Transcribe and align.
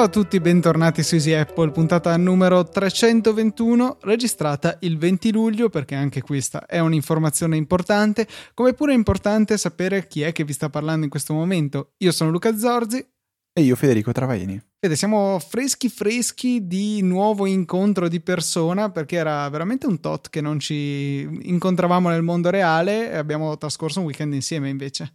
Ciao 0.00 0.08
a 0.08 0.12
tutti, 0.12 0.40
bentornati 0.40 1.02
su 1.02 1.16
Easy 1.16 1.34
Apple, 1.34 1.72
puntata 1.72 2.16
numero 2.16 2.66
321, 2.66 3.98
registrata 4.00 4.78
il 4.80 4.96
20 4.96 5.30
luglio 5.30 5.68
perché 5.68 5.94
anche 5.94 6.22
questa 6.22 6.64
è 6.64 6.78
un'informazione 6.78 7.54
importante, 7.58 8.26
come 8.54 8.72
pure 8.72 8.92
è 8.92 8.94
importante 8.94 9.58
sapere 9.58 10.06
chi 10.06 10.22
è 10.22 10.32
che 10.32 10.44
vi 10.44 10.54
sta 10.54 10.70
parlando 10.70 11.04
in 11.04 11.10
questo 11.10 11.34
momento. 11.34 11.92
Io 11.98 12.12
sono 12.12 12.30
Luca 12.30 12.56
Zorzi. 12.56 13.06
E 13.52 13.60
io 13.60 13.76
Federico 13.76 14.10
Travaini. 14.10 14.58
Vede, 14.80 14.96
siamo 14.96 15.38
freschi 15.38 15.90
freschi 15.90 16.66
di 16.66 17.02
nuovo 17.02 17.44
incontro 17.44 18.08
di 18.08 18.22
persona 18.22 18.90
perché 18.90 19.16
era 19.16 19.46
veramente 19.50 19.86
un 19.86 20.00
tot 20.00 20.30
che 20.30 20.40
non 20.40 20.60
ci 20.60 21.28
incontravamo 21.42 22.08
nel 22.08 22.22
mondo 22.22 22.48
reale 22.48 23.10
e 23.10 23.18
abbiamo 23.18 23.58
trascorso 23.58 23.98
un 23.98 24.06
weekend 24.06 24.32
insieme 24.32 24.70
invece. 24.70 25.12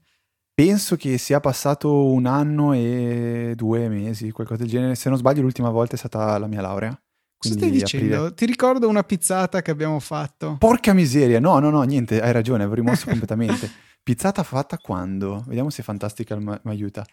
Penso 0.55 0.95
che 0.95 1.17
sia 1.17 1.41
passato 1.41 2.05
un 2.05 2.25
anno 2.25 2.71
e 2.71 3.55
due 3.57 3.89
mesi, 3.89 4.31
qualcosa 4.31 4.61
del 4.61 4.71
genere. 4.71 4.95
Se 4.95 5.09
non 5.09 5.17
sbaglio, 5.17 5.41
l'ultima 5.41 5.69
volta 5.69 5.95
è 5.95 5.97
stata 5.97 6.37
la 6.37 6.47
mia 6.47 6.61
laurea. 6.61 6.97
Cosa 7.37 7.55
stai 7.55 7.69
dicendo? 7.69 8.15
Aprile. 8.15 8.33
Ti 8.35 8.45
ricordo 8.45 8.87
una 8.87 9.03
pizzata 9.03 9.61
che 9.61 9.71
abbiamo 9.71 9.99
fatto. 9.99 10.55
Porca 10.57 10.93
miseria, 10.93 11.41
no, 11.41 11.59
no, 11.59 11.69
no, 11.69 11.83
niente, 11.83 12.21
hai 12.21 12.31
ragione, 12.31 12.63
avevo 12.63 12.75
rimosso 12.75 13.07
completamente. 13.11 13.69
Pizzata 14.01 14.43
fatta 14.43 14.77
quando? 14.77 15.43
Vediamo 15.45 15.69
se 15.69 15.83
Fantastica 15.83 16.37
mi 16.37 16.57
aiuta. 16.63 17.05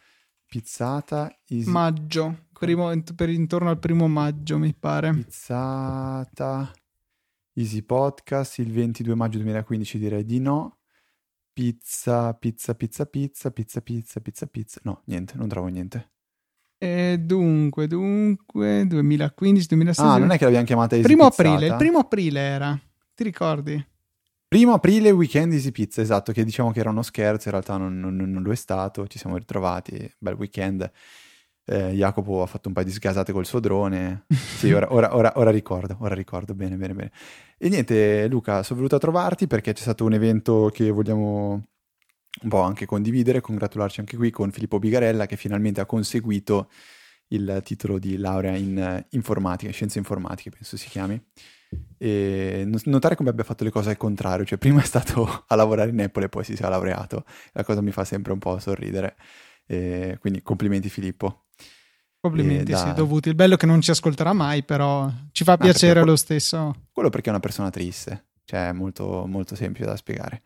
Pizzata 0.47 1.29
easy... 1.49 1.69
Maggio, 1.69 2.45
primo, 2.57 2.93
per 3.17 3.29
intorno 3.29 3.71
al 3.71 3.79
primo 3.81 4.07
maggio 4.07 4.57
mi 4.57 4.73
pare. 4.73 5.13
Pizzata 5.13 6.71
Easy 7.55 7.83
Podcast 7.83 8.59
il 8.59 8.71
22 8.71 9.17
maggio 9.17 9.39
2015 9.39 9.99
direi 9.99 10.25
di 10.25 10.39
no. 10.39 10.77
Pizza, 11.53 12.33
pizza, 12.35 12.75
pizza, 12.75 13.05
pizza, 13.05 13.51
pizza, 13.51 13.81
pizza, 13.81 14.21
pizza, 14.21 14.47
pizza. 14.47 14.81
No, 14.85 15.03
niente, 15.05 15.35
non 15.37 15.49
trovo 15.49 15.67
niente. 15.67 16.11
E 16.79 17.19
dunque, 17.21 17.87
dunque, 17.87 18.83
2015-2016. 18.85 20.01
Ah, 20.01 20.19
non 20.19 20.31
è 20.31 20.39
che 20.39 20.45
l'abbiamo 20.45 20.67
chiamata 20.67 20.97
Easy 20.97 21.07
Primo 21.07 21.29
Pizzata. 21.29 21.49
aprile, 21.51 21.71
il 21.71 21.77
primo 21.77 21.99
aprile 21.99 22.41
era. 22.41 22.81
Ti 23.15 23.23
ricordi? 23.23 23.87
Primo 24.49 24.73
aprile, 24.73 25.11
weekend 25.11 25.53
Easy 25.53 25.71
Pizza, 25.71 26.01
esatto, 26.01 26.33
che 26.33 26.43
diciamo 26.45 26.73
che 26.73 26.81
era 26.81 26.91
uno 26.91 27.03
scherzo, 27.03 27.49
in 27.49 27.55
realtà 27.55 27.77
non, 27.77 28.01
non, 28.01 28.17
non 28.17 28.43
lo 28.43 28.51
è 28.51 28.57
stato, 28.57 29.07
ci 29.07 29.19
siamo 29.19 29.37
ritrovati, 29.37 30.13
bel 30.19 30.35
weekend. 30.35 30.91
Eh, 31.65 31.91
Jacopo 31.93 32.43
ha 32.43 32.47
fatto 32.47 32.69
un 32.69 32.75
paio 32.75 32.87
di 32.87 32.93
sgasate 32.93 33.33
col 33.33 33.47
suo 33.47 33.61
drone. 33.61 34.25
Sì, 34.63 34.73
ora, 34.73 34.93
ora, 34.93 35.17
ora, 35.17 35.33
ora, 35.37 35.51
ricordo, 35.51 35.97
ora 36.01 36.15
ricordo, 36.15 36.55
bene, 36.55 36.77
bene, 36.77 36.95
bene. 36.95 37.13
E 37.59 37.69
niente, 37.69 38.29
Luca, 38.29 38.63
sono 38.63 38.77
venuto 38.79 38.97
a 38.97 39.01
trovarti 39.01 39.47
perché 39.49 39.73
c'è 39.73 39.83
stato 39.83 40.05
un 40.05 40.13
evento 40.13 40.71
che 40.73 40.91
vogliamo 40.91 41.63
un 42.43 42.49
po' 42.49 42.61
anche 42.61 42.87
condividere, 42.87 43.41
congratularci 43.41 44.01
anche 44.01 44.17
qui 44.17 44.31
con 44.31 44.51
Filippo 44.53 44.79
Bigarella 44.79 45.27
che 45.27 45.37
finalmente 45.37 45.81
ha 45.81 45.87
conseguito 45.87 46.71
il 47.29 47.61
titolo 47.65 47.99
di 47.99 48.17
laurea 48.17 48.57
in 48.57 49.05
informatica, 49.11 49.71
scienze 49.73 49.99
informatiche, 49.99 50.51
penso 50.51 50.77
si 50.77 50.89
chiami. 50.89 51.21
E 51.97 52.69
notare 52.85 53.17
come 53.17 53.31
abbia 53.31 53.45
fatto 53.45 53.65
le 53.65 53.71
cose 53.71 53.91
al 53.91 53.97
contrario, 53.97 54.45
cioè 54.45 54.59
prima 54.59 54.81
è 54.83 54.85
stato 54.85 55.45
a 55.49 55.55
lavorare 55.55 55.91
in 55.91 56.01
Apple 56.01 56.25
e 56.25 56.29
poi 56.29 56.45
si 56.45 56.57
sia 56.57 56.69
laureato, 56.69 57.25
la 57.53 57.65
cosa 57.65 57.81
mi 57.81 57.91
fa 57.91 58.05
sempre 58.05 58.33
un 58.33 58.39
po' 58.39 58.59
sorridere. 58.59 59.17
E 59.67 60.19
quindi 60.21 60.43
complimenti 60.43 60.89
Filippo. 60.89 61.47
Complimenti, 62.23 62.71
da... 62.71 62.77
sì, 62.79 62.93
dovuti. 62.93 63.31
Il 63.31 63.35
bello 63.35 63.55
è 63.55 63.57
che 63.57 63.67
non 63.67 63.81
ci 63.81 63.91
ascolterà 63.91 64.33
mai, 64.33 64.63
però 64.63 65.11
ci 65.33 65.43
fa 65.43 65.57
piacere 65.57 65.95
quello, 65.95 66.11
lo 66.11 66.17
stesso. 66.17 66.73
Quello 66.93 67.11
perché 67.11 67.27
è 67.27 67.31
una 67.31 67.41
persona 67.41 67.69
triste, 67.69 68.27
cioè 68.45 68.69
è 68.69 68.73
molto, 68.73 69.27
molto 69.27 69.57
semplice 69.57 69.87
da 69.87 69.97
spiegare, 69.97 70.43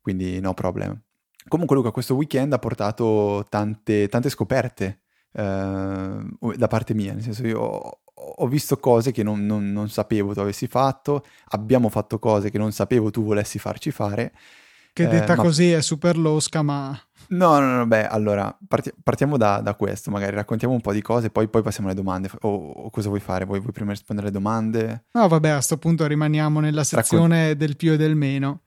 quindi 0.00 0.40
no 0.40 0.54
problem. 0.54 0.98
Comunque 1.46 1.76
Luca, 1.76 1.90
questo 1.90 2.14
weekend 2.14 2.54
ha 2.54 2.58
portato 2.58 3.44
tante, 3.50 4.08
tante 4.08 4.30
scoperte 4.30 5.00
eh, 5.32 6.18
da 6.56 6.66
parte 6.66 6.94
mia, 6.94 7.12
nel 7.12 7.22
senso 7.22 7.46
io 7.46 7.60
ho, 7.60 8.00
ho 8.14 8.46
visto 8.46 8.78
cose 8.78 9.12
che 9.12 9.22
non, 9.22 9.44
non, 9.44 9.70
non, 9.70 9.90
sapevo 9.90 10.32
tu 10.32 10.40
avessi 10.40 10.66
fatto, 10.66 11.26
abbiamo 11.48 11.90
fatto 11.90 12.18
cose 12.18 12.48
che 12.48 12.56
non 12.56 12.72
sapevo 12.72 13.10
tu 13.10 13.22
volessi 13.22 13.58
farci 13.58 13.90
fare. 13.90 14.32
Che 14.94 15.06
detta 15.06 15.34
eh, 15.34 15.36
ma... 15.36 15.42
così 15.42 15.72
è 15.72 15.82
super 15.82 16.16
losca, 16.16 16.62
ma 16.62 16.98
No, 17.30 17.58
no, 17.58 17.76
no, 17.76 17.86
beh, 17.86 18.06
allora 18.06 18.56
parti- 18.66 18.92
partiamo 19.02 19.36
da, 19.36 19.60
da, 19.60 19.74
questo, 19.74 20.10
magari 20.10 20.34
raccontiamo 20.34 20.72
un 20.72 20.80
po' 20.80 20.92
di 20.92 21.02
cose, 21.02 21.30
poi, 21.30 21.48
poi 21.48 21.62
passiamo 21.62 21.88
alle 21.88 21.96
domande. 21.96 22.30
O, 22.40 22.48
o, 22.48 22.90
cosa 22.90 23.08
vuoi 23.08 23.20
fare? 23.20 23.44
Vuoi, 23.44 23.60
vuoi, 23.60 23.72
prima 23.72 23.90
rispondere 23.90 24.28
alle 24.28 24.36
domande? 24.36 25.04
No, 25.12 25.28
vabbè, 25.28 25.50
a 25.50 25.54
questo 25.54 25.76
punto 25.76 26.06
rimaniamo 26.06 26.60
nella 26.60 26.84
sezione 26.84 27.40
Raccon- 27.40 27.58
del 27.58 27.76
più 27.76 27.92
e 27.92 27.96
del 27.96 28.14
meno. 28.14 28.62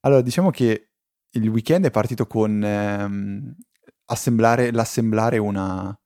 Allora, 0.00 0.20
diciamo 0.20 0.50
che 0.50 0.90
il 1.30 1.48
weekend 1.48 1.86
è 1.86 1.90
partito 1.90 2.26
con 2.26 2.62
ehm, 2.62 3.54
assemblare, 4.06 4.70
l'assemblare 4.70 5.38
una, 5.38 5.98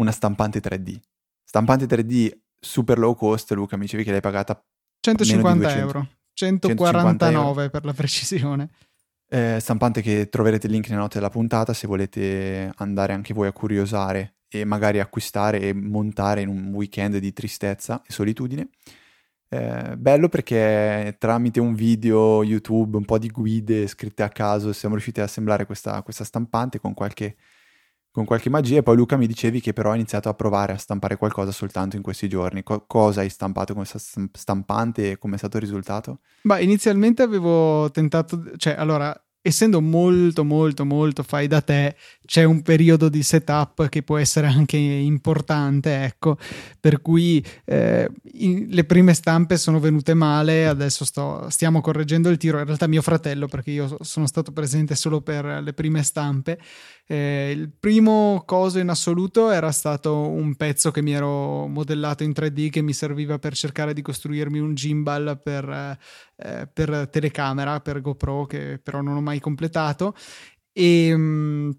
una 0.00 0.10
stampante 0.10 0.60
3D. 0.60 0.98
Stampante 1.44 1.86
3D 1.86 2.30
super 2.58 2.98
low 2.98 3.14
cost, 3.14 3.52
Luca, 3.52 3.76
mi 3.76 3.82
dicevi 3.82 4.02
che 4.02 4.10
l'hai 4.10 4.20
pagata 4.20 4.60
150 5.00 5.76
euro. 5.76 6.08
149 6.32 7.32
euro. 7.32 7.70
per 7.70 7.84
la 7.84 7.92
precisione. 7.92 8.70
Eh, 9.28 9.58
stampante 9.60 10.00
che 10.00 10.28
troverete 10.28 10.66
il 10.66 10.72
link 10.72 10.88
nelle 10.88 11.00
note 11.00 11.18
della 11.18 11.30
puntata 11.30 11.72
se 11.72 11.86
volete 11.86 12.70
andare 12.76 13.12
anche 13.14 13.34
voi 13.34 13.48
a 13.48 13.52
curiosare 13.52 14.36
e 14.48 14.64
magari 14.64 15.00
acquistare 15.00 15.60
e 15.60 15.72
montare 15.72 16.42
in 16.42 16.48
un 16.48 16.72
weekend 16.72 17.16
di 17.16 17.32
tristezza 17.32 18.02
e 18.06 18.12
solitudine. 18.12 18.68
Eh, 19.48 19.96
bello 19.96 20.28
perché 20.28 21.16
tramite 21.18 21.60
un 21.60 21.74
video 21.74 22.42
YouTube, 22.42 22.96
un 22.96 23.04
po' 23.04 23.18
di 23.18 23.28
guide 23.28 23.86
scritte 23.86 24.22
a 24.22 24.28
caso, 24.28 24.72
siamo 24.72 24.94
riusciti 24.94 25.20
ad 25.20 25.26
assemblare 25.26 25.64
questa, 25.66 26.02
questa 26.02 26.24
stampante 26.24 26.80
con 26.80 26.94
qualche, 26.94 27.36
con 28.14 28.24
qualche, 28.24 28.48
magia. 28.48 28.78
E 28.78 28.82
poi 28.84 28.94
Luca 28.94 29.16
mi 29.16 29.26
dicevi 29.26 29.60
che 29.60 29.72
però 29.72 29.90
ha 29.90 29.96
iniziato 29.96 30.28
a 30.28 30.34
provare 30.34 30.72
a 30.72 30.78
stampare 30.78 31.16
qualcosa 31.16 31.50
soltanto 31.50 31.96
in 31.96 32.02
questi 32.02 32.28
giorni. 32.28 32.62
Co- 32.62 32.84
cosa 32.86 33.22
hai 33.22 33.28
stampato 33.28 33.74
questa 33.74 33.98
stampante 33.98 35.10
e 35.10 35.18
come 35.18 35.34
è 35.34 35.38
stato 35.38 35.56
il 35.56 35.64
risultato? 35.64 36.20
Beh, 36.42 36.62
inizialmente 36.62 37.22
avevo 37.22 37.90
tentato, 37.90 38.40
cioè 38.56 38.76
allora 38.78 39.20
essendo 39.46 39.82
molto 39.82 40.42
molto 40.42 40.86
molto 40.86 41.22
fai 41.22 41.46
da 41.48 41.60
te 41.60 41.96
c'è 42.24 42.44
un 42.44 42.62
periodo 42.62 43.10
di 43.10 43.22
setup 43.22 43.90
che 43.90 44.02
può 44.02 44.16
essere 44.16 44.46
anche 44.46 44.78
importante 44.78 46.02
ecco 46.02 46.38
per 46.80 47.02
cui 47.02 47.44
eh, 47.66 48.08
in, 48.38 48.68
le 48.70 48.84
prime 48.84 49.12
stampe 49.12 49.58
sono 49.58 49.80
venute 49.80 50.14
male 50.14 50.66
adesso 50.66 51.04
sto, 51.04 51.46
stiamo 51.50 51.82
correggendo 51.82 52.30
il 52.30 52.38
tiro 52.38 52.58
in 52.58 52.64
realtà 52.64 52.86
mio 52.86 53.02
fratello 53.02 53.46
perché 53.46 53.70
io 53.70 53.98
sono 54.00 54.26
stato 54.26 54.50
presente 54.50 54.94
solo 54.94 55.20
per 55.20 55.44
le 55.44 55.74
prime 55.74 56.02
stampe 56.02 56.58
eh, 57.06 57.50
il 57.54 57.70
primo 57.70 58.42
coso 58.46 58.78
in 58.78 58.88
assoluto 58.88 59.50
era 59.50 59.70
stato 59.72 60.28
un 60.28 60.54
pezzo 60.54 60.90
che 60.90 61.02
mi 61.02 61.12
ero 61.12 61.66
modellato 61.66 62.22
in 62.24 62.30
3D 62.30 62.70
che 62.70 62.80
mi 62.80 62.94
serviva 62.94 63.38
per 63.38 63.54
cercare 63.54 63.92
di 63.92 64.00
costruirmi 64.00 64.58
un 64.58 64.74
gimbal 64.74 65.38
per, 65.42 65.98
eh, 66.36 66.68
per 66.72 67.08
telecamera, 67.10 67.80
per 67.80 68.00
GoPro, 68.00 68.46
che 68.46 68.80
però 68.82 69.02
non 69.02 69.16
ho 69.16 69.20
mai 69.20 69.38
completato. 69.38 70.14
E 70.72 71.12
um, 71.12 71.76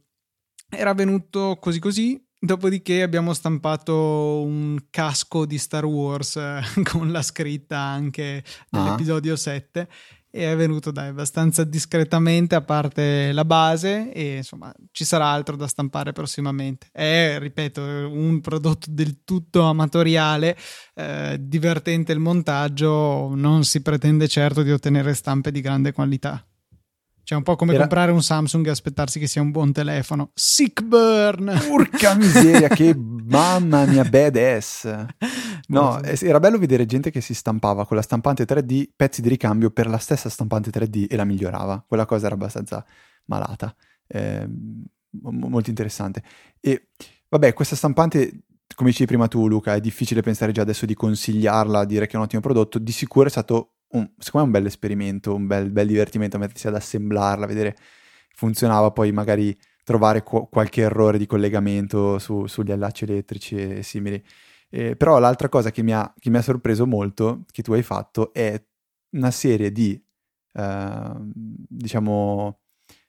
era 0.69 0.93
venuto 0.93 1.57
così 1.59 1.79
così. 1.79 2.19
Dopodiché 2.37 3.01
abbiamo 3.01 3.33
stampato 3.33 4.43
un 4.43 4.77
casco 4.91 5.47
di 5.47 5.57
Star 5.57 5.85
Wars 5.85 6.35
eh, 6.35 6.61
con 6.91 7.11
la 7.11 7.23
scritta 7.23 7.79
anche 7.79 8.43
dell'episodio 8.69 9.31
uh-huh. 9.31 9.37
7 9.37 9.89
e 10.35 10.51
è 10.51 10.55
venuto 10.57 10.91
dai 10.91 11.07
abbastanza 11.07 11.63
discretamente 11.63 12.55
a 12.55 12.61
parte 12.61 13.31
la 13.31 13.45
base 13.45 14.11
e 14.11 14.35
insomma 14.35 14.73
ci 14.91 15.05
sarà 15.05 15.27
altro 15.27 15.55
da 15.55 15.65
stampare 15.65 16.11
prossimamente. 16.11 16.87
È 16.91 17.37
ripeto 17.39 17.81
un 17.81 18.41
prodotto 18.41 18.87
del 18.89 19.23
tutto 19.23 19.63
amatoriale 19.63 20.57
eh, 20.93 21.37
divertente 21.39 22.11
il 22.11 22.19
montaggio 22.19 23.33
non 23.33 23.63
si 23.63 23.81
pretende 23.81 24.27
certo 24.27 24.61
di 24.61 24.71
ottenere 24.71 25.13
stampe 25.13 25.51
di 25.51 25.61
grande 25.61 25.93
qualità 25.93 26.45
cioè, 27.25 27.39
un 27.39 27.43
po' 27.43 27.55
come 27.55 27.71
Era... 27.71 27.81
comprare 27.81 28.11
un 28.11 28.21
Samsung 28.21 28.67
e 28.67 28.69
aspettarsi 28.69 29.17
che 29.17 29.25
sia 29.25 29.41
un 29.41 29.49
buon 29.49 29.71
telefono. 29.71 30.29
Sick 30.35 30.83
burn! 30.83 31.59
Porca 31.67 32.13
miseria, 32.13 32.67
che 32.67 32.95
mamma 32.95 33.85
mia, 33.85 34.05
badass! 34.05 35.05
No, 35.67 35.99
era 36.03 36.39
bello 36.39 36.59
vedere 36.59 36.85
gente 36.85 37.09
che 37.09 37.21
si 37.21 37.33
stampava 37.33 37.87
con 37.87 37.97
la 37.97 38.03
stampante 38.03 38.45
3D 38.45 38.89
pezzi 38.95 39.23
di 39.23 39.29
ricambio 39.29 39.71
per 39.71 39.87
la 39.87 39.97
stessa 39.97 40.29
stampante 40.29 40.69
3D 40.69 41.07
e 41.09 41.15
la 41.15 41.25
migliorava. 41.25 41.83
Quella 41.87 42.05
cosa 42.05 42.27
era 42.27 42.35
abbastanza 42.35 42.85
malata. 43.25 43.75
Eh, 44.05 44.47
molto 45.21 45.71
interessante. 45.71 46.21
E 46.59 46.89
vabbè, 47.29 47.53
questa 47.53 47.75
stampante 47.75 48.43
come 48.75 48.89
dicevi 48.89 49.07
prima 49.07 49.27
tu, 49.27 49.47
Luca, 49.47 49.73
è 49.73 49.79
difficile 49.79 50.21
pensare 50.21 50.51
già 50.51 50.61
adesso 50.61 50.85
di 50.85 50.93
consigliarla, 50.93 51.85
dire 51.85 52.05
che 52.05 52.13
è 52.13 52.17
un 52.17 52.23
ottimo 52.23 52.41
prodotto. 52.41 52.77
Di 52.77 52.91
sicuro 52.91 53.25
è 53.25 53.31
stato 53.31 53.74
un, 53.97 54.09
secondo 54.17 54.47
me 54.47 54.53
un 54.53 54.61
bel 54.61 54.65
esperimento, 54.65 55.33
un 55.33 55.47
bel, 55.47 55.71
bel 55.71 55.87
divertimento 55.87 56.37
mettersi 56.37 56.67
ad 56.67 56.75
assemblarla, 56.75 57.45
vedere 57.45 57.75
funzionava, 58.33 58.91
poi 58.91 59.11
magari 59.11 59.57
trovare 59.83 60.23
qu- 60.23 60.49
qualche 60.49 60.81
errore 60.81 61.17
di 61.17 61.25
collegamento 61.25 62.19
su, 62.19 62.47
sugli 62.47 62.71
allacci 62.71 63.05
elettrici 63.05 63.55
e 63.55 63.83
simili. 63.83 64.21
Eh, 64.69 64.95
però 64.95 65.19
l'altra 65.19 65.47
cosa 65.47 65.71
che 65.71 65.83
mi, 65.83 65.93
ha, 65.93 66.11
che 66.19 66.29
mi, 66.29 66.37
ha, 66.37 66.41
sorpreso 66.41 66.85
molto, 66.85 67.45
che 67.51 67.61
tu 67.61 67.73
hai 67.73 67.83
fatto, 67.83 68.33
è 68.33 68.61
una 69.11 69.31
serie 69.31 69.71
di, 69.71 70.01
eh, 70.53 71.11
diciamo, 71.19 72.59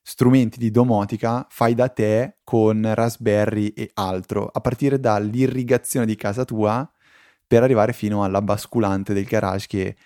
strumenti 0.02 0.58
di 0.58 0.70
domotica 0.70 1.46
fai 1.50 1.74
da 1.74 1.88
te 1.88 2.38
con 2.44 2.88
Raspberry 2.94 3.68
e 3.68 3.90
altro, 3.94 4.46
a 4.46 4.60
partire 4.60 5.00
dall'irrigazione 5.00 6.06
di 6.06 6.14
casa 6.14 6.44
tua 6.44 6.88
per 7.46 7.62
arrivare 7.62 7.92
fino 7.92 8.22
alla 8.22 8.42
basculante 8.42 9.14
del 9.14 9.24
garage 9.24 9.66
che 9.66 9.96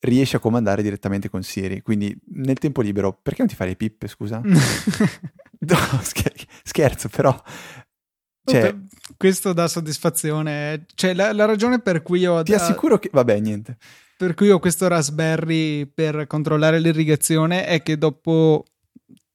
riesci 0.00 0.36
a 0.36 0.38
comandare 0.38 0.82
direttamente 0.82 1.28
con 1.28 1.42
Siri. 1.42 1.82
Quindi 1.82 2.16
nel 2.32 2.58
tempo 2.58 2.80
libero, 2.80 3.18
perché 3.20 3.40
non 3.40 3.48
ti 3.48 3.56
fai 3.56 3.68
le 3.68 3.76
pippe, 3.76 4.08
scusa? 4.08 4.40
no, 4.44 5.76
scherzo, 6.62 7.08
però... 7.08 7.42
Cioè, 8.48 8.76
questo 9.16 9.52
dà 9.52 9.66
soddisfazione. 9.66 10.86
Cioè, 10.94 11.14
la, 11.14 11.32
la, 11.32 11.46
ragione 11.46 11.80
per 11.80 12.02
cui 12.02 12.24
ho... 12.26 12.42
Ti 12.42 12.54
assicuro 12.54 12.98
che... 12.98 13.10
Vabbè, 13.12 13.40
niente. 13.40 13.76
Per 14.16 14.34
cui 14.34 14.50
ho 14.50 14.60
questo 14.60 14.86
Raspberry 14.86 15.86
per 15.86 16.26
controllare 16.28 16.78
l'irrigazione 16.78 17.66
è 17.66 17.82
che 17.82 17.98
dopo 17.98 18.64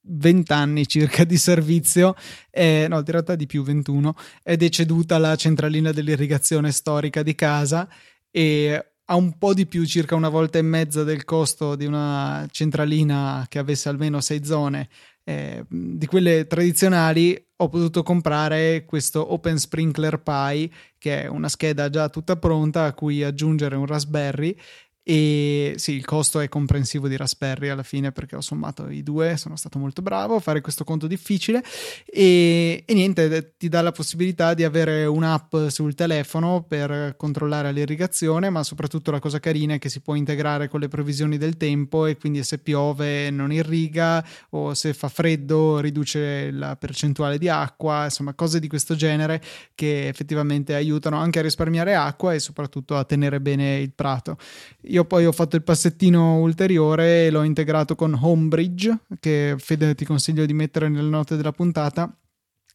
20 0.03 0.51
anni 0.53 0.87
circa 0.87 1.23
di 1.23 1.37
servizio, 1.37 2.15
eh, 2.49 2.87
no, 2.89 2.99
in 2.99 3.05
realtà 3.05 3.35
di 3.35 3.45
più 3.45 3.63
21, 3.63 4.15
è 4.41 4.55
deceduta 4.55 5.17
la 5.17 5.35
centralina 5.35 5.91
dell'irrigazione 5.91 6.71
storica 6.71 7.21
di 7.21 7.35
casa 7.35 7.87
e 8.31 8.90
ha 9.11 9.15
un 9.15 9.37
po' 9.37 9.53
di 9.53 9.67
più, 9.67 9.85
circa 9.85 10.15
una 10.15 10.29
volta 10.29 10.57
e 10.57 10.61
mezza 10.61 11.03
del 11.03 11.25
costo 11.25 11.75
di 11.75 11.85
una 11.85 12.47
centralina 12.49 13.45
che 13.49 13.59
avesse 13.59 13.89
almeno 13.89 14.21
6 14.21 14.45
zone. 14.45 14.87
Eh, 15.23 15.65
di 15.67 16.05
quelle 16.05 16.47
tradizionali 16.47 17.37
ho 17.57 17.69
potuto 17.69 18.03
comprare 18.03 18.85
questo 18.85 19.33
Open 19.33 19.57
Sprinkler 19.57 20.19
Pi 20.23 20.73
che 20.97 21.23
è 21.23 21.27
una 21.27 21.47
scheda 21.47 21.89
già 21.89 22.09
tutta 22.09 22.37
pronta 22.37 22.85
a 22.85 22.93
cui 22.93 23.21
aggiungere 23.21 23.75
un 23.75 23.85
Raspberry 23.85 24.55
e 25.03 25.73
sì, 25.77 25.93
il 25.93 26.05
costo 26.05 26.39
è 26.39 26.47
comprensivo 26.47 27.07
di 27.07 27.17
Raspberry 27.17 27.69
alla 27.69 27.81
fine 27.81 28.11
perché 28.11 28.35
ho 28.35 28.41
sommato 28.41 28.87
i 28.89 29.01
due, 29.01 29.35
sono 29.35 29.55
stato 29.55 29.79
molto 29.79 30.03
bravo 30.03 30.35
a 30.35 30.39
fare 30.39 30.61
questo 30.61 30.83
conto 30.83 31.07
difficile 31.07 31.63
e, 32.05 32.83
e 32.85 32.93
niente, 32.93 33.55
ti 33.57 33.67
dà 33.67 33.81
la 33.81 33.91
possibilità 33.91 34.53
di 34.53 34.63
avere 34.63 35.05
un'app 35.05 35.55
sul 35.69 35.95
telefono 35.95 36.63
per 36.67 37.15
controllare 37.17 37.71
l'irrigazione, 37.71 38.51
ma 38.51 38.63
soprattutto 38.63 39.09
la 39.09 39.19
cosa 39.19 39.39
carina 39.39 39.73
è 39.73 39.79
che 39.79 39.89
si 39.89 40.01
può 40.01 40.13
integrare 40.13 40.67
con 40.67 40.79
le 40.79 40.87
previsioni 40.87 41.37
del 41.37 41.57
tempo 41.57 42.05
e 42.05 42.17
quindi 42.17 42.43
se 42.43 42.59
piove 42.59 43.31
non 43.31 43.51
irriga 43.51 44.23
o 44.51 44.75
se 44.75 44.93
fa 44.93 45.09
freddo 45.09 45.79
riduce 45.79 46.51
la 46.51 46.75
percentuale 46.75 47.39
di 47.39 47.49
acqua, 47.49 48.03
insomma 48.03 48.35
cose 48.35 48.59
di 48.59 48.67
questo 48.67 48.95
genere 48.95 49.41
che 49.73 50.07
effettivamente 50.07 50.75
aiutano 50.75 51.17
anche 51.17 51.39
a 51.39 51.41
risparmiare 51.41 51.95
acqua 51.95 52.35
e 52.35 52.39
soprattutto 52.39 52.95
a 52.95 53.03
tenere 53.03 53.41
bene 53.41 53.79
il 53.79 53.93
prato. 53.93 54.37
Io 54.91 55.05
poi 55.05 55.25
ho 55.25 55.31
fatto 55.31 55.55
il 55.55 55.63
passettino 55.63 56.39
ulteriore 56.39 57.25
e 57.25 57.29
l'ho 57.29 57.43
integrato 57.43 57.95
con 57.95 58.13
Homebridge, 58.13 59.03
che 59.21 59.55
Fede 59.57 59.95
ti 59.95 60.03
consiglio 60.03 60.45
di 60.45 60.53
mettere 60.53 60.89
nelle 60.89 61.09
note 61.09 61.37
della 61.37 61.53
puntata. 61.53 62.13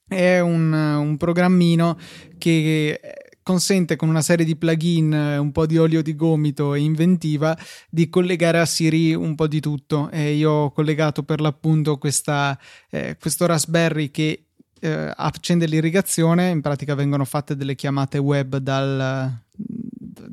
È 0.08 0.38
un, 0.38 0.72
un 0.72 1.16
programmino 1.18 1.98
che 2.38 3.00
consente 3.42 3.96
con 3.96 4.08
una 4.08 4.22
serie 4.22 4.46
di 4.46 4.56
plugin, 4.56 5.12
un 5.12 5.52
po' 5.52 5.66
di 5.66 5.76
olio 5.76 6.02
di 6.02 6.16
gomito 6.16 6.72
e 6.72 6.80
inventiva 6.80 7.56
di 7.90 8.08
collegare 8.08 8.60
a 8.60 8.66
Siri 8.66 9.14
un 9.14 9.34
po' 9.34 9.46
di 9.46 9.60
tutto. 9.60 10.08
E 10.10 10.32
io 10.32 10.50
ho 10.50 10.72
collegato 10.72 11.22
per 11.22 11.42
l'appunto 11.42 11.98
questa, 11.98 12.58
eh, 12.88 13.18
questo 13.20 13.44
Raspberry 13.44 14.10
che 14.10 14.46
eh, 14.80 15.12
accende 15.14 15.66
l'irrigazione, 15.66 16.48
in 16.48 16.62
pratica 16.62 16.94
vengono 16.94 17.26
fatte 17.26 17.56
delle 17.56 17.74
chiamate 17.74 18.16
web 18.18 18.56
dal, 18.56 19.44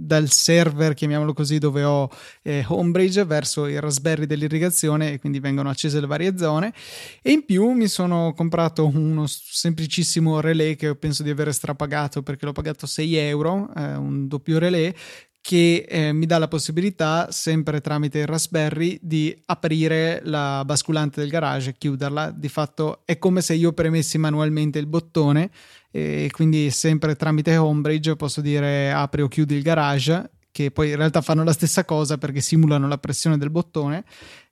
dal 0.06 0.30
server, 0.30 0.94
chiamiamolo 0.94 1.34
così, 1.34 1.58
dove 1.58 1.84
ho 1.84 2.10
eh, 2.42 2.64
Homebridge 2.68 3.26
verso 3.26 3.68
il 3.68 3.80
Raspberry 3.80 4.26
dell'irrigazione 4.26 5.14
e 5.14 5.20
quindi 5.20 5.40
vengono 5.40 5.70
accese 5.70 6.00
le 6.00 6.08
varie 6.08 6.38
zone. 6.38 6.74
E 7.22 7.32
in 7.32 7.46
più 7.46 7.72
mi 7.72 7.88
sono 7.88 8.34
comprato 8.36 8.86
uno 8.86 9.26
semplicissimo 9.28 10.40
relay 10.40 10.76
che 10.76 10.96
penso 10.96 11.24
di 11.24 11.30
avere 11.30 11.52
strapagato 11.52 12.22
perché 12.22 12.46
l'ho 12.46 12.52
pagato 12.52 12.86
6 12.86 13.16
euro, 13.16 13.70
eh, 13.76 13.96
un 13.96 14.28
doppio 14.28 14.60
relay 14.60 14.94
che 15.44 15.86
eh, 15.90 16.14
mi 16.14 16.26
dà 16.26 16.38
la 16.38 16.48
possibilità, 16.48 17.30
sempre 17.30 17.82
tramite 17.82 18.20
il 18.20 18.28
Raspberry, 18.28 18.98
di 19.02 19.38
aprire 19.48 20.22
la 20.24 20.64
basculante 20.66 21.20
del 21.20 21.30
garage 21.30 21.72
e 21.72 21.76
chiuderla. 21.78 22.32
Di 22.32 22.48
fatto 22.48 23.02
è 23.04 23.18
come 23.20 23.42
se 23.42 23.54
io 23.54 23.74
premessi 23.74 24.18
manualmente 24.18 24.80
il 24.80 24.86
bottone 24.86 25.52
e 25.96 26.30
quindi 26.32 26.72
sempre 26.72 27.16
tramite 27.16 27.56
Homebridge 27.56 28.16
posso 28.16 28.42
dire 28.42 28.92
apri 28.92 29.22
o 29.22 29.28
chiudi 29.28 29.54
il 29.54 29.62
garage 29.62 30.32
che 30.50 30.72
poi 30.72 30.90
in 30.90 30.96
realtà 30.96 31.22
fanno 31.22 31.44
la 31.44 31.52
stessa 31.52 31.86
cosa 31.86 32.18
perché 32.18 32.42
simulano 32.42 32.88
la 32.88 32.98
pressione 32.98 33.38
del 33.38 33.52
bottone. 33.52 34.04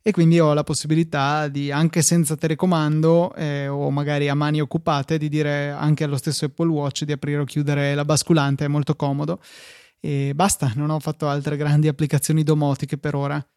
E 0.03 0.11
quindi 0.11 0.39
ho 0.39 0.53
la 0.53 0.63
possibilità 0.63 1.47
di 1.47 1.71
anche 1.71 2.03
senza 2.03 2.35
telecomando 2.35 3.33
eh, 3.33 3.67
o 3.67 3.89
magari 3.89 4.29
a 4.29 4.35
mani 4.35 4.61
occupate 4.61 5.17
di 5.17 5.29
dire 5.29 5.69
anche 5.71 6.03
allo 6.03 6.17
stesso 6.17 6.45
Apple 6.45 6.69
Watch 6.69 7.05
di 7.05 7.11
aprire 7.11 7.39
o 7.39 7.45
chiudere 7.45 7.95
la 7.95 8.05
basculante 8.05 8.65
è 8.65 8.67
molto 8.67 8.95
comodo. 8.95 9.41
E 9.99 10.33
basta 10.35 10.71
non 10.75 10.91
ho 10.91 10.99
fatto 10.99 11.27
altre 11.27 11.57
grandi 11.57 11.88
applicazioni 11.88 12.43
domotiche 12.43 12.99
per 12.99 13.15
ora. 13.15 13.47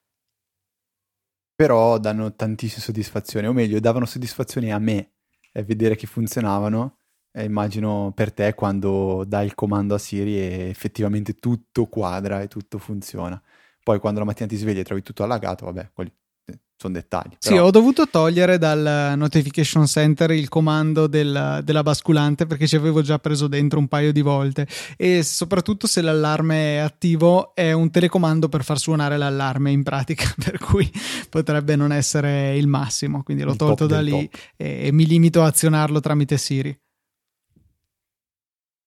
Però 1.54 1.98
danno 1.98 2.34
tantissime 2.34 2.80
soddisfazioni 2.80 3.46
o 3.46 3.52
meglio 3.52 3.78
davano 3.78 4.06
soddisfazioni 4.06 4.72
a 4.72 4.78
me 4.78 5.12
e 5.52 5.62
vedere 5.62 5.96
che 5.96 6.06
funzionavano 6.06 6.98
eh, 7.36 7.44
immagino 7.44 8.12
per 8.14 8.32
te 8.32 8.54
quando 8.54 9.24
dai 9.26 9.46
il 9.46 9.54
comando 9.54 9.94
a 9.94 9.98
Siri 9.98 10.38
e 10.38 10.68
effettivamente 10.68 11.34
tutto 11.34 11.86
quadra 11.86 12.40
e 12.40 12.48
tutto 12.48 12.78
funziona. 12.78 13.40
Poi 13.82 13.98
quando 13.98 14.20
la 14.20 14.24
mattina 14.24 14.48
ti 14.48 14.56
svegli 14.56 14.78
e 14.78 14.84
trovi 14.84 15.02
tutto 15.02 15.24
allagato, 15.24 15.64
vabbè, 15.64 15.90
quelli 15.92 16.12
eh, 16.46 16.58
sono 16.76 16.92
dettagli. 16.94 17.36
Però... 17.40 17.54
Sì, 17.54 17.56
ho 17.56 17.70
dovuto 17.72 18.08
togliere 18.08 18.56
dal 18.56 19.14
notification 19.16 19.84
center 19.86 20.30
il 20.30 20.48
comando 20.48 21.08
del, 21.08 21.60
della 21.64 21.82
basculante 21.82 22.46
perché 22.46 22.68
ci 22.68 22.76
avevo 22.76 23.02
già 23.02 23.18
preso 23.18 23.48
dentro 23.48 23.80
un 23.80 23.88
paio 23.88 24.12
di 24.12 24.22
volte 24.22 24.68
e 24.96 25.24
soprattutto 25.24 25.88
se 25.88 26.02
l'allarme 26.02 26.76
è 26.76 26.78
attivo 26.78 27.52
è 27.56 27.72
un 27.72 27.90
telecomando 27.90 28.48
per 28.48 28.62
far 28.62 28.78
suonare 28.78 29.16
l'allarme 29.16 29.72
in 29.72 29.82
pratica, 29.82 30.32
per 30.42 30.58
cui 30.58 30.88
potrebbe 31.28 31.74
non 31.74 31.90
essere 31.90 32.56
il 32.56 32.68
massimo, 32.68 33.24
quindi 33.24 33.42
l'ho 33.42 33.50
il 33.50 33.56
tolto 33.56 33.88
da 33.88 34.00
lì 34.00 34.30
e, 34.56 34.86
e 34.86 34.92
mi 34.92 35.04
limito 35.04 35.42
a 35.42 35.46
azionarlo 35.46 35.98
tramite 35.98 36.38
Siri. 36.38 36.78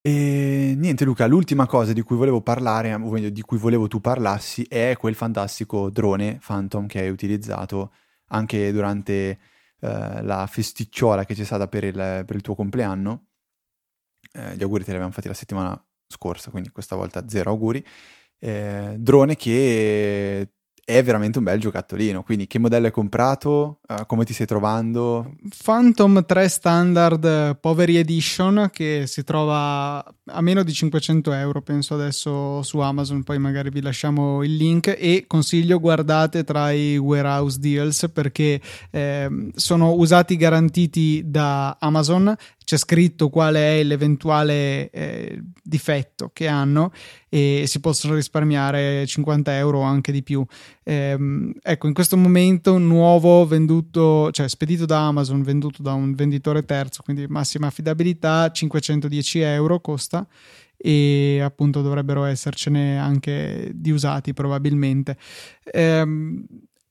E 0.08 0.74
niente 0.78 1.04
Luca, 1.04 1.28
l'ultima 1.28 1.66
cosa 1.66 1.92
di 1.92 2.02
cui 2.02 2.16
volevo 2.16 2.40
parlare, 2.40 2.94
o 2.94 3.10
meglio 3.12 3.30
di 3.30 3.42
cui 3.42 3.58
volevo 3.58 3.90
tu 3.90 4.00
parlassi, 4.00 4.64
è 4.64 4.96
quel 4.98 5.16
fantastico 5.16 5.90
drone 5.90 6.40
Phantom 6.42 6.88
che 6.88 7.00
hai 7.00 7.10
utilizzato 7.10 7.92
anche 8.28 8.72
durante 8.72 9.12
eh, 9.82 10.22
la 10.24 10.48
festicciola 10.48 11.26
che 11.26 11.34
c'è 11.34 11.44
stata 11.44 11.68
per 11.68 11.84
il, 11.84 12.24
per 12.26 12.36
il 12.38 12.42
tuo 12.42 12.56
compleanno. 12.56 13.26
Eh, 14.32 14.56
gli 14.56 14.64
auguri 14.64 14.86
te 14.86 14.92
li 14.92 14.96
abbiamo 14.96 15.14
fatti 15.14 15.28
la 15.28 15.34
settimana 15.34 15.86
scorsa, 16.08 16.52
quindi 16.52 16.70
questa 16.70 16.96
volta 16.96 17.28
zero 17.28 17.50
auguri. 17.50 17.86
Eh, 18.40 18.96
drone 18.98 19.36
che 19.36 20.54
è 20.90 21.04
veramente 21.04 21.38
un 21.38 21.44
bel 21.44 21.60
giocattolino. 21.60 22.24
Quindi, 22.24 22.48
che 22.48 22.60
modello 22.60 22.86
hai 22.86 22.94
comprato? 22.94 23.80
Uh, 23.90 24.06
come 24.06 24.24
ti 24.24 24.32
stai 24.32 24.46
trovando? 24.46 25.36
Phantom 25.62 26.24
3 26.26 26.48
Standard 26.48 27.58
Poveri 27.60 27.98
Edition 27.98 28.70
che 28.72 29.04
si 29.06 29.26
trova 29.26 30.02
a 30.28 30.42
meno 30.42 30.64
di 30.64 30.72
500 30.72 31.34
euro, 31.34 31.62
penso 31.62 31.96
adesso 31.96 32.62
su 32.64 32.80
Amazon. 32.80 33.24
Poi 33.24 33.38
magari 33.38 33.70
vi 33.70 33.82
lasciamo 33.82 34.44
il 34.44 34.56
link. 34.56 34.96
E 34.98 35.26
consiglio 35.28 35.78
guardate 35.82 36.46
tra 36.46 36.72
i 36.72 36.96
warehouse 36.96 37.60
deals 37.60 38.10
perché 38.14 38.62
eh, 38.90 39.50
sono 39.56 39.92
usati 39.92 40.38
garantiti 40.38 41.22
da 41.26 41.76
Amazon 41.82 42.34
c'è 42.68 42.76
scritto 42.76 43.30
qual 43.30 43.56
è 43.56 43.82
l'eventuale 43.82 44.90
eh, 44.90 45.42
difetto 45.64 46.32
che 46.34 46.48
hanno 46.48 46.92
e 47.30 47.64
si 47.66 47.80
possono 47.80 48.14
risparmiare 48.14 49.06
50 49.06 49.56
euro 49.56 49.78
o 49.80 49.82
anche 49.84 50.12
di 50.12 50.22
più. 50.22 50.46
Ehm, 50.84 51.54
ecco, 51.64 51.88
in 51.88 51.94
questo 51.94 52.18
momento 52.18 52.78
nuovo 52.78 53.48
venduto, 53.48 54.32
cioè 54.32 54.50
spedito 54.50 54.86
da 54.86 55.08
Amazon, 55.08 55.44
venduto 55.44 55.82
da 55.82 55.94
un 55.94 56.14
venditore 56.14 56.66
terzo, 56.66 57.04
quindi 57.04 57.26
massima 57.30 57.68
affidabilità, 57.68 58.52
510 58.52 59.40
euro 59.40 59.80
costa 59.80 60.28
e 60.76 61.40
appunto 61.42 61.82
dovrebbero 61.82 62.26
essercene 62.26 63.00
anche 63.00 63.72
di 63.76 63.92
usati 63.92 64.34
probabilmente. 64.34 65.16
Ehm, 65.72 66.46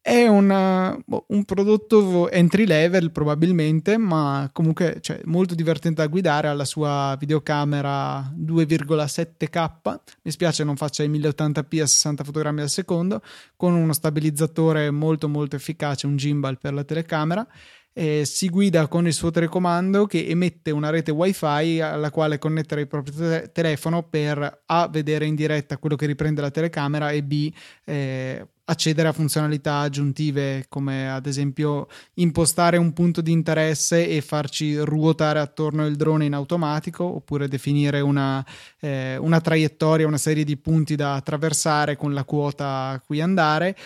è 0.06 0.28
una, 0.28 0.96
boh, 1.04 1.24
un 1.30 1.44
prodotto 1.44 2.30
entry 2.30 2.64
level 2.64 3.10
probabilmente, 3.10 3.96
ma 3.96 4.48
comunque 4.52 4.98
cioè, 5.00 5.20
molto 5.24 5.56
divertente 5.56 6.00
da 6.00 6.06
guidare. 6.06 6.46
Ha 6.46 6.52
la 6.52 6.64
sua 6.64 7.16
videocamera 7.18 8.32
2,7K. 8.32 9.98
Mi 10.22 10.30
spiace 10.30 10.62
non 10.62 10.76
faccia 10.76 11.02
i 11.02 11.08
1080p 11.10 11.82
a 11.82 11.86
60 11.86 12.22
fotogrammi 12.22 12.60
al 12.60 12.68
secondo, 12.70 13.20
con 13.56 13.74
uno 13.74 13.92
stabilizzatore 13.92 14.92
molto 14.92 15.28
molto 15.28 15.56
efficace, 15.56 16.06
un 16.06 16.16
gimbal 16.16 16.56
per 16.58 16.72
la 16.72 16.84
telecamera. 16.84 17.44
eh, 17.92 18.24
si 18.26 18.48
guida 18.48 18.86
con 18.88 19.06
il 19.06 19.12
suo 19.14 19.30
telecomando 19.32 20.06
che 20.06 20.26
emette 20.28 20.70
una 20.70 20.90
rete 20.90 21.10
wifi 21.10 21.80
alla 21.80 22.10
quale 22.10 22.38
connettere 22.38 22.82
il 22.82 22.88
proprio 22.88 23.14
te- 23.14 23.50
telefono 23.52 24.02
per 24.04 24.62
A 24.66 24.88
vedere 24.88 25.24
in 25.26 25.34
diretta 25.34 25.78
quello 25.78 25.96
che 25.96 26.06
riprende 26.06 26.42
la 26.42 26.50
telecamera 26.50 27.10
e 27.10 27.22
B 27.24 27.52
eh, 27.84 28.46
accedere 28.68 29.08
a 29.08 29.12
funzionalità 29.12 29.78
aggiuntive 29.78 30.66
come 30.68 31.10
ad 31.10 31.26
esempio 31.26 31.86
impostare 32.14 32.76
un 32.76 32.92
punto 32.92 33.20
di 33.20 33.30
interesse 33.30 34.08
e 34.08 34.20
farci 34.20 34.76
ruotare 34.78 35.38
attorno 35.38 35.86
il 35.86 35.96
drone 35.96 36.24
in 36.24 36.34
automatico 36.34 37.04
oppure 37.04 37.48
definire 37.48 38.00
una, 38.00 38.44
eh, 38.80 39.16
una 39.18 39.40
traiettoria, 39.40 40.06
una 40.06 40.18
serie 40.18 40.44
di 40.44 40.56
punti 40.56 40.96
da 40.96 41.14
attraversare 41.14 41.96
con 41.96 42.12
la 42.12 42.24
quota 42.24 42.88
a 42.88 43.00
cui 43.00 43.20
andare 43.20 43.76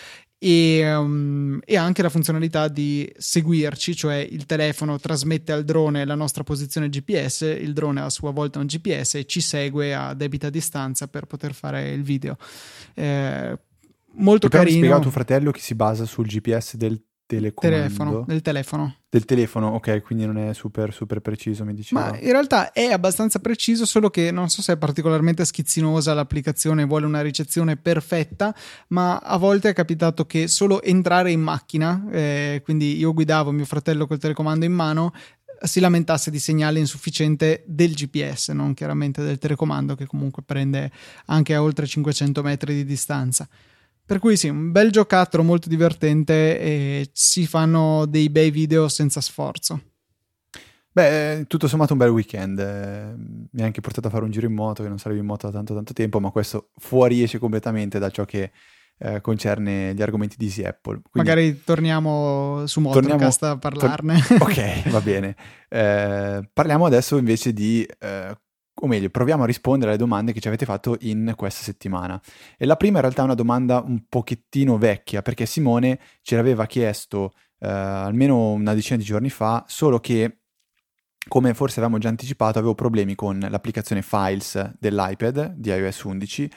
e, 0.43 0.95
um, 0.95 1.59
e, 1.63 1.77
anche 1.77 2.01
la 2.01 2.09
funzionalità 2.09 2.67
di 2.67 3.07
seguirci, 3.15 3.95
cioè 3.95 4.15
il 4.15 4.47
telefono 4.47 4.97
trasmette 4.97 5.51
al 5.51 5.63
drone 5.63 6.03
la 6.03 6.15
nostra 6.15 6.41
posizione 6.41 6.89
GPS, 6.89 7.41
il 7.41 7.73
drone 7.73 8.01
a 8.01 8.09
sua 8.09 8.31
volta 8.31 8.57
un 8.57 8.65
GPS 8.65 9.15
e 9.15 9.25
ci 9.27 9.39
segue 9.39 9.93
a 9.93 10.15
debita 10.15 10.49
distanza 10.49 11.07
per 11.07 11.25
poter 11.25 11.53
fare 11.53 11.91
il 11.91 12.01
video. 12.01 12.37
Eh, 12.95 13.55
molto 14.15 14.47
e 14.47 14.49
carino. 14.49 14.77
spiegato 14.77 14.99
a 14.99 15.03
tuo 15.03 15.11
fratello 15.11 15.51
che 15.51 15.59
si 15.59 15.75
basa 15.75 16.05
sul 16.05 16.25
GPS 16.27 16.75
del 16.75 17.01
telefono. 17.39 18.23
Del 18.27 18.41
telefono. 18.41 18.95
Del 19.09 19.25
telefono, 19.25 19.67
ok, 19.69 20.01
quindi 20.01 20.25
non 20.25 20.37
è 20.37 20.53
super, 20.53 20.93
super 20.93 21.19
preciso, 21.21 21.63
mi 21.63 21.73
diceva. 21.73 22.09
Ma 22.09 22.19
in 22.19 22.31
realtà 22.31 22.71
è 22.71 22.91
abbastanza 22.91 23.39
preciso, 23.39 23.85
solo 23.85 24.09
che 24.09 24.31
non 24.31 24.49
so 24.49 24.61
se 24.61 24.73
è 24.73 24.77
particolarmente 24.77 25.45
schizzinosa 25.45 26.13
l'applicazione, 26.13 26.85
vuole 26.85 27.05
una 27.05 27.21
ricezione 27.21 27.77
perfetta, 27.77 28.53
ma 28.87 29.17
a 29.17 29.37
volte 29.37 29.69
è 29.69 29.73
capitato 29.73 30.25
che 30.25 30.47
solo 30.47 30.81
entrare 30.81 31.31
in 31.31 31.41
macchina, 31.41 32.05
eh, 32.11 32.61
quindi 32.63 32.97
io 32.97 33.13
guidavo 33.13 33.51
mio 33.51 33.65
fratello 33.65 34.07
col 34.07 34.19
telecomando 34.19 34.65
in 34.65 34.73
mano, 34.73 35.13
si 35.63 35.79
lamentasse 35.79 36.31
di 36.31 36.39
segnale 36.39 36.79
insufficiente 36.79 37.63
del 37.67 37.93
GPS, 37.93 38.49
non 38.49 38.73
chiaramente 38.73 39.23
del 39.23 39.37
telecomando 39.37 39.95
che 39.95 40.07
comunque 40.07 40.41
prende 40.43 40.91
anche 41.27 41.53
a 41.53 41.61
oltre 41.61 41.85
500 41.85 42.41
metri 42.41 42.73
di 42.73 42.85
distanza. 42.85 43.47
Per 44.11 44.19
cui 44.19 44.35
sì, 44.35 44.49
un 44.49 44.73
bel 44.73 44.91
giocattolo 44.91 45.41
molto 45.41 45.69
divertente 45.69 46.59
e 46.59 47.09
si 47.13 47.47
fanno 47.47 48.05
dei 48.05 48.29
bei 48.29 48.51
video 48.51 48.89
senza 48.89 49.21
sforzo. 49.21 49.81
Beh, 50.91 51.45
tutto 51.47 51.69
sommato 51.69 51.93
un 51.93 51.99
bel 51.99 52.09
weekend. 52.09 52.59
Mi 53.51 53.61
ha 53.61 53.63
anche 53.63 53.79
portato 53.79 54.07
a 54.07 54.09
fare 54.09 54.25
un 54.25 54.31
giro 54.31 54.47
in 54.47 54.53
moto, 54.53 54.83
che 54.83 54.89
non 54.89 54.97
sarebbe 54.97 55.21
in 55.21 55.25
moto 55.25 55.47
da 55.47 55.53
tanto 55.53 55.73
tanto 55.73 55.93
tempo, 55.93 56.19
ma 56.19 56.29
questo 56.29 56.71
fuoriesce 56.75 57.39
completamente 57.39 57.99
da 57.99 58.09
ciò 58.09 58.25
che 58.25 58.51
eh, 58.97 59.21
concerne 59.21 59.93
gli 59.93 60.01
argomenti 60.01 60.35
di 60.37 60.47
Easy 60.47 60.65
Apple. 60.65 60.99
Quindi, 61.09 61.29
Magari 61.29 61.63
torniamo 61.63 62.67
su 62.67 62.81
Motorcast 62.81 63.39
torniamo, 63.39 63.55
a 63.55 63.59
parlarne. 63.59 64.21
Tor- 64.27 64.41
ok, 64.43 64.89
va 64.89 64.99
bene. 64.99 65.37
Eh, 65.69 66.49
parliamo 66.51 66.85
adesso 66.85 67.15
invece 67.15 67.53
di 67.53 67.87
eh, 67.97 68.37
o 68.73 68.87
meglio, 68.87 69.09
proviamo 69.09 69.43
a 69.43 69.45
rispondere 69.45 69.91
alle 69.91 69.99
domande 69.99 70.33
che 70.33 70.39
ci 70.39 70.47
avete 70.47 70.65
fatto 70.65 70.95
in 71.01 71.33
questa 71.35 71.61
settimana. 71.63 72.19
E 72.57 72.65
la 72.65 72.75
prima 72.75 72.95
in 72.95 73.01
realtà 73.01 73.21
è 73.21 73.25
una 73.25 73.35
domanda 73.35 73.83
un 73.85 74.03
pochettino 74.07 74.77
vecchia, 74.77 75.21
perché 75.21 75.45
Simone 75.45 75.99
ce 76.21 76.35
l'aveva 76.35 76.65
chiesto 76.65 77.33
eh, 77.59 77.67
almeno 77.67 78.51
una 78.51 78.73
decina 78.73 78.97
di 78.97 79.03
giorni 79.03 79.29
fa, 79.29 79.63
solo 79.67 79.99
che, 79.99 80.39
come 81.27 81.53
forse 81.53 81.79
avevamo 81.79 81.99
già 81.99 82.09
anticipato, 82.09 82.57
avevo 82.57 82.75
problemi 82.75 83.13
con 83.13 83.39
l'applicazione 83.39 84.01
Files 84.01 84.73
dell'iPad 84.79 85.53
di 85.55 85.69
iOS 85.69 86.03
11. 86.03 86.51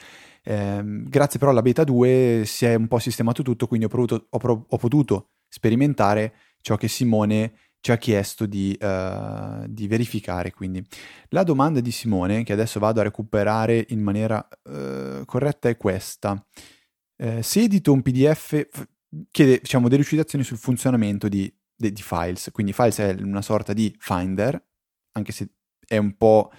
Eh, 0.47 0.81
grazie 0.83 1.39
però 1.39 1.51
alla 1.51 1.61
beta 1.61 1.83
2 1.83 2.43
si 2.45 2.65
è 2.65 2.75
un 2.75 2.87
po' 2.87 2.99
sistemato 2.99 3.43
tutto, 3.43 3.67
quindi 3.67 3.85
ho, 3.85 3.89
provuto, 3.89 4.27
ho, 4.29 4.37
pro- 4.37 4.65
ho 4.67 4.77
potuto 4.77 5.29
sperimentare 5.47 6.33
ciò 6.61 6.75
che 6.77 6.87
Simone 6.87 7.53
ci 7.85 7.91
ha 7.91 7.97
chiesto 7.97 8.47
di, 8.47 8.75
uh, 8.81 9.63
di, 9.67 9.85
verificare. 9.85 10.51
Quindi 10.51 10.83
la 11.29 11.43
domanda 11.43 11.81
di 11.81 11.91
Simone, 11.91 12.43
che 12.43 12.51
adesso 12.51 12.79
vado 12.79 12.99
a 12.99 13.03
recuperare 13.03 13.85
in 13.89 14.01
maniera 14.01 14.43
uh, 14.63 15.23
corretta, 15.23 15.69
è 15.69 15.77
questa. 15.77 16.43
Uh, 17.17 17.43
se 17.43 17.61
edito 17.61 17.93
un 17.93 18.01
PDF, 18.01 18.67
chiede 19.29 19.59
diciamo, 19.59 19.87
delucidazioni 19.87 20.43
sul 20.43 20.57
funzionamento 20.57 21.27
di, 21.27 21.53
di, 21.75 21.91
di, 21.91 22.01
Files. 22.01 22.49
Quindi 22.51 22.73
Files 22.73 22.97
è 22.97 23.15
una 23.19 23.43
sorta 23.43 23.71
di 23.71 23.95
Finder, 23.99 24.59
anche 25.11 25.31
se 25.31 25.49
è 25.85 25.97
un 25.97 26.17
po' 26.17 26.51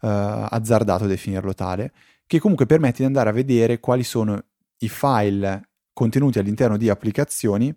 azzardato 0.00 1.06
definirlo 1.06 1.54
tale, 1.54 1.92
che 2.26 2.38
comunque 2.38 2.66
permette 2.66 2.98
di 2.98 3.04
andare 3.04 3.30
a 3.30 3.32
vedere 3.32 3.80
quali 3.80 4.04
sono 4.04 4.38
i 4.80 4.88
file 4.90 5.70
contenuti 5.94 6.38
all'interno 6.38 6.76
di 6.76 6.90
applicazioni 6.90 7.74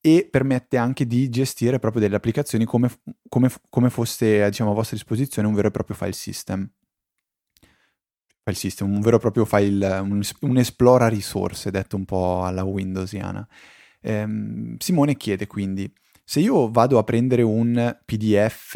e 0.00 0.28
permette 0.30 0.76
anche 0.76 1.06
di 1.06 1.28
gestire 1.28 1.78
proprio 1.78 2.00
delle 2.00 2.16
applicazioni 2.16 2.64
come, 2.64 2.90
come, 3.28 3.50
come 3.68 3.90
fosse 3.90 4.48
diciamo, 4.48 4.70
a 4.70 4.74
vostra 4.74 4.96
disposizione 4.96 5.46
un 5.46 5.54
vero 5.54 5.68
e 5.68 5.70
proprio 5.70 5.96
file 5.96 6.12
system. 6.12 6.70
File 8.42 8.56
system, 8.56 8.90
un 8.90 9.00
vero 9.00 9.16
e 9.16 9.20
proprio 9.20 9.44
file, 9.44 9.98
un, 9.98 10.22
un 10.40 10.56
esplora 10.56 11.08
risorse, 11.08 11.70
detto 11.70 11.96
un 11.96 12.06
po' 12.06 12.44
alla 12.44 12.64
Windowsiana. 12.64 13.46
Ehm, 14.00 14.76
Simone 14.78 15.16
chiede 15.16 15.46
quindi, 15.46 15.92
se 16.24 16.40
io 16.40 16.70
vado 16.70 16.96
a 16.96 17.04
prendere 17.04 17.42
un 17.42 17.98
PDF 18.04 18.74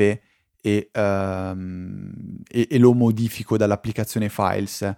e, 0.60 0.90
um, 0.92 2.12
e, 2.46 2.68
e 2.70 2.78
lo 2.78 2.92
modifico 2.92 3.56
dall'applicazione 3.56 4.28
Files, 4.28 4.94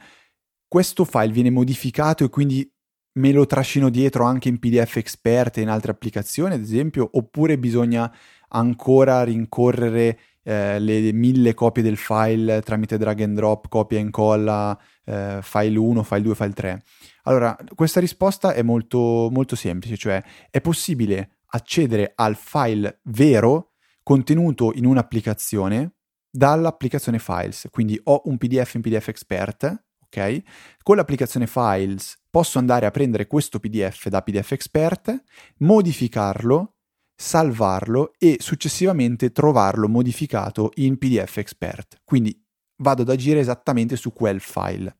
questo 0.66 1.04
file 1.04 1.32
viene 1.32 1.50
modificato 1.50 2.24
e 2.24 2.28
quindi 2.28 2.68
me 3.16 3.32
lo 3.32 3.46
trascino 3.46 3.88
dietro 3.88 4.24
anche 4.24 4.48
in 4.48 4.58
PDF 4.58 4.96
Expert 4.96 5.58
e 5.58 5.62
in 5.62 5.68
altre 5.68 5.92
applicazioni, 5.92 6.54
ad 6.54 6.60
esempio, 6.60 7.08
oppure 7.12 7.58
bisogna 7.58 8.12
ancora 8.48 9.22
rincorrere 9.24 10.18
eh, 10.42 10.78
le 10.78 11.12
mille 11.12 11.54
copie 11.54 11.82
del 11.82 11.96
file 11.96 12.62
tramite 12.62 12.98
drag 12.98 13.20
and 13.20 13.34
drop, 13.34 13.68
copia 13.68 13.98
e 13.98 14.02
incolla, 14.02 14.78
eh, 15.04 15.38
file 15.42 15.78
1, 15.78 16.02
file 16.02 16.22
2, 16.22 16.34
file 16.34 16.52
3? 16.52 16.82
Allora, 17.24 17.56
questa 17.74 18.00
risposta 18.00 18.52
è 18.52 18.62
molto, 18.62 19.28
molto 19.30 19.56
semplice, 19.56 19.96
cioè 19.96 20.22
è 20.50 20.60
possibile 20.60 21.38
accedere 21.46 22.12
al 22.14 22.36
file 22.36 23.00
vero 23.04 23.72
contenuto 24.02 24.72
in 24.74 24.86
un'applicazione 24.86 25.94
dall'applicazione 26.30 27.18
Files. 27.18 27.68
Quindi 27.70 27.98
ho 28.04 28.22
un 28.26 28.36
PDF 28.36 28.74
in 28.74 28.82
PDF 28.82 29.08
Expert, 29.08 29.85
ok? 30.06 30.42
Con 30.82 30.96
l'applicazione 30.96 31.46
Files 31.46 32.18
posso 32.30 32.58
andare 32.58 32.86
a 32.86 32.90
prendere 32.90 33.26
questo 33.26 33.58
PDF 33.58 34.08
da 34.08 34.22
PDF 34.22 34.52
Expert, 34.52 35.22
modificarlo, 35.58 36.76
salvarlo 37.14 38.12
e 38.18 38.36
successivamente 38.40 39.32
trovarlo 39.32 39.88
modificato 39.88 40.72
in 40.76 40.98
PDF 40.98 41.38
Expert. 41.38 42.00
Quindi 42.04 42.44
vado 42.76 43.02
ad 43.02 43.08
agire 43.08 43.40
esattamente 43.40 43.96
su 43.96 44.12
quel 44.12 44.40
file. 44.40 44.98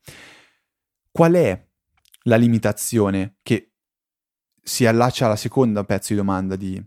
Qual 1.11 1.35
è 1.35 1.67
la 2.23 2.37
limitazione 2.37 3.37
che 3.43 3.73
si 4.63 4.87
allaccia 4.87 5.27
alla 5.27 5.37
seconda 5.37 5.85
pezzo 5.85 6.13
di 6.13 6.19
domanda 6.19 6.57
di, 6.57 6.83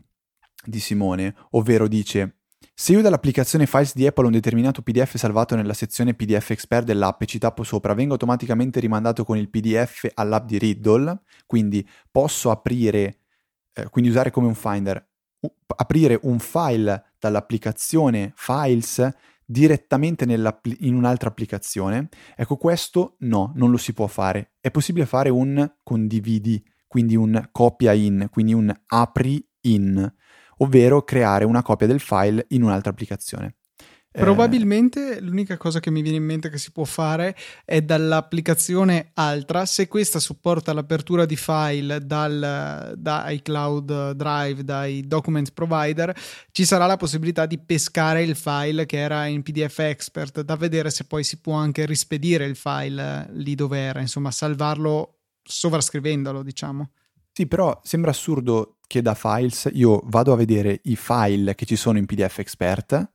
di 0.64 0.80
Simone, 0.80 1.34
ovvero 1.50 1.88
dice 1.88 2.39
se 2.80 2.92
io 2.92 3.02
dall'applicazione 3.02 3.66
Files 3.66 3.94
di 3.94 4.06
Apple 4.06 4.24
un 4.24 4.32
determinato 4.32 4.80
PDF 4.80 5.16
salvato 5.16 5.54
nella 5.54 5.74
sezione 5.74 6.14
PDF 6.14 6.48
Expert 6.48 6.86
dell'app 6.86 7.20
e 7.20 7.26
ci 7.26 7.38
tappo 7.38 7.62
sopra, 7.62 7.92
vengo 7.92 8.14
automaticamente 8.14 8.80
rimandato 8.80 9.22
con 9.22 9.36
il 9.36 9.50
PDF 9.50 10.10
all'app 10.14 10.46
di 10.46 10.56
Riddle, 10.56 11.20
quindi 11.44 11.86
posso 12.10 12.50
aprire, 12.50 13.18
eh, 13.74 13.90
quindi 13.90 14.08
usare 14.08 14.30
come 14.30 14.46
un 14.46 14.54
finder, 14.54 15.06
uh, 15.40 15.52
aprire 15.76 16.20
un 16.22 16.38
file 16.38 17.12
dall'applicazione 17.18 18.32
Files 18.34 19.06
direttamente 19.44 20.24
in 20.24 20.94
un'altra 20.94 21.28
applicazione. 21.28 22.08
Ecco, 22.34 22.56
questo 22.56 23.16
no, 23.18 23.52
non 23.56 23.70
lo 23.70 23.76
si 23.76 23.92
può 23.92 24.06
fare. 24.06 24.52
È 24.58 24.70
possibile 24.70 25.04
fare 25.04 25.28
un 25.28 25.70
condividi, 25.82 26.64
quindi 26.86 27.14
un 27.14 27.46
copia 27.52 27.92
in, 27.92 28.28
quindi 28.30 28.54
un 28.54 28.74
apri 28.86 29.46
in 29.64 30.10
ovvero 30.62 31.02
creare 31.02 31.44
una 31.44 31.62
copia 31.62 31.86
del 31.86 32.00
file 32.00 32.46
in 32.48 32.62
un'altra 32.62 32.90
applicazione. 32.90 33.56
Eh, 34.12 34.18
Probabilmente 34.18 35.20
l'unica 35.20 35.56
cosa 35.56 35.78
che 35.78 35.92
mi 35.92 36.02
viene 36.02 36.16
in 36.16 36.24
mente 36.24 36.50
che 36.50 36.58
si 36.58 36.72
può 36.72 36.82
fare 36.82 37.36
è 37.64 37.80
dall'applicazione 37.80 39.12
Altra, 39.14 39.64
se 39.66 39.86
questa 39.86 40.18
supporta 40.18 40.72
l'apertura 40.72 41.24
di 41.26 41.36
file 41.36 42.04
dal, 42.04 42.94
da 42.96 43.30
iCloud 43.30 44.10
Drive, 44.12 44.64
dai 44.64 45.06
document 45.06 45.52
provider, 45.52 46.12
ci 46.50 46.64
sarà 46.64 46.86
la 46.86 46.96
possibilità 46.96 47.46
di 47.46 47.58
pescare 47.58 48.24
il 48.24 48.34
file 48.34 48.84
che 48.84 48.98
era 48.98 49.26
in 49.26 49.44
PDF 49.44 49.78
Expert, 49.78 50.40
da 50.40 50.56
vedere 50.56 50.90
se 50.90 51.04
poi 51.04 51.22
si 51.22 51.38
può 51.38 51.54
anche 51.54 51.86
rispedire 51.86 52.46
il 52.46 52.56
file 52.56 53.28
lì 53.34 53.54
dove 53.54 53.78
era, 53.78 54.00
insomma 54.00 54.32
salvarlo 54.32 55.20
sovrascrivendolo, 55.44 56.42
diciamo. 56.42 56.90
Sì, 57.32 57.46
però 57.46 57.80
sembra 57.84 58.10
assurdo 58.10 58.79
che 58.90 59.02
da 59.02 59.14
files 59.14 59.70
io 59.72 60.02
vado 60.06 60.32
a 60.32 60.36
vedere 60.36 60.80
i 60.82 60.96
file 60.96 61.54
che 61.54 61.64
ci 61.64 61.76
sono 61.76 61.96
in 61.96 62.06
PDF 62.06 62.40
Expert 62.40 63.12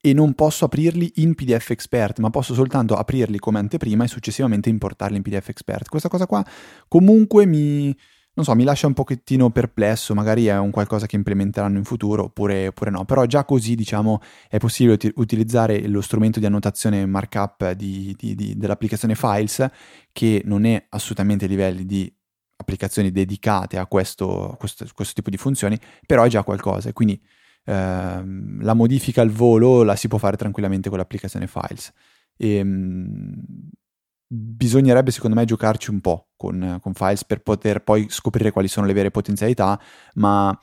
e 0.00 0.14
non 0.14 0.32
posso 0.32 0.64
aprirli 0.64 1.12
in 1.16 1.34
PDF 1.34 1.68
Expert, 1.68 2.20
ma 2.20 2.30
posso 2.30 2.54
soltanto 2.54 2.94
aprirli 2.96 3.38
come 3.38 3.58
anteprima 3.58 4.04
e 4.04 4.08
successivamente 4.08 4.70
importarli 4.70 5.18
in 5.18 5.22
PDF 5.22 5.50
Expert. 5.50 5.90
Questa 5.90 6.08
cosa 6.08 6.24
qua 6.24 6.42
comunque 6.88 7.44
mi, 7.44 7.94
so, 8.34 8.54
mi 8.54 8.64
lascia 8.64 8.86
un 8.86 8.94
pochettino 8.94 9.50
perplesso, 9.50 10.14
magari 10.14 10.46
è 10.46 10.56
un 10.56 10.70
qualcosa 10.70 11.04
che 11.04 11.16
implementeranno 11.16 11.76
in 11.76 11.84
futuro 11.84 12.24
oppure, 12.24 12.68
oppure 12.68 12.90
no, 12.90 13.04
però 13.04 13.26
già 13.26 13.44
così 13.44 13.74
diciamo 13.74 14.22
è 14.48 14.56
possibile 14.56 14.94
ut- 14.94 15.12
utilizzare 15.16 15.86
lo 15.86 16.00
strumento 16.00 16.40
di 16.40 16.46
annotazione 16.46 17.04
markup 17.04 17.72
di, 17.72 18.16
di, 18.16 18.34
di, 18.34 18.56
dell'applicazione 18.56 19.14
Files 19.14 19.68
che 20.12 20.40
non 20.46 20.64
è 20.64 20.86
assolutamente 20.88 21.44
a 21.44 21.48
livelli 21.48 21.84
di 21.84 22.10
applicazioni 22.60 23.10
dedicate 23.10 23.78
a 23.78 23.86
questo, 23.86 24.54
questo, 24.58 24.86
questo 24.94 25.14
tipo 25.14 25.30
di 25.30 25.36
funzioni, 25.36 25.78
però 26.06 26.22
è 26.24 26.28
già 26.28 26.42
qualcosa, 26.42 26.92
quindi 26.92 27.20
ehm, 27.64 28.62
la 28.62 28.74
modifica 28.74 29.22
al 29.22 29.30
volo 29.30 29.82
la 29.82 29.96
si 29.96 30.08
può 30.08 30.18
fare 30.18 30.36
tranquillamente 30.36 30.88
con 30.88 30.98
l'applicazione 30.98 31.46
Files. 31.46 31.92
E, 32.36 32.56
ehm, 32.56 33.34
bisognerebbe 34.32 35.10
secondo 35.10 35.36
me 35.36 35.44
giocarci 35.44 35.90
un 35.90 36.00
po' 36.00 36.28
con, 36.36 36.78
con, 36.80 36.94
Files 36.94 37.24
per 37.24 37.40
poter 37.42 37.82
poi 37.82 38.06
scoprire 38.08 38.52
quali 38.52 38.68
sono 38.68 38.86
le 38.86 38.92
vere 38.92 39.10
potenzialità, 39.10 39.80
ma 40.14 40.56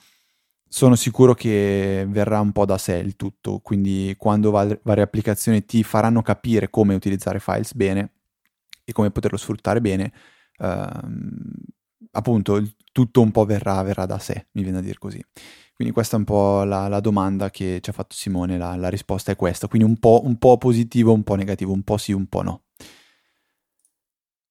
sono 0.70 0.96
sicuro 0.96 1.34
che 1.34 2.06
verrà 2.10 2.40
un 2.40 2.52
po' 2.52 2.66
da 2.66 2.78
sé 2.78 2.96
il 2.98 3.16
tutto, 3.16 3.60
quindi 3.60 4.16
quando 4.18 4.52
va- 4.52 4.80
varie 4.84 5.04
applicazioni 5.04 5.66
ti 5.66 5.84
faranno 5.84 6.22
capire 6.22 6.70
come 6.70 6.94
utilizzare 6.96 7.40
Files 7.40 7.74
bene 7.74 8.12
e 8.84 8.94
come 8.94 9.12
poterlo 9.12 9.38
sfruttare 9.38 9.82
bene, 9.82 10.14
ehm, 10.58 11.52
appunto 12.12 12.56
il 12.56 12.76
tutto 12.98 13.22
un 13.22 13.30
po' 13.30 13.46
verrà, 13.46 13.82
verrà, 13.84 14.08
da 14.08 14.18
sé, 14.18 14.48
mi 14.54 14.64
viene 14.64 14.80
a 14.80 14.82
dire 14.82 14.98
così. 14.98 15.24
Quindi 15.76 15.94
questa 15.94 16.16
è 16.16 16.20
un 16.20 16.26
po' 16.26 16.64
la, 16.64 16.88
la 16.88 17.00
domanda 17.00 17.52
che 17.52 17.80
ci 17.80 17.92
ha 17.92 17.94
fatto 17.94 18.16
Simone, 18.16 18.58
la, 18.58 18.76
la 18.76 18.90
risposta 18.90 19.32
è 19.32 19.36
questa, 19.36 19.68
quindi 19.68 19.88
un 19.88 20.00
po', 20.00 20.22
un 20.24 20.38
po' 20.38 20.58
positivo, 20.58 21.14
un 21.14 21.22
po' 21.22 21.36
negativo, 21.36 21.72
un 21.72 21.84
po' 21.84 21.98
sì, 21.98 22.12
un 22.14 22.26
po' 22.26 22.42
no. 22.42 22.64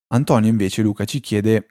Antonio 0.09 0.49
invece, 0.49 0.83
Luca, 0.83 1.05
ci 1.05 1.19
chiede, 1.19 1.67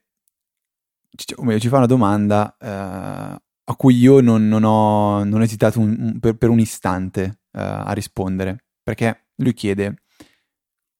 ci 1.15 1.69
fa 1.69 1.77
una 1.77 1.85
domanda 1.85 2.57
eh, 2.59 2.67
a 2.67 3.75
cui 3.77 3.95
io 3.95 4.19
non, 4.19 4.45
non, 4.49 4.65
ho, 4.65 5.23
non 5.23 5.39
ho, 5.39 5.43
esitato 5.43 5.79
un, 5.79 5.95
un, 5.97 6.19
per, 6.19 6.35
per, 6.35 6.49
un 6.49 6.59
istante 6.59 7.23
eh, 7.53 7.61
a 7.61 7.93
rispondere, 7.93 8.65
perché 8.83 9.27
lui 9.35 9.53
chiede 9.53 10.01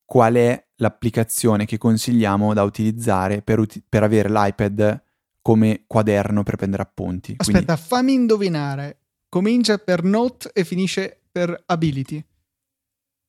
qual 0.06 0.36
è 0.36 0.65
l'applicazione 0.78 1.66
che 1.66 1.78
consigliamo 1.78 2.54
da 2.54 2.64
utilizzare 2.64 3.42
per, 3.42 3.60
uti- 3.60 3.84
per 3.88 4.04
avere 4.04 4.30
l'iPad 4.30 5.04
come 5.42 5.84
quaderno 5.88 6.44
per 6.44 6.56
prendere 6.56 6.84
appunti. 6.84 7.36
Aspetta, 7.38 7.74
Quindi... 7.74 7.82
fammi 7.82 8.14
indovinare. 8.14 9.00
Comincia 9.30 9.78
per 9.78 10.04
Note 10.04 10.50
e 10.54 10.64
finisce 10.64 11.22
per 11.32 11.64
Ability. 11.66 12.24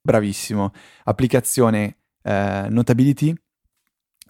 Bravissimo. 0.01 0.73
Applicazione 1.05 1.99
eh, 2.23 2.67
Notability 2.71 3.35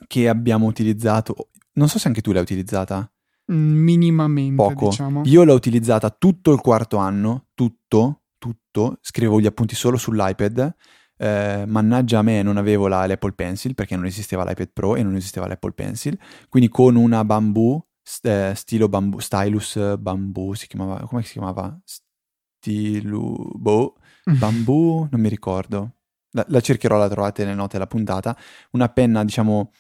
che 0.07 0.29
abbiamo 0.29 0.67
utilizzato. 0.67 1.51
Non 1.75 1.89
so 1.89 1.99
se 1.99 2.09
anche 2.09 2.23
tu 2.23 2.33
l'hai 2.33 2.43
utilizzata. 2.43 3.11
Mm, 3.53 3.77
minimamente, 3.77 4.57
Poco. 4.57 4.89
diciamo. 4.89 5.23
Io 5.25 5.45
l'ho 5.45 5.55
utilizzata 5.55 6.11
tutto 6.11 6.53
il 6.53 6.61
quarto 6.61 6.97
anno, 6.97 7.49
tutto, 7.55 8.23
tutto. 8.39 8.99
Scrivevo 9.01 9.41
gli 9.41 9.47
appunti 9.47 9.75
solo 9.75 9.97
sull'iPad. 9.97 10.75
Eh, 11.19 11.65
mannaggia 11.67 12.19
a 12.19 12.23
me 12.23 12.43
non 12.43 12.57
avevo 12.59 12.89
la, 12.89 13.07
l'Apple 13.07 13.33
Pencil 13.33 13.75
perché 13.75 13.97
non 13.97 14.05
esisteva 14.05 14.45
l'iPad 14.45 14.71
Pro 14.73 14.97
e 14.97 15.03
non 15.03 15.17
esisteva 15.17 15.47
l'Apple 15.47 15.73
Pencil. 15.73 16.19
Quindi 16.49 16.69
con 16.69 16.97
una 16.97 17.25
bambù, 17.25 17.83
eh, 18.23 18.53
stilo 18.55 18.89
bambù, 18.89 19.19
stylus 19.19 19.97
bambù, 19.99 20.55
si 20.55 20.67
chiamava, 20.67 21.07
come 21.07 21.23
si 21.23 21.33
chiamava? 21.33 21.79
Stilu, 21.85 23.53
boh, 23.55 23.97
bambù, 24.39 25.07
non 25.11 25.21
mi 25.21 25.29
ricordo. 25.29 25.93
La, 26.31 26.45
la 26.49 26.61
cercherò, 26.61 26.99
la 26.99 27.09
trovate 27.09 27.45
nelle 27.45 27.57
note 27.57 27.73
della 27.75 27.87
puntata. 27.87 28.37
Una 28.73 28.89
penna, 28.89 29.25
diciamo, 29.25 29.71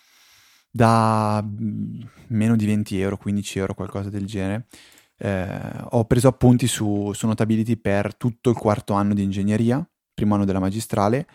da 0.70 1.42
mm, 1.42 2.00
meno 2.28 2.56
di 2.56 2.66
20 2.66 3.00
euro, 3.00 3.16
15 3.16 3.58
euro, 3.58 3.74
qualcosa 3.74 4.10
del 4.10 4.26
genere. 4.26 4.66
Eh, 5.18 5.48
ho 5.90 6.04
preso 6.04 6.28
appunti 6.28 6.66
su, 6.66 7.12
su 7.14 7.26
Notability 7.26 7.76
per 7.76 8.14
tutto 8.16 8.50
il 8.50 8.56
quarto 8.56 8.92
anno 8.92 9.14
di 9.14 9.22
ingegneria, 9.22 9.86
primo 10.16 10.34
anno 10.34 10.44
della 10.44 10.58
magistrale, 10.58 11.28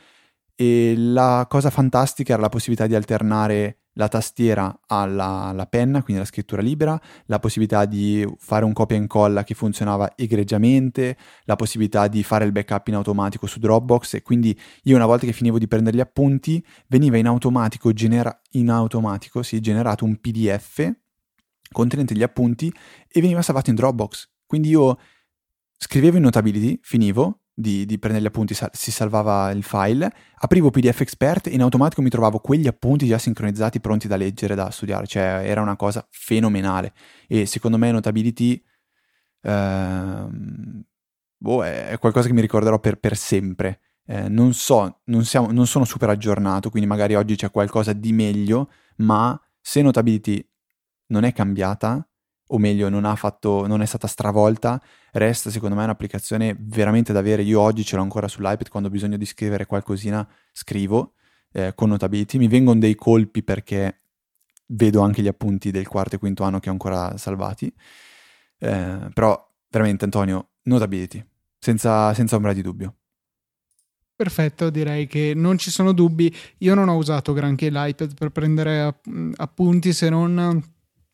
e 0.56 0.96
la 0.98 1.46
cosa 1.50 1.70
fantastica 1.70 2.34
era 2.34 2.42
la 2.42 2.50
possibilità 2.50 2.88
di 2.88 2.96
alternare 2.96 3.78
la 3.94 4.08
tastiera 4.08 4.80
alla, 4.88 5.46
alla, 5.46 5.66
penna, 5.66 6.02
quindi 6.02 6.22
la 6.22 6.28
scrittura 6.28 6.62
libera, 6.62 7.00
la 7.26 7.40
possibilità 7.40 7.86
di 7.86 8.26
fare 8.38 8.64
un 8.64 8.74
copia 8.74 8.96
e 8.96 9.00
incolla 9.00 9.44
che 9.44 9.54
funzionava 9.54 10.14
egregiamente, 10.16 11.18
la 11.44 11.56
possibilità 11.56 12.08
di 12.08 12.24
fare 12.24 12.46
il 12.46 12.52
backup 12.52 12.88
in 12.88 12.96
automatico 12.96 13.48
su 13.48 13.60
Dropbox 13.60 14.16
e 14.16 14.22
quindi 14.22 14.58
io 14.84 14.96
una 14.96 15.06
volta 15.06 15.26
che 15.26 15.34
finivo 15.34 15.58
di 15.58 15.68
prendere 15.68 15.98
gli 15.98 16.02
appunti 16.02 16.64
veniva 16.88 17.18
in 17.18 17.28
automatico, 17.28 17.92
genera- 17.92 18.42
in 18.52 18.70
automatico 18.70 19.44
sì, 19.44 19.60
generato 19.60 20.06
un 20.06 20.18
PDF 20.18 20.90
contenente 21.72 22.16
gli 22.16 22.24
appunti 22.24 22.72
e 23.08 23.22
veniva 23.22 23.42
salvato 23.42 23.70
in 23.70 23.76
Dropbox. 23.76 24.30
Quindi 24.46 24.70
io 24.70 24.98
scrivevo 25.78 26.18
in 26.18 26.24
Notability, 26.24 26.80
finivo, 26.82 27.41
di, 27.54 27.86
di, 27.86 28.00
prendere 28.00 28.24
gli 28.24 28.28
appunti, 28.28 28.56
si 28.72 28.92
salvava 28.92 29.52
il 29.52 29.64
file, 29.64 30.12
aprivo 30.36 30.70
PDF 30.70 31.02
Expert 31.02 31.48
e 31.48 31.52
in 31.52 31.62
automatico 31.62 32.02
mi 32.02 32.10
trovavo 32.10 32.40
quegli 32.40 32.68
appunti 32.68 33.08
già 33.08 33.18
sincronizzati, 33.18 33.80
pronti 33.80 34.08
da 34.08 34.16
leggere, 34.16 34.56
da 34.56 34.70
studiare, 34.72 35.06
cioè 35.08 35.42
era 35.46 35.62
una 35.62 35.76
cosa 35.76 36.06
fenomenale 36.10 36.94
e 37.28 37.46
secondo 37.46 37.78
me 37.78 37.92
Notability 37.92 38.64
ehm, 39.42 40.84
boh, 41.38 41.64
è 41.64 41.98
qualcosa 42.00 42.28
che 42.28 42.34
mi 42.34 42.42
ricorderò 42.42 42.80
per, 42.80 42.98
per 43.00 43.18
sempre. 43.18 43.82
Eh, 44.06 44.28
non 44.30 44.54
so, 44.54 45.02
non, 45.06 45.24
siamo, 45.26 45.52
non 45.52 45.68
sono 45.68 45.86
super 45.86 46.10
aggiornato, 46.10 46.70
quindi 46.70 46.88
magari 46.88 47.16
oggi 47.16 47.36
c'è 47.36 47.52
qualcosa 47.52 47.94
di 47.94 48.12
meglio, 48.12 48.72
ma 48.98 49.40
se 49.60 49.82
Notability 49.82 50.46
non 51.08 51.24
è 51.24 51.34
cambiata, 51.34 52.06
o 52.54 52.58
meglio 52.58 52.90
non, 52.90 53.12
fatto, 53.16 53.66
non, 53.68 53.82
è 53.82 53.86
stata 53.86 54.08
stravolta, 54.08 54.82
resta 55.12 55.50
secondo 55.50 55.76
me 55.76 55.84
un'applicazione 55.84 56.56
veramente 56.60 57.14
da 57.14 57.20
avere. 57.20 57.44
Io 57.44 57.60
oggi 57.60 57.84
ce 57.84 57.96
l'ho 57.96 58.02
ancora 58.02 58.28
sull'iPad, 58.28 58.70
quando 58.70 58.90
ho 58.90 58.92
bisogno 58.92 59.18
di 59.18 59.26
scrivere 59.26 59.66
qualcosina 59.66 60.28
scrivo 60.52 61.14
eh, 61.54 61.74
con 61.76 61.90
Notability. 61.90 62.38
Mi 62.38 62.48
vengono 62.48 62.80
dei 62.80 62.96
colpi 62.96 63.44
perché 63.44 64.02
vedo 64.68 65.02
anche 65.02 65.22
gli 65.22 65.28
appunti 65.28 65.72
del 65.72 65.88
quarto 65.88 66.16
e 66.16 66.20
quinto 66.20 66.44
anno 66.44 66.60
che 66.60 66.70
ho 66.70 66.74
ancora 66.74 67.18
salvati. 67.18 67.74
Eh, 68.60 69.10
però 69.14 69.50
veramente 69.70 70.04
Antonio, 70.04 70.50
Notability, 70.64 71.24
senza, 71.58 72.14
senza 72.14 72.36
ombra 72.36 72.54
di 72.54 72.62
dubbio. 72.62 72.96
Perfetto, 74.14 74.70
direi 74.70 75.08
che 75.08 75.34
non 75.36 75.58
ci 75.58 75.72
sono 75.72 75.94
dubbi. 75.94 76.34
Io 76.60 76.76
non 76.76 76.90
ho 76.90 76.96
usato 76.96 77.34
granché 77.34 77.72
l'iPad 77.72 78.14
per 78.14 78.30
prendere 78.30 79.00
appunti 79.38 79.94
se 79.94 80.10
non 80.10 80.62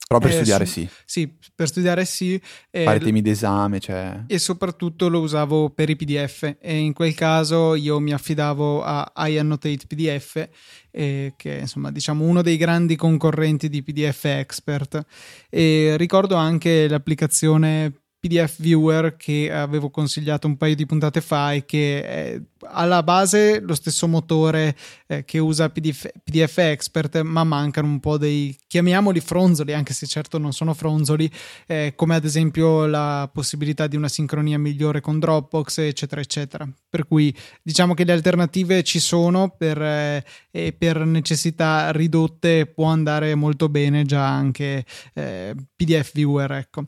però 0.07 0.19
per 0.19 0.29
eh, 0.29 0.33
studiare 0.35 0.65
su, 0.65 0.71
sì. 0.71 0.89
Sì, 1.05 1.37
per 1.53 1.67
studiare 1.67 2.05
sì. 2.05 2.41
Eh, 2.71 2.83
Fare 2.83 2.99
temi 2.99 3.21
d'esame, 3.21 3.79
cioè... 3.79 4.23
E 4.25 4.39
soprattutto 4.39 5.09
lo 5.09 5.19
usavo 5.19 5.69
per 5.69 5.89
i 5.89 5.97
PDF 5.97 6.55
e 6.59 6.77
in 6.77 6.93
quel 6.93 7.13
caso 7.13 7.75
io 7.75 7.99
mi 7.99 8.13
affidavo 8.13 8.83
a 8.83 9.27
iAnnotate 9.27 9.85
PDF, 9.85 10.47
eh, 10.91 11.33
che 11.35 11.57
è 11.57 11.61
insomma 11.61 11.91
diciamo 11.91 12.23
uno 12.23 12.41
dei 12.41 12.55
grandi 12.55 12.95
concorrenti 12.95 13.67
di 13.67 13.83
PDF 13.83 14.25
Expert. 14.25 15.05
E 15.49 15.95
ricordo 15.97 16.35
anche 16.35 16.87
l'applicazione 16.87 18.06
PDF 18.27 18.59
Viewer 18.59 19.15
che 19.15 19.49
avevo 19.51 19.89
consigliato 19.89 20.47
un 20.47 20.57
paio 20.57 20.75
di 20.75 20.85
puntate 20.85 21.21
fa 21.21 21.53
e 21.53 21.65
che 21.65 22.03
è 22.03 22.41
alla 22.71 23.01
base 23.03 23.59
lo 23.61 23.73
stesso 23.73 24.07
motore 24.07 24.75
eh, 25.07 25.23
che 25.23 25.39
usa 25.39 25.69
PDF, 25.69 26.09
PDF, 26.23 26.57
Expert, 26.57 27.21
ma 27.21 27.43
mancano 27.45 27.87
un 27.87 27.99
po' 27.99 28.17
dei 28.17 28.57
chiamiamoli 28.67 29.21
fronzoli, 29.21 29.73
anche 29.73 29.93
se 29.93 30.05
certo 30.07 30.37
non 30.37 30.51
sono 30.51 30.73
fronzoli, 30.73 31.31
eh, 31.67 31.93
come 31.95 32.15
ad 32.15 32.25
esempio 32.25 32.85
la 32.85 33.29
possibilità 33.31 33.87
di 33.87 33.95
una 33.95 34.09
sincronia 34.09 34.59
migliore 34.59 34.99
con 34.99 35.19
Dropbox, 35.19 35.77
eccetera, 35.79 36.19
eccetera. 36.19 36.67
Per 36.89 37.07
cui 37.07 37.35
diciamo 37.61 37.93
che 37.93 38.03
le 38.03 38.11
alternative 38.11 38.83
ci 38.83 38.99
sono 38.99 39.55
per, 39.57 39.81
eh, 39.81 40.25
e 40.51 40.73
per 40.73 41.05
necessità 41.05 41.91
ridotte 41.91 42.65
può 42.65 42.87
andare 42.87 43.35
molto 43.35 43.69
bene 43.69 44.03
già 44.03 44.27
anche 44.27 44.83
eh, 45.13 45.55
PDF 45.75 46.11
Viewer, 46.13 46.51
ecco. 46.51 46.87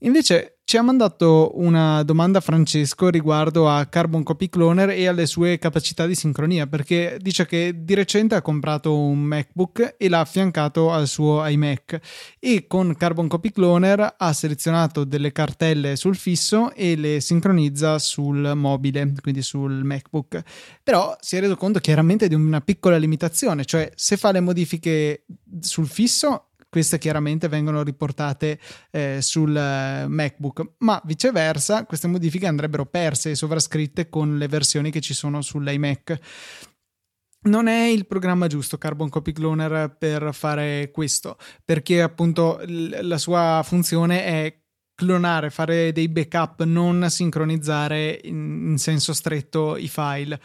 Invece 0.00 0.55
ci 0.66 0.76
ha 0.76 0.82
mandato 0.82 1.52
una 1.60 2.02
domanda 2.02 2.40
Francesco 2.40 3.08
riguardo 3.08 3.70
a 3.70 3.86
Carbon 3.86 4.24
Copy 4.24 4.48
Cloner 4.48 4.90
e 4.90 5.06
alle 5.06 5.26
sue 5.26 5.58
capacità 5.58 6.06
di 6.06 6.16
sincronia, 6.16 6.66
perché 6.66 7.18
dice 7.20 7.46
che 7.46 7.84
di 7.84 7.94
recente 7.94 8.34
ha 8.34 8.42
comprato 8.42 8.98
un 8.98 9.20
MacBook 9.20 9.94
e 9.96 10.08
l'ha 10.08 10.18
affiancato 10.18 10.90
al 10.90 11.06
suo 11.06 11.46
iMac 11.46 12.00
e 12.40 12.66
con 12.66 12.96
Carbon 12.96 13.28
Copy 13.28 13.52
Cloner 13.52 14.16
ha 14.18 14.32
selezionato 14.32 15.04
delle 15.04 15.30
cartelle 15.30 15.94
sul 15.94 16.16
fisso 16.16 16.72
e 16.72 16.96
le 16.96 17.20
sincronizza 17.20 18.00
sul 18.00 18.54
mobile, 18.56 19.12
quindi 19.20 19.42
sul 19.42 19.84
MacBook. 19.84 20.42
Però 20.82 21.16
si 21.20 21.36
è 21.36 21.40
reso 21.40 21.54
conto 21.54 21.78
chiaramente 21.78 22.26
di 22.26 22.34
una 22.34 22.60
piccola 22.60 22.96
limitazione, 22.96 23.64
cioè 23.64 23.92
se 23.94 24.16
fa 24.16 24.32
le 24.32 24.40
modifiche 24.40 25.26
sul 25.60 25.86
fisso 25.86 26.46
queste 26.76 26.98
chiaramente 26.98 27.48
vengono 27.48 27.82
riportate 27.82 28.60
eh, 28.90 29.22
sul 29.22 29.56
eh, 29.56 30.06
MacBook, 30.06 30.72
ma 30.80 31.00
viceversa 31.06 31.86
queste 31.86 32.06
modifiche 32.06 32.46
andrebbero 32.46 32.84
perse 32.84 33.30
e 33.30 33.34
sovrascritte 33.34 34.10
con 34.10 34.36
le 34.36 34.46
versioni 34.46 34.90
che 34.90 35.00
ci 35.00 35.14
sono 35.14 35.40
sull'iMac. 35.40 36.18
non 37.44 37.66
è 37.66 37.86
il 37.86 38.06
programma 38.06 38.46
giusto 38.46 38.76
Carbon 38.76 39.08
Copy 39.08 39.32
Cloner 39.32 39.96
per 39.98 40.34
fare 40.34 40.90
questo, 40.92 41.38
perché 41.64 42.02
appunto 42.02 42.60
la 42.66 43.16
sua 43.16 43.62
funzione 43.64 44.22
è 44.22 44.60
clonare, 44.94 45.48
fare 45.48 45.92
dei 45.92 46.10
backup, 46.10 46.62
non 46.64 47.06
sincronizzare 47.08 48.20
in, 48.24 48.66
in 48.68 48.76
senso 48.76 49.14
stretto 49.14 49.78
i 49.78 49.88
file. 49.88 50.38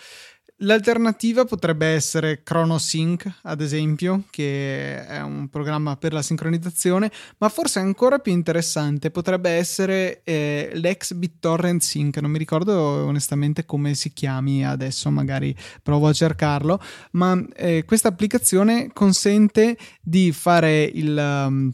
L'alternativa 0.63 1.43
potrebbe 1.43 1.87
essere 1.87 2.43
ChronoSync, 2.43 3.39
ad 3.43 3.61
esempio, 3.61 4.25
che 4.29 5.03
è 5.07 5.19
un 5.21 5.49
programma 5.49 5.95
per 5.97 6.13
la 6.13 6.21
sincronizzazione, 6.21 7.11
ma 7.39 7.49
forse 7.49 7.79
ancora 7.79 8.19
più 8.19 8.31
interessante 8.31 9.09
potrebbe 9.09 9.49
essere 9.49 10.21
eh, 10.23 10.69
l'ex 10.73 11.13
BitTorrent 11.13 11.81
Sync. 11.81 12.17
Non 12.17 12.29
mi 12.29 12.37
ricordo 12.37 12.73
onestamente 12.79 13.65
come 13.65 13.95
si 13.95 14.13
chiami 14.13 14.63
adesso, 14.63 15.09
magari 15.09 15.55
provo 15.81 16.07
a 16.07 16.13
cercarlo, 16.13 16.79
ma 17.13 17.43
eh, 17.55 17.83
questa 17.83 18.09
applicazione 18.09 18.91
consente 18.93 19.77
di 19.99 20.31
fare 20.31 20.83
il. 20.83 21.17
Um, 21.17 21.71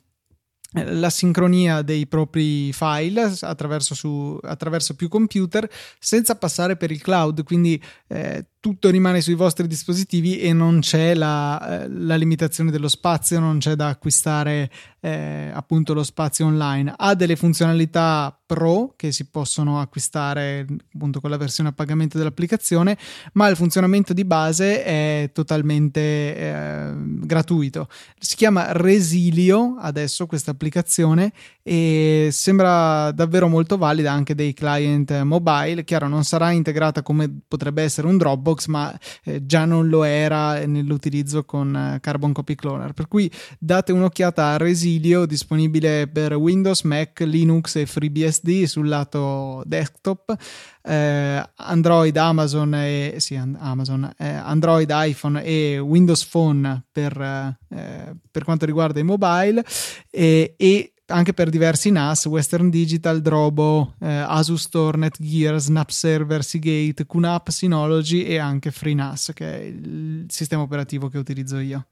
la 0.74 1.10
sincronia 1.10 1.82
dei 1.82 2.08
propri 2.08 2.72
file 2.74 3.34
attraverso, 3.40 3.96
su, 3.96 4.38
attraverso, 4.44 4.96
più 4.96 5.08
computer 5.08 5.68
senza 5.98 6.36
passare 6.36 6.76
per 6.76 6.92
il 6.92 7.02
cloud, 7.02 7.44
quindi 7.44 7.82
eh, 8.08 8.46
tutto 8.68 8.90
rimane 8.90 9.22
sui 9.22 9.36
vostri 9.36 9.66
dispositivi 9.66 10.40
e 10.40 10.52
non 10.52 10.82
c'è 10.82 11.14
la, 11.14 11.84
eh, 11.84 11.90
la 11.90 12.18
limitazione 12.18 12.70
dello 12.70 12.90
spazio, 12.90 13.40
non 13.40 13.60
c'è 13.60 13.76
da 13.76 13.88
acquistare 13.88 14.70
eh, 15.00 15.50
appunto 15.54 15.94
lo 15.94 16.04
spazio 16.04 16.48
online. 16.48 16.94
Ha 16.98 17.16
delle 17.16 17.38
funzionalità 17.38 18.38
pro 18.46 18.94
che 18.96 19.12
si 19.12 19.30
possono 19.30 19.80
acquistare 19.80 20.66
appunto 20.94 21.22
con 21.22 21.30
la 21.30 21.38
versione 21.38 21.70
a 21.70 21.72
pagamento 21.74 22.18
dell'applicazione, 22.18 22.98
ma 23.34 23.48
il 23.48 23.56
funzionamento 23.56 24.14
di 24.14 24.26
base 24.26 24.84
è 24.84 25.30
totalmente 25.34 26.00
eh, 26.36 26.92
gratuito. 26.96 27.88
Si 28.20 28.36
chiama 28.36 28.72
Resilio 28.72 29.76
adesso 29.80 30.26
questa 30.26 30.52
applicazione 30.52 31.32
e 31.62 32.30
sembra 32.32 33.12
davvero 33.12 33.48
molto 33.48 33.78
valida 33.78 34.12
anche 34.12 34.36
dei 34.36 34.54
client 34.54 35.22
mobile. 35.22 35.84
Chiaro, 35.84 36.08
non 36.08 36.24
sarà 36.24 36.52
integrata 36.52 37.02
come 37.02 37.30
potrebbe 37.48 37.84
essere 37.84 38.08
un 38.08 38.18
Dropbox 38.18 38.57
Dropbox, 38.58 38.66
ma 38.66 39.00
eh, 39.24 39.46
già 39.46 39.66
non 39.66 39.88
lo 39.88 40.04
era 40.04 40.66
nell'utilizzo 40.66 41.46
con 41.46 41.76
eh, 41.76 42.00
Carbon 42.02 42.34
Copy 42.34 42.56
Cloner. 42.56 42.94
Per 42.94 43.08
cui 43.08 43.32
date 43.60 43.92
un'occhiata 43.92 44.54
a 44.54 44.58
Resilio, 44.58 45.26
disponibile 45.26 46.08
per 46.08 46.34
Windows, 46.34 46.82
Mac, 46.82 47.20
Linux 47.22 47.76
e 47.76 47.86
FreeBSD 47.86 48.64
sul 48.64 48.88
lato 48.88 49.64
desktop. 49.66 50.36
Eh, 50.82 51.50
Android, 51.56 52.18
Amazon, 52.18 52.74
e, 52.74 53.16
sì, 53.18 53.36
Amazon 53.36 54.12
eh, 54.18 54.28
Android, 54.28 54.90
iPhone 54.92 55.44
e 55.44 55.78
Windows 55.78 56.26
Phone 56.26 56.84
per, 56.92 57.20
eh, 57.20 58.16
per 58.32 58.44
quanto 58.44 58.66
riguarda 58.66 59.00
i 59.00 59.04
mobile 59.04 59.64
e, 60.10 60.56
e 60.58 60.92
anche 61.08 61.34
per 61.34 61.50
diversi 61.50 61.92
NAS, 61.92 62.26
Western 62.26 62.70
Digital, 62.70 63.22
Drobo, 63.22 63.96
eh, 64.00 64.08
Asus 64.08 64.64
Store, 64.64 64.98
Netgear, 64.98 65.60
Snap 65.60 65.90
Server, 65.90 66.44
Seagate, 66.44 67.06
QNAP, 67.06 67.50
Synology 67.50 68.24
e 68.24 68.38
anche 68.38 68.72
FreeNAS, 68.72 69.32
che 69.34 69.60
è 69.60 69.64
il 69.64 70.26
sistema 70.30 70.62
operativo 70.64 71.08
che 71.08 71.18
utilizzo 71.18 71.60
io. 71.60 71.88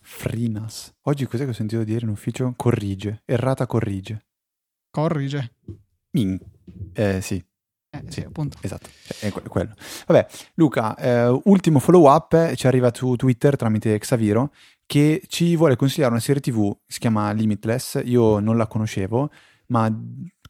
FreeNAS. 0.00 0.94
Oggi 1.02 1.26
cos'è 1.26 1.44
che 1.44 1.50
ho 1.50 1.54
sentito 1.54 1.82
dire 1.84 2.04
in 2.04 2.10
ufficio? 2.10 2.52
Corrige. 2.56 3.22
Errata 3.24 3.66
corrige. 3.66 4.26
Corrige. 4.90 5.52
Min. 6.10 6.38
Eh, 6.92 7.20
sì. 7.20 7.44
Eh, 7.90 8.04
sì, 8.08 8.20
appunto. 8.20 8.58
Esatto, 8.60 8.88
è 9.20 9.32
quello. 9.32 9.74
Vabbè, 10.06 10.26
Luca, 10.54 10.94
eh, 10.96 11.40
ultimo 11.44 11.78
follow 11.78 12.06
up, 12.12 12.54
ci 12.54 12.66
arriva 12.66 12.92
su 12.94 13.16
Twitter 13.16 13.56
tramite 13.56 13.98
Xaviro 13.98 14.52
che 14.88 15.22
ci 15.26 15.54
vuole 15.54 15.76
consigliare 15.76 16.12
una 16.12 16.20
serie 16.20 16.40
TV, 16.40 16.74
si 16.86 16.98
chiama 16.98 17.30
Limitless, 17.32 18.00
io 18.04 18.38
non 18.38 18.56
la 18.56 18.66
conoscevo, 18.66 19.30
ma 19.66 19.94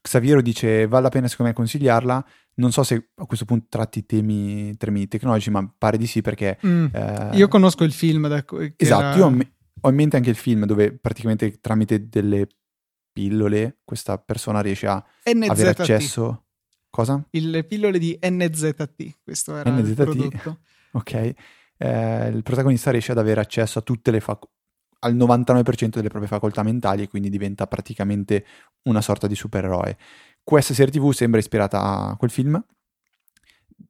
Xaviero 0.00 0.40
dice 0.40 0.86
vale 0.86 1.02
la 1.02 1.08
pena 1.08 1.26
secondo 1.26 1.50
me 1.50 1.56
consigliarla, 1.56 2.24
non 2.54 2.70
so 2.70 2.84
se 2.84 3.10
a 3.16 3.26
questo 3.26 3.44
punto 3.44 3.66
tratti 3.68 4.06
temi, 4.06 4.76
temi 4.76 5.08
tecnologici, 5.08 5.50
ma 5.50 5.68
pare 5.76 5.98
di 5.98 6.06
sì 6.06 6.22
perché... 6.22 6.56
Mm, 6.64 6.86
eh, 6.92 7.30
io 7.32 7.48
conosco 7.48 7.82
il 7.82 7.90
film. 7.90 8.28
Da, 8.28 8.44
esatto, 8.76 9.04
era... 9.04 9.16
io 9.16 9.26
ho, 9.26 9.36
ho 9.80 9.88
in 9.88 9.94
mente 9.96 10.16
anche 10.16 10.30
il 10.30 10.36
film 10.36 10.66
dove 10.66 10.96
praticamente 10.96 11.58
tramite 11.58 12.08
delle 12.08 12.46
pillole 13.12 13.78
questa 13.84 14.18
persona 14.18 14.60
riesce 14.60 14.86
a 14.86 15.04
NZT. 15.24 15.50
avere 15.50 15.70
accesso... 15.70 16.44
Cosa? 16.90 17.22
Il, 17.30 17.50
le 17.50 17.64
pillole 17.64 17.98
di 17.98 18.16
NZT, 18.22 19.18
questo 19.22 19.56
era 19.56 19.70
NZT. 19.70 19.88
il 19.88 19.94
prodotto. 19.94 20.58
Ok 20.92 21.34
eh, 21.78 22.28
il 22.28 22.42
protagonista 22.42 22.90
riesce 22.90 23.12
ad 23.12 23.18
avere 23.18 23.40
accesso 23.40 23.78
a 23.78 23.82
tutte 23.82 24.10
le 24.10 24.20
facoltà 24.20 24.52
al 25.00 25.14
99% 25.14 25.90
delle 25.90 26.08
proprie 26.08 26.28
facoltà 26.28 26.62
mentali 26.62 27.02
e 27.02 27.08
quindi 27.08 27.30
diventa 27.30 27.66
praticamente 27.66 28.44
una 28.84 29.00
sorta 29.00 29.26
di 29.26 29.34
supereroe. 29.34 29.96
Questa 30.42 30.74
serie 30.74 30.92
TV 30.92 31.12
sembra 31.12 31.38
ispirata 31.38 31.80
a 31.80 32.16
quel 32.16 32.30
film, 32.30 32.60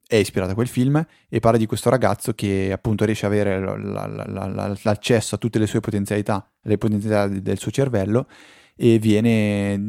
è 0.05 0.15
ispirata 0.15 0.51
a 0.51 0.55
quel 0.55 0.67
film 0.67 1.03
e 1.27 1.39
parla 1.39 1.57
di 1.57 1.65
questo 1.65 1.89
ragazzo 1.89 2.33
che 2.33 2.71
appunto 2.71 3.05
riesce 3.05 3.25
ad 3.25 3.31
avere 3.31 3.59
la, 3.59 4.07
la, 4.07 4.27
la, 4.27 4.77
l'accesso 4.83 5.35
a 5.35 5.37
tutte 5.37 5.57
le 5.57 5.67
sue 5.67 5.79
potenzialità, 5.79 6.47
le 6.61 6.77
potenzialità 6.77 7.27
del 7.27 7.57
suo 7.57 7.71
cervello 7.71 8.27
e 8.75 8.97
viene 8.99 9.79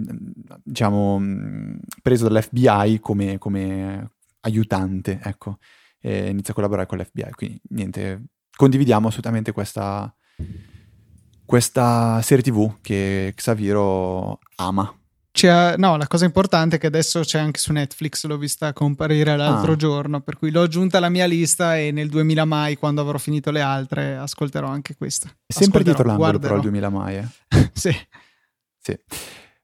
diciamo 0.62 1.22
preso 2.02 2.28
dall'FBI 2.28 3.00
come, 3.00 3.38
come 3.38 4.10
aiutante, 4.40 5.20
ecco 5.22 5.58
e 6.00 6.28
inizia 6.28 6.52
a 6.52 6.54
collaborare 6.54 6.86
con 6.86 6.98
l'FBI. 6.98 7.30
Quindi 7.32 7.60
niente, 7.70 8.24
condividiamo 8.56 9.08
assolutamente 9.08 9.52
questa, 9.52 10.12
questa 11.44 12.20
serie 12.22 12.42
TV 12.42 12.76
che 12.80 13.32
Xaviro 13.34 14.38
ama. 14.56 14.94
C'è, 15.32 15.76
no, 15.76 15.96
la 15.96 16.08
cosa 16.08 16.24
importante 16.24 16.76
è 16.76 16.78
che 16.80 16.88
adesso 16.88 17.20
c'è 17.20 17.38
anche 17.38 17.60
su 17.60 17.72
Netflix, 17.72 18.24
l'ho 18.26 18.36
vista 18.36 18.72
comparire 18.72 19.36
l'altro 19.36 19.72
ah. 19.72 19.76
giorno, 19.76 20.20
per 20.20 20.36
cui 20.36 20.50
l'ho 20.50 20.62
aggiunta 20.62 20.98
alla 20.98 21.08
mia 21.08 21.26
lista 21.26 21.78
e 21.78 21.92
nel 21.92 22.08
2000 22.08 22.44
mai, 22.44 22.76
quando 22.76 23.00
avrò 23.00 23.16
finito 23.16 23.52
le 23.52 23.60
altre, 23.60 24.16
ascolterò 24.16 24.66
anche 24.66 24.96
questa. 24.96 25.28
È 25.46 25.52
sempre 25.52 25.84
dietro 25.84 26.04
l'angolo 26.04 26.38
però 26.40 26.56
il 26.56 26.62
2000 26.62 26.88
mai. 26.88 27.16
Eh. 27.16 27.28
sì. 27.72 27.94
Sì. 28.82 28.98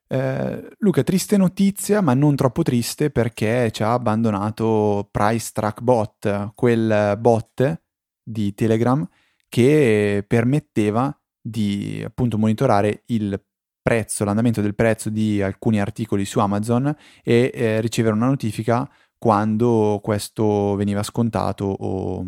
Eh, 0.08 0.68
Luca, 0.78 1.02
triste 1.02 1.36
notizia, 1.36 2.00
ma 2.00 2.14
non 2.14 2.36
troppo 2.36 2.62
triste 2.62 3.10
perché 3.10 3.70
ci 3.72 3.82
ha 3.82 3.92
abbandonato 3.92 5.08
Price 5.10 5.50
Track 5.52 5.80
Bot, 5.80 6.52
quel 6.54 7.16
bot 7.18 7.82
di 8.22 8.54
Telegram 8.54 9.06
che 9.48 10.24
permetteva 10.26 11.16
di 11.40 12.02
appunto 12.04 12.38
monitorare 12.38 13.02
il 13.06 13.40
prezzo, 13.80 14.24
l'andamento 14.24 14.60
del 14.60 14.74
prezzo 14.74 15.10
di 15.10 15.40
alcuni 15.40 15.80
articoli 15.80 16.24
su 16.24 16.40
Amazon 16.40 16.94
e 17.22 17.50
eh, 17.54 17.80
ricevere 17.80 18.14
una 18.14 18.26
notifica 18.26 18.88
quando 19.16 20.00
questo 20.02 20.74
veniva 20.74 21.02
scontato 21.02 21.64
o 21.64 22.26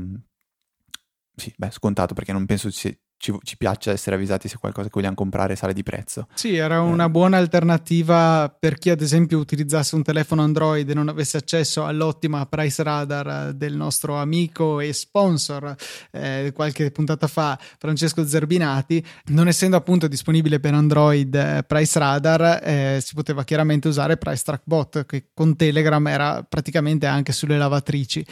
sì, 1.34 1.52
beh, 1.56 1.70
scontato 1.70 2.14
perché 2.14 2.32
non 2.32 2.46
penso 2.46 2.70
ci, 2.70 2.96
ci, 3.18 3.36
ci, 3.42 3.56
piaccia 3.56 3.90
essere 3.90 4.14
avvisati 4.14 4.48
se 4.48 4.56
qualcosa 4.58 4.86
che 4.86 4.94
vogliamo 4.94 5.16
comprare 5.16 5.56
sale 5.56 5.72
di 5.72 5.82
prezzo. 5.82 6.28
Sì, 6.34 6.54
era 6.54 6.80
una 6.80 7.06
eh. 7.06 7.10
buona 7.10 7.36
alternativa 7.36 8.54
per 8.58 8.78
chi 8.78 8.90
ad 8.90 9.00
esempio 9.00 9.38
utilizzasse 9.38 9.96
un 9.96 10.02
telefono 10.02 10.42
Android 10.42 10.88
e 10.88 10.94
non 10.94 11.08
avesse 11.08 11.36
accesso 11.36 11.84
all'ottima 11.84 12.46
price 12.46 12.82
radar 12.82 13.52
del 13.52 13.74
nostro 13.74 14.16
amico 14.16 14.78
e 14.78 14.92
sponsor 14.92 15.74
eh, 16.12 16.52
qualche 16.54 16.90
puntata 16.92 17.26
fa, 17.26 17.58
Francesco 17.78 18.26
Zerbinati. 18.26 19.04
Non 19.26 19.48
essendo 19.48 19.76
appunto 19.76 20.06
disponibile 20.06 20.60
per 20.60 20.74
Android 20.74 21.34
eh, 21.34 21.64
Price 21.66 21.98
Radar, 21.98 22.60
eh, 22.62 23.00
si 23.02 23.14
poteva 23.14 23.42
chiaramente 23.42 23.88
usare 23.88 24.16
Price 24.16 24.42
Track 24.44 24.62
Bot 24.64 25.06
che 25.06 25.30
con 25.34 25.56
Telegram 25.56 26.06
era 26.06 26.44
praticamente 26.48 27.06
anche 27.06 27.32
sulle 27.32 27.58
lavatrici. 27.58 28.24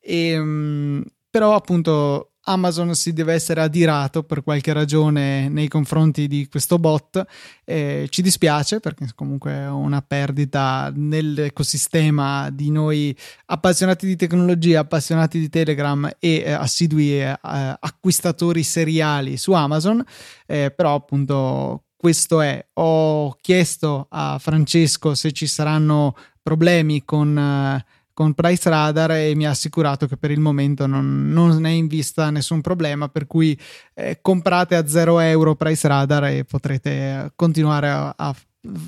E, 0.00 0.36
mh, 0.36 0.42
mm, 0.44 1.02
però 1.30 1.54
appunto 1.54 2.33
Amazon 2.44 2.94
si 2.94 3.12
deve 3.12 3.32
essere 3.32 3.60
adirato 3.60 4.22
per 4.22 4.42
qualche 4.42 4.72
ragione 4.72 5.48
nei 5.48 5.68
confronti 5.68 6.26
di 6.26 6.48
questo 6.48 6.78
bot. 6.78 7.24
Eh, 7.64 8.06
ci 8.10 8.22
dispiace 8.22 8.80
perché 8.80 9.06
comunque 9.14 9.52
è 9.52 9.68
una 9.68 10.02
perdita 10.02 10.92
nell'ecosistema 10.94 12.50
di 12.50 12.70
noi 12.70 13.16
appassionati 13.46 14.06
di 14.06 14.16
tecnologia, 14.16 14.80
appassionati 14.80 15.38
di 15.38 15.48
Telegram 15.48 16.10
e 16.18 16.42
eh, 16.44 16.52
assidui 16.52 17.20
eh, 17.20 17.38
acquistatori 17.40 18.62
seriali 18.62 19.36
su 19.36 19.52
Amazon. 19.52 20.04
Eh, 20.46 20.70
però 20.70 20.94
appunto 20.94 21.84
questo 21.96 22.42
è. 22.42 22.62
Ho 22.74 23.34
chiesto 23.40 24.06
a 24.10 24.38
Francesco 24.38 25.14
se 25.14 25.32
ci 25.32 25.46
saranno 25.46 26.14
problemi 26.42 27.02
con 27.06 27.38
eh, 27.38 27.84
con 28.14 28.32
Price 28.32 28.70
Radar 28.70 29.10
e 29.10 29.34
mi 29.34 29.46
ha 29.46 29.50
assicurato 29.50 30.06
che 30.06 30.16
per 30.16 30.30
il 30.30 30.40
momento 30.40 30.86
non, 30.86 31.30
non 31.30 31.66
è 31.66 31.70
in 31.70 31.88
vista 31.88 32.30
nessun 32.30 32.60
problema, 32.60 33.08
per 33.08 33.26
cui 33.26 33.58
eh, 33.92 34.20
comprate 34.22 34.76
a 34.76 34.86
0 34.86 35.18
euro 35.18 35.56
Price 35.56 35.86
Radar 35.86 36.24
e 36.26 36.44
potrete 36.44 37.32
continuare 37.34 37.90
a, 37.90 38.14
a 38.16 38.34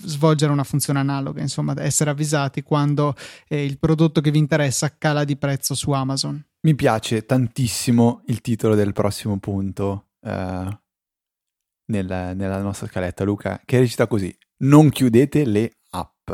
svolgere 0.04 0.52
una 0.52 0.64
funzione 0.64 0.98
analoga, 1.00 1.40
insomma, 1.40 1.74
essere 1.78 2.10
avvisati 2.10 2.62
quando 2.62 3.14
eh, 3.48 3.64
il 3.64 3.78
prodotto 3.78 4.20
che 4.20 4.30
vi 4.30 4.38
interessa 4.38 4.96
cala 4.96 5.24
di 5.24 5.36
prezzo 5.36 5.74
su 5.74 5.90
Amazon. 5.90 6.42
Mi 6.62 6.74
piace 6.74 7.26
tantissimo 7.26 8.22
il 8.26 8.40
titolo 8.40 8.74
del 8.74 8.92
prossimo 8.92 9.38
punto 9.38 10.08
eh, 10.20 10.80
nella, 11.86 12.32
nella 12.32 12.60
nostra 12.60 12.86
scaletta, 12.86 13.24
Luca, 13.24 13.60
che 13.64 13.78
recita 13.78 14.06
così: 14.06 14.36
Non 14.58 14.88
chiudete 14.90 15.44
le 15.44 15.72
app. 15.90 16.30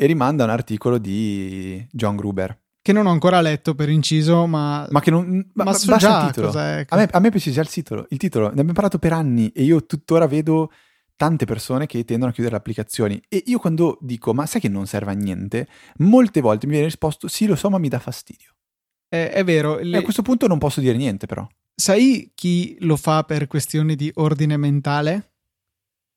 E 0.00 0.06
rimanda 0.06 0.44
a 0.44 0.46
un 0.46 0.52
articolo 0.52 0.96
di 0.96 1.86
John 1.90 2.16
Gruber. 2.16 2.58
Che 2.80 2.92
non 2.94 3.04
ho 3.04 3.10
ancora 3.10 3.42
letto 3.42 3.74
per 3.74 3.90
inciso, 3.90 4.46
ma. 4.46 4.88
Ma 4.88 5.00
che 5.00 5.10
non. 5.10 5.46
Ma, 5.52 5.64
ma 5.64 5.72
so 5.74 5.94
già 5.98 6.22
il 6.22 6.26
titolo. 6.28 6.46
Cos'è. 6.46 6.86
A 6.88 6.96
me, 6.96 7.08
a 7.10 7.18
me 7.18 7.28
piace 7.28 7.50
già 7.50 7.60
il 7.60 7.68
titolo. 7.68 8.06
Il 8.08 8.16
titolo, 8.16 8.46
ne 8.46 8.52
abbiamo 8.52 8.72
parlato 8.72 8.98
per 8.98 9.12
anni 9.12 9.50
e 9.50 9.62
io 9.62 9.84
tuttora 9.84 10.26
vedo 10.26 10.72
tante 11.16 11.44
persone 11.44 11.84
che 11.84 12.02
tendono 12.06 12.30
a 12.30 12.32
chiudere 12.32 12.54
le 12.54 12.60
applicazioni. 12.62 13.20
E 13.28 13.42
io 13.44 13.58
quando 13.58 13.98
dico, 14.00 14.32
ma 14.32 14.46
sai 14.46 14.62
che 14.62 14.70
non 14.70 14.86
serve 14.86 15.10
a 15.10 15.14
niente, 15.14 15.68
molte 15.98 16.40
volte 16.40 16.64
mi 16.64 16.72
viene 16.72 16.86
risposto, 16.86 17.28
sì, 17.28 17.44
lo 17.44 17.54
so, 17.54 17.68
ma 17.68 17.76
mi 17.76 17.88
dà 17.88 17.98
fastidio. 17.98 18.54
Eh, 19.06 19.28
è 19.28 19.44
vero. 19.44 19.80
Le... 19.80 19.98
A 19.98 20.02
questo 20.02 20.22
punto 20.22 20.46
non 20.46 20.56
posso 20.56 20.80
dire 20.80 20.96
niente, 20.96 21.26
però. 21.26 21.46
Sai 21.74 22.32
chi 22.34 22.74
lo 22.80 22.96
fa 22.96 23.24
per 23.24 23.46
questioni 23.48 23.96
di 23.96 24.10
ordine 24.14 24.56
mentale? 24.56 25.32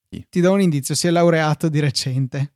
Chi? 0.08 0.26
Ti 0.30 0.40
do 0.40 0.54
un 0.54 0.62
indizio, 0.62 0.96
si 0.96 1.08
è 1.08 1.10
laureato 1.10 1.68
di 1.68 1.82
recente. 1.82 2.53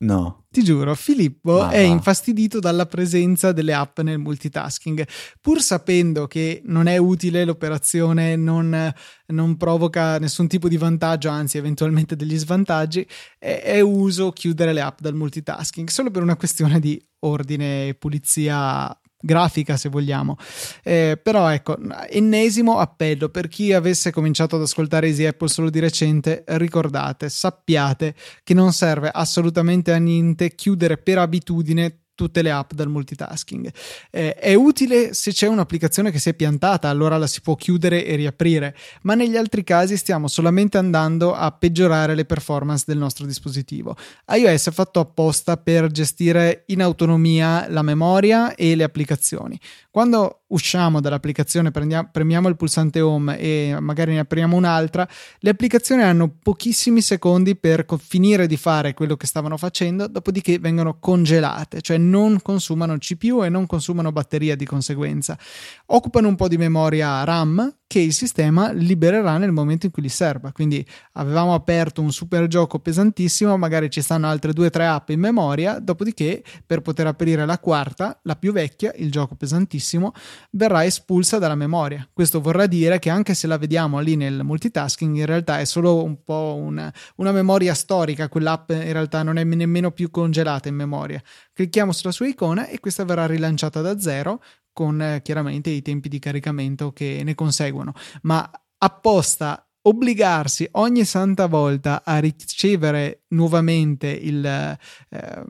No. 0.00 0.46
Ti 0.50 0.62
giuro, 0.62 0.94
Filippo 0.94 1.58
Ma 1.58 1.70
è 1.70 1.78
infastidito 1.78 2.60
dalla 2.60 2.86
presenza 2.86 3.50
delle 3.50 3.74
app 3.74 3.98
nel 4.00 4.18
multitasking, 4.18 5.04
pur 5.40 5.60
sapendo 5.60 6.28
che 6.28 6.62
non 6.66 6.86
è 6.86 6.96
utile 6.96 7.44
l'operazione, 7.44 8.36
non, 8.36 8.92
non 9.26 9.56
provoca 9.56 10.18
nessun 10.18 10.46
tipo 10.46 10.68
di 10.68 10.76
vantaggio, 10.76 11.28
anzi 11.30 11.58
eventualmente 11.58 12.14
degli 12.14 12.38
svantaggi, 12.38 13.04
è, 13.38 13.60
è 13.62 13.80
uso 13.80 14.30
chiudere 14.30 14.72
le 14.72 14.82
app 14.82 15.00
dal 15.00 15.14
multitasking, 15.14 15.88
solo 15.88 16.12
per 16.12 16.22
una 16.22 16.36
questione 16.36 16.78
di 16.78 17.00
ordine 17.20 17.88
e 17.88 17.94
pulizia 17.94 18.96
grafica 19.20 19.76
se 19.76 19.88
vogliamo. 19.88 20.36
Eh, 20.82 21.18
però 21.22 21.48
ecco, 21.48 21.76
ennesimo 22.08 22.78
appello 22.78 23.28
per 23.28 23.48
chi 23.48 23.72
avesse 23.72 24.10
cominciato 24.10 24.56
ad 24.56 24.62
ascoltare 24.62 25.08
Easy 25.08 25.24
Apple 25.24 25.48
solo 25.48 25.70
di 25.70 25.80
recente, 25.80 26.44
ricordate, 26.46 27.28
sappiate 27.28 28.14
che 28.44 28.54
non 28.54 28.72
serve 28.72 29.10
assolutamente 29.12 29.92
a 29.92 29.98
niente 29.98 30.54
chiudere 30.54 30.98
per 30.98 31.18
abitudine 31.18 31.98
tutte 32.18 32.42
le 32.42 32.50
app 32.50 32.72
dal 32.72 32.88
multitasking. 32.88 33.72
Eh, 34.10 34.34
è 34.34 34.54
utile 34.54 35.14
se 35.14 35.30
c'è 35.30 35.46
un'applicazione 35.46 36.10
che 36.10 36.18
si 36.18 36.30
è 36.30 36.34
piantata, 36.34 36.88
allora 36.88 37.16
la 37.16 37.28
si 37.28 37.40
può 37.40 37.54
chiudere 37.54 38.04
e 38.04 38.16
riaprire, 38.16 38.74
ma 39.02 39.14
negli 39.14 39.36
altri 39.36 39.62
casi 39.62 39.96
stiamo 39.96 40.26
solamente 40.26 40.78
andando 40.78 41.32
a 41.32 41.52
peggiorare 41.52 42.16
le 42.16 42.24
performance 42.24 42.82
del 42.88 42.98
nostro 42.98 43.24
dispositivo. 43.24 43.96
iOS 44.26 44.66
è 44.66 44.72
fatto 44.72 44.98
apposta 44.98 45.58
per 45.58 45.92
gestire 45.92 46.64
in 46.66 46.82
autonomia 46.82 47.68
la 47.68 47.82
memoria 47.82 48.56
e 48.56 48.74
le 48.74 48.82
applicazioni. 48.82 49.56
Quando 49.88 50.37
usciamo 50.48 51.00
dall'applicazione, 51.00 51.70
prendiamo, 51.70 52.08
premiamo 52.10 52.48
il 52.48 52.56
pulsante 52.56 53.00
home 53.00 53.38
e 53.38 53.76
magari 53.80 54.12
ne 54.12 54.20
apriamo 54.20 54.56
un'altra, 54.56 55.08
le 55.40 55.50
applicazioni 55.50 56.02
hanno 56.02 56.32
pochissimi 56.42 57.00
secondi 57.00 57.56
per 57.56 57.84
co- 57.84 57.98
finire 57.98 58.46
di 58.46 58.56
fare 58.56 58.94
quello 58.94 59.16
che 59.16 59.26
stavano 59.26 59.56
facendo, 59.56 60.06
dopodiché 60.06 60.58
vengono 60.58 60.98
congelate, 60.98 61.80
cioè 61.80 61.98
non 61.98 62.40
consumano 62.42 62.96
CPU 62.98 63.42
e 63.44 63.48
non 63.48 63.66
consumano 63.66 64.12
batteria 64.12 64.56
di 64.56 64.64
conseguenza. 64.64 65.38
Occupano 65.86 66.28
un 66.28 66.36
po' 66.36 66.48
di 66.48 66.56
memoria 66.56 67.24
RAM 67.24 67.77
che 67.88 68.00
il 68.00 68.12
sistema 68.12 68.70
libererà 68.70 69.38
nel 69.38 69.50
momento 69.50 69.86
in 69.86 69.92
cui 69.92 70.02
li 70.02 70.10
serva. 70.10 70.52
Quindi 70.52 70.86
avevamo 71.14 71.54
aperto 71.54 72.02
un 72.02 72.12
super 72.12 72.46
gioco 72.46 72.78
pesantissimo, 72.78 73.56
magari 73.56 73.88
ci 73.88 74.02
stanno 74.02 74.28
altre 74.28 74.52
due 74.52 74.66
o 74.66 74.70
tre 74.70 74.86
app 74.86 75.08
in 75.08 75.18
memoria, 75.18 75.78
dopodiché 75.78 76.44
per 76.66 76.82
poter 76.82 77.06
aprire 77.06 77.46
la 77.46 77.58
quarta, 77.58 78.20
la 78.24 78.36
più 78.36 78.52
vecchia, 78.52 78.92
il 78.96 79.10
gioco 79.10 79.36
pesantissimo, 79.36 80.12
verrà 80.50 80.84
espulsa 80.84 81.38
dalla 81.38 81.54
memoria. 81.54 82.06
Questo 82.12 82.42
vorrà 82.42 82.66
dire 82.66 82.98
che 82.98 83.08
anche 83.08 83.32
se 83.32 83.46
la 83.46 83.56
vediamo 83.56 84.00
lì 84.00 84.16
nel 84.16 84.44
multitasking, 84.44 85.16
in 85.16 85.26
realtà 85.26 85.58
è 85.58 85.64
solo 85.64 86.04
un 86.04 86.22
po' 86.22 86.56
una, 86.60 86.92
una 87.16 87.32
memoria 87.32 87.72
storica, 87.72 88.28
quell'app 88.28 88.70
in 88.70 88.92
realtà 88.92 89.22
non 89.22 89.38
è 89.38 89.44
nemmeno 89.44 89.92
più 89.92 90.10
congelata 90.10 90.68
in 90.68 90.74
memoria. 90.74 91.22
Clicchiamo 91.54 91.92
sulla 91.92 92.12
sua 92.12 92.26
icona 92.26 92.68
e 92.68 92.80
questa 92.80 93.06
verrà 93.06 93.24
rilanciata 93.24 93.80
da 93.80 93.98
zero 93.98 94.42
con 94.78 95.02
eh, 95.02 95.22
chiaramente 95.22 95.70
i 95.70 95.82
tempi 95.82 96.08
di 96.08 96.20
caricamento 96.20 96.92
che 96.92 97.22
ne 97.24 97.34
conseguono, 97.34 97.94
ma 98.22 98.48
apposta 98.78 99.68
obbligarsi 99.82 100.68
ogni 100.72 101.04
santa 101.04 101.46
volta 101.46 102.02
a 102.04 102.18
ricevere 102.20 103.24
nuovamente 103.30 104.06
il, 104.06 104.44
eh, 104.46 105.44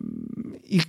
il, 0.62 0.86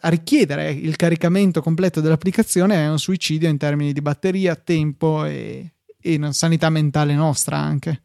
a 0.00 0.08
richiedere 0.08 0.70
il 0.70 0.94
caricamento 0.94 1.60
completo 1.60 2.00
dell'applicazione 2.00 2.76
è 2.76 2.88
un 2.88 3.00
suicidio 3.00 3.48
in 3.48 3.58
termini 3.58 3.92
di 3.92 4.02
batteria, 4.02 4.54
tempo 4.54 5.24
e, 5.24 5.72
e 6.00 6.32
sanità 6.32 6.70
mentale 6.70 7.14
nostra 7.14 7.56
anche. 7.56 8.02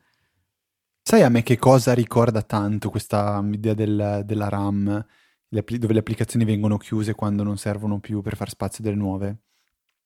Sai 1.03 1.21
a 1.21 1.29
me 1.29 1.43
che 1.43 1.59
cosa 1.59 1.93
ricorda 1.93 2.41
tanto 2.41 2.89
questa 2.89 3.39
idea 3.51 3.75
del, 3.75 4.23
della 4.25 4.49
RAM, 4.49 5.05
dove 5.47 5.93
le 5.93 5.99
applicazioni 5.99 6.43
vengono 6.43 6.77
chiuse 6.77 7.13
quando 7.13 7.43
non 7.43 7.59
servono 7.59 7.99
più 7.99 8.23
per 8.23 8.35
far 8.35 8.49
spazio 8.49 8.83
delle 8.83 8.95
nuove? 8.95 9.41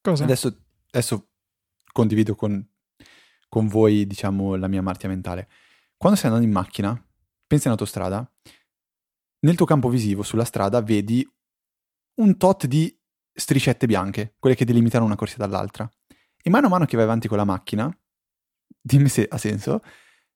Cosa? 0.01 0.23
Adesso, 0.23 0.65
adesso 0.91 1.29
condivido 1.91 2.35
con, 2.35 2.65
con, 3.47 3.67
voi, 3.67 4.07
diciamo, 4.07 4.55
la 4.55 4.67
mia 4.67 4.81
martia 4.81 5.09
mentale. 5.09 5.49
Quando 5.97 6.17
stai 6.17 6.31
andando 6.31 6.49
in 6.49 6.55
macchina, 6.55 7.05
pensi 7.45 7.65
in 7.65 7.71
autostrada, 7.71 8.31
nel 9.41 9.55
tuo 9.55 9.65
campo 9.65 9.89
visivo 9.89 10.23
sulla 10.23 10.45
strada 10.45 10.81
vedi 10.81 11.27
un 12.15 12.37
tot 12.37 12.65
di 12.65 12.97
striscette 13.33 13.85
bianche, 13.85 14.35
quelle 14.39 14.55
che 14.55 14.65
delimitano 14.65 15.05
una 15.05 15.15
corsia 15.15 15.37
dall'altra. 15.37 15.89
E 16.41 16.49
mano 16.49 16.67
a 16.67 16.69
mano 16.69 16.85
che 16.85 16.95
vai 16.95 17.05
avanti 17.05 17.27
con 17.27 17.37
la 17.37 17.45
macchina, 17.45 17.89
dimmi 18.81 19.09
se 19.09 19.27
ha 19.29 19.37
senso, 19.37 19.81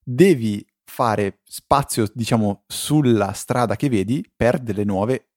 devi 0.04 0.66
fare 0.84 1.42
spazio, 1.44 2.10
diciamo, 2.14 2.64
sulla 2.68 3.32
strada 3.34 3.76
che 3.76 3.90
vedi 3.90 4.30
per 4.36 4.60
delle 4.60 4.84
nuove 4.84 5.30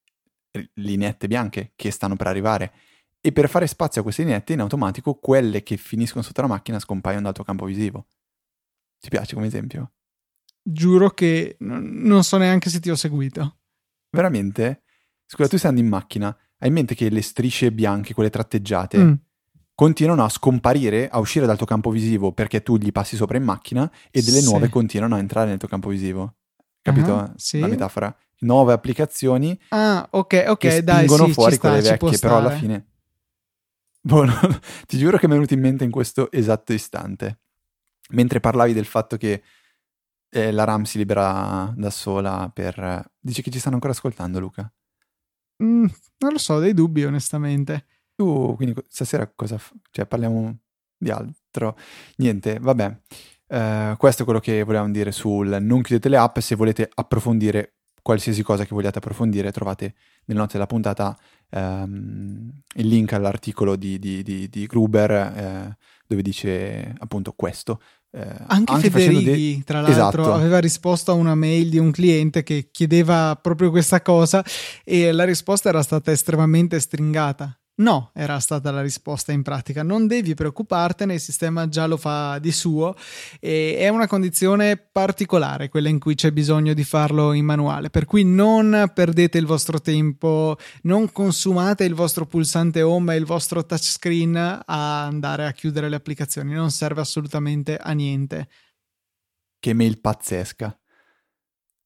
lineette 0.74 1.26
bianche 1.26 1.72
che 1.76 1.90
stanno 1.90 2.16
per 2.16 2.26
arrivare 2.26 2.72
e 3.26 3.32
per 3.32 3.48
fare 3.48 3.66
spazio 3.66 4.02
a 4.02 4.04
queste 4.04 4.22
lineette 4.22 4.52
in 4.52 4.60
automatico 4.60 5.14
quelle 5.14 5.64
che 5.64 5.76
finiscono 5.76 6.22
sotto 6.22 6.42
la 6.42 6.46
macchina 6.46 6.78
scompaiono 6.78 7.22
dal 7.22 7.34
tuo 7.34 7.42
campo 7.42 7.64
visivo. 7.64 8.06
Ti 9.00 9.08
piace 9.08 9.34
come 9.34 9.48
esempio? 9.48 9.94
Giuro 10.62 11.10
che 11.10 11.56
non 11.58 12.22
so 12.22 12.36
neanche 12.36 12.70
se 12.70 12.78
ti 12.78 12.88
ho 12.88 12.94
seguito. 12.94 13.56
Veramente? 14.10 14.84
Scusa, 15.26 15.48
tu 15.48 15.56
stai 15.56 15.70
andando 15.70 15.88
in 15.88 15.92
macchina, 15.92 16.28
hai 16.28 16.68
in 16.68 16.74
mente 16.74 16.94
che 16.94 17.08
le 17.08 17.20
strisce 17.20 17.72
bianche, 17.72 18.14
quelle 18.14 18.30
tratteggiate, 18.30 18.96
mm. 18.96 19.12
continuano 19.74 20.22
a 20.22 20.28
scomparire, 20.28 21.08
a 21.08 21.18
uscire 21.18 21.46
dal 21.46 21.56
tuo 21.56 21.66
campo 21.66 21.90
visivo 21.90 22.30
perché 22.30 22.62
tu 22.62 22.76
gli 22.76 22.92
passi 22.92 23.16
sopra 23.16 23.38
in 23.38 23.42
macchina 23.42 23.90
e 24.12 24.22
delle 24.22 24.38
sì. 24.38 24.44
nuove 24.44 24.68
continuano 24.68 25.16
a 25.16 25.18
entrare 25.18 25.48
nel 25.48 25.58
tuo 25.58 25.66
campo 25.66 25.88
visivo. 25.88 26.36
Capito 26.80 27.12
uh-huh, 27.12 27.32
sì. 27.34 27.58
la 27.58 27.66
metafora? 27.66 28.16
Nuove 28.38 28.72
applicazioni 28.72 29.58
ah, 29.70 30.06
ok, 30.08 30.44
ok, 30.46 30.58
che 30.58 30.84
dai, 30.84 31.06
spingono 31.06 31.26
sì, 31.26 31.32
fuori 31.32 31.54
sta, 31.56 31.68
quelle 31.70 31.82
vecchie, 31.82 32.18
però 32.18 32.36
alla 32.36 32.50
fine 32.50 32.86
Boh, 34.06 34.24
no, 34.24 34.34
ti 34.86 34.98
giuro 34.98 35.18
che 35.18 35.26
mi 35.26 35.32
è 35.32 35.34
venuto 35.34 35.54
in 35.54 35.60
mente 35.60 35.82
in 35.82 35.90
questo 35.90 36.30
esatto 36.30 36.72
istante. 36.72 37.40
Mentre 38.10 38.38
parlavi 38.38 38.72
del 38.72 38.84
fatto 38.84 39.16
che 39.16 39.42
eh, 40.28 40.52
la 40.52 40.62
RAM 40.62 40.84
si 40.84 40.98
libera 40.98 41.72
da 41.76 41.90
sola 41.90 42.48
per... 42.54 43.04
Dici 43.18 43.42
che 43.42 43.50
ci 43.50 43.58
stanno 43.58 43.74
ancora 43.74 43.92
ascoltando, 43.92 44.38
Luca? 44.38 44.72
Mm, 45.60 45.86
non 46.18 46.30
lo 46.30 46.38
so, 46.38 46.54
ho 46.54 46.60
dei 46.60 46.72
dubbi 46.72 47.04
onestamente. 47.04 47.86
Tu, 48.14 48.54
quindi 48.54 48.80
stasera 48.86 49.26
cosa... 49.34 49.58
F- 49.58 49.74
cioè, 49.90 50.06
parliamo 50.06 50.56
di 50.96 51.10
altro. 51.10 51.76
Niente, 52.18 52.60
vabbè. 52.60 53.00
Uh, 53.48 53.96
questo 53.96 54.22
è 54.22 54.24
quello 54.24 54.40
che 54.40 54.62
volevamo 54.62 54.92
dire 54.92 55.10
sul 55.10 55.56
non 55.60 55.82
chiudete 55.82 56.08
le 56.08 56.16
app. 56.16 56.38
Se 56.38 56.54
volete 56.54 56.88
approfondire 56.94 57.75
qualsiasi 58.06 58.44
cosa 58.44 58.64
che 58.64 58.72
vogliate 58.72 58.98
approfondire, 58.98 59.50
trovate 59.50 59.94
nelle 60.26 60.38
note 60.38 60.52
della 60.52 60.68
puntata 60.68 61.18
ehm, 61.50 62.52
il 62.76 62.86
link 62.86 63.12
all'articolo 63.12 63.74
di, 63.74 63.98
di, 63.98 64.22
di, 64.22 64.48
di 64.48 64.66
Gruber 64.66 65.10
eh, 65.10 65.76
dove 66.06 66.22
dice 66.22 66.94
appunto 66.98 67.32
questo. 67.32 67.80
Eh, 68.12 68.24
anche, 68.46 68.72
anche 68.72 68.90
Federighi, 68.90 69.56
de... 69.56 69.64
tra 69.64 69.80
l'altro, 69.80 70.22
esatto. 70.22 70.34
aveva 70.34 70.60
risposto 70.60 71.10
a 71.10 71.14
una 71.14 71.34
mail 71.34 71.68
di 71.68 71.78
un 71.78 71.90
cliente 71.90 72.44
che 72.44 72.68
chiedeva 72.70 73.36
proprio 73.42 73.70
questa 73.70 74.00
cosa 74.00 74.44
e 74.84 75.10
la 75.10 75.24
risposta 75.24 75.68
era 75.70 75.82
stata 75.82 76.12
estremamente 76.12 76.78
stringata. 76.78 77.58
No, 77.78 78.10
era 78.14 78.38
stata 78.38 78.70
la 78.70 78.80
risposta 78.80 79.32
in 79.32 79.42
pratica. 79.42 79.82
Non 79.82 80.06
devi 80.06 80.32
preoccupartene, 80.32 81.14
il 81.14 81.20
sistema 81.20 81.68
già 81.68 81.86
lo 81.86 81.98
fa 81.98 82.38
di 82.38 82.50
suo 82.50 82.94
e 83.38 83.76
è 83.76 83.88
una 83.88 84.06
condizione 84.06 84.78
particolare 84.78 85.68
quella 85.68 85.90
in 85.90 85.98
cui 85.98 86.14
c'è 86.14 86.30
bisogno 86.30 86.72
di 86.72 86.84
farlo 86.84 87.34
in 87.34 87.44
manuale. 87.44 87.90
Per 87.90 88.06
cui 88.06 88.24
non 88.24 88.90
perdete 88.94 89.36
il 89.36 89.44
vostro 89.44 89.78
tempo, 89.78 90.56
non 90.82 91.12
consumate 91.12 91.84
il 91.84 91.94
vostro 91.94 92.24
pulsante 92.24 92.80
home 92.80 93.14
e 93.14 93.18
il 93.18 93.26
vostro 93.26 93.66
touchscreen 93.66 94.62
a 94.64 95.04
andare 95.04 95.44
a 95.44 95.52
chiudere 95.52 95.90
le 95.90 95.96
applicazioni, 95.96 96.54
non 96.54 96.70
serve 96.70 97.02
assolutamente 97.02 97.76
a 97.76 97.92
niente. 97.92 98.48
Che 99.58 99.74
mail 99.74 100.00
pazzesca. 100.00 100.78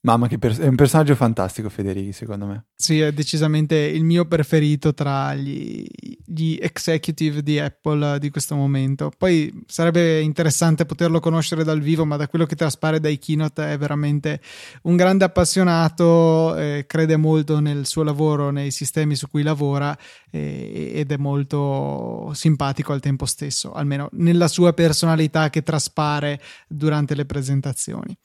Mamma, 0.02 0.28
che 0.28 0.38
pers- 0.38 0.60
è 0.60 0.66
un 0.66 0.76
personaggio 0.76 1.14
fantastico, 1.14 1.68
Federici, 1.68 2.12
secondo 2.12 2.46
me. 2.46 2.64
Sì, 2.74 3.00
è 3.00 3.12
decisamente 3.12 3.76
il 3.76 4.02
mio 4.02 4.24
preferito 4.24 4.94
tra 4.94 5.34
gli, 5.34 5.84
gli, 6.24 6.56
executive 6.58 7.42
di 7.42 7.58
Apple 7.58 8.18
di 8.18 8.30
questo 8.30 8.56
momento. 8.56 9.12
Poi 9.14 9.62
sarebbe 9.66 10.20
interessante 10.20 10.86
poterlo 10.86 11.20
conoscere 11.20 11.64
dal 11.64 11.80
vivo, 11.80 12.06
ma 12.06 12.16
da 12.16 12.28
quello 12.28 12.46
che 12.46 12.56
traspare 12.56 12.98
dai 12.98 13.18
keynote 13.18 13.72
è 13.72 13.76
veramente 13.76 14.40
un 14.84 14.96
grande 14.96 15.24
appassionato, 15.24 16.56
eh, 16.56 16.86
crede 16.86 17.18
molto 17.18 17.60
nel 17.60 17.84
suo 17.84 18.02
lavoro, 18.02 18.48
nei 18.48 18.70
sistemi 18.70 19.14
su 19.16 19.28
cui 19.28 19.42
lavora 19.42 19.94
eh, 20.30 20.92
ed 20.94 21.12
è 21.12 21.18
molto 21.18 22.30
simpatico 22.32 22.94
al 22.94 23.00
tempo 23.00 23.26
stesso, 23.26 23.72
almeno 23.72 24.08
nella 24.12 24.48
sua 24.48 24.72
personalità 24.72 25.50
che 25.50 25.62
traspare 25.62 26.40
durante 26.68 27.14
le 27.14 27.26
presentazioni. 27.26 28.16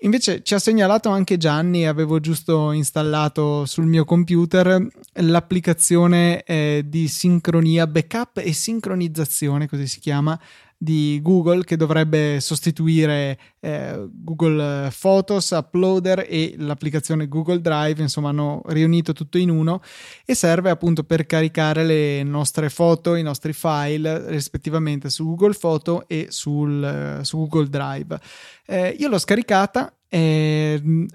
Invece 0.00 0.42
ci 0.42 0.52
ha 0.52 0.58
segnalato 0.58 1.08
anche 1.08 1.38
Gianni, 1.38 1.86
avevo 1.86 2.20
giusto 2.20 2.70
installato 2.72 3.64
sul 3.64 3.86
mio 3.86 4.04
computer 4.04 4.86
l'applicazione 5.14 6.42
eh, 6.42 6.84
di 6.86 7.08
sincronia, 7.08 7.86
backup 7.86 8.36
e 8.36 8.52
sincronizzazione, 8.52 9.66
così 9.66 9.86
si 9.86 9.98
chiama, 9.98 10.38
di 10.78 11.20
Google 11.22 11.64
che 11.64 11.76
dovrebbe 11.76 12.38
sostituire 12.40 13.38
eh, 13.60 14.08
Google 14.10 14.92
Photos, 14.98 15.50
Uploader 15.50 16.26
e 16.28 16.54
l'applicazione 16.58 17.28
Google 17.28 17.60
Drive, 17.60 18.02
insomma 18.02 18.28
hanno 18.28 18.62
riunito 18.66 19.12
tutto 19.12 19.38
in 19.38 19.50
uno 19.50 19.80
e 20.24 20.34
serve 20.34 20.70
appunto 20.70 21.04
per 21.04 21.24
caricare 21.26 21.84
le 21.84 22.22
nostre 22.22 22.68
foto, 22.68 23.14
i 23.14 23.22
nostri 23.22 23.52
file 23.52 24.30
rispettivamente 24.30 25.08
su 25.08 25.24
Google 25.24 25.56
Photo 25.58 26.06
e 26.08 26.26
sul, 26.30 27.20
su 27.22 27.38
Google 27.38 27.68
Drive. 27.68 28.20
Eh, 28.66 28.96
io 28.98 29.08
l'ho 29.08 29.18
scaricata. 29.18 29.92
Eh, 30.08 31.06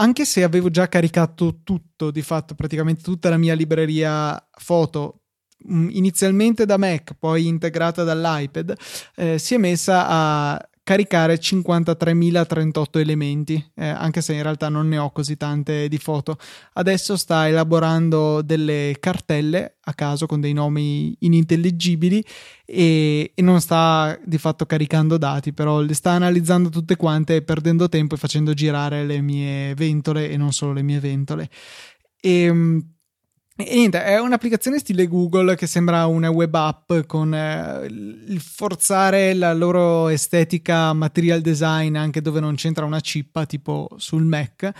anche 0.00 0.24
se 0.24 0.44
avevo 0.44 0.70
già 0.70 0.86
caricato 0.88 1.60
tutto, 1.64 2.12
di 2.12 2.22
fatto 2.22 2.54
praticamente 2.54 3.02
tutta 3.02 3.30
la 3.30 3.36
mia 3.36 3.54
libreria 3.54 4.40
foto 4.52 5.17
inizialmente 5.66 6.64
da 6.64 6.76
Mac, 6.76 7.14
poi 7.18 7.46
integrata 7.46 8.04
dall'iPad, 8.04 8.74
eh, 9.16 9.38
si 9.38 9.54
è 9.54 9.58
messa 9.58 10.06
a 10.08 10.68
caricare 10.88 11.38
53.038 11.38 12.98
elementi, 12.98 13.62
eh, 13.74 13.88
anche 13.88 14.22
se 14.22 14.32
in 14.32 14.42
realtà 14.42 14.70
non 14.70 14.88
ne 14.88 14.96
ho 14.96 15.10
così 15.10 15.36
tante 15.36 15.86
di 15.86 15.98
foto. 15.98 16.38
Adesso 16.72 17.14
sta 17.18 17.46
elaborando 17.46 18.40
delle 18.40 18.96
cartelle 18.98 19.76
a 19.82 19.92
caso 19.92 20.24
con 20.24 20.40
dei 20.40 20.54
nomi 20.54 21.14
inintelligibili 21.18 22.24
e, 22.64 23.32
e 23.34 23.42
non 23.42 23.60
sta 23.60 24.18
di 24.24 24.38
fatto 24.38 24.64
caricando 24.64 25.18
dati, 25.18 25.52
però 25.52 25.82
le 25.82 25.92
sta 25.92 26.12
analizzando 26.12 26.70
tutte 26.70 26.96
quante, 26.96 27.42
perdendo 27.42 27.90
tempo 27.90 28.14
e 28.14 28.18
facendo 28.18 28.54
girare 28.54 29.04
le 29.04 29.20
mie 29.20 29.74
ventole 29.74 30.30
e 30.30 30.38
non 30.38 30.52
solo 30.52 30.72
le 30.72 30.82
mie 30.82 31.00
ventole. 31.00 31.50
E 32.18 32.44
ehm, 32.44 32.82
e 33.60 33.74
niente, 33.74 34.04
è 34.04 34.20
un'applicazione 34.20 34.78
stile 34.78 35.08
Google 35.08 35.56
che 35.56 35.66
sembra 35.66 36.06
una 36.06 36.30
web 36.30 36.54
app 36.54 36.92
con 37.08 37.34
eh, 37.34 37.86
il 37.86 38.40
forzare 38.40 39.34
la 39.34 39.52
loro 39.52 40.06
estetica 40.06 40.92
material 40.92 41.40
design 41.40 41.96
anche 41.96 42.22
dove 42.22 42.38
non 42.38 42.54
c'entra 42.54 42.84
una 42.84 43.00
cippa, 43.00 43.46
tipo 43.46 43.88
sul 43.96 44.22
Mac, 44.22 44.70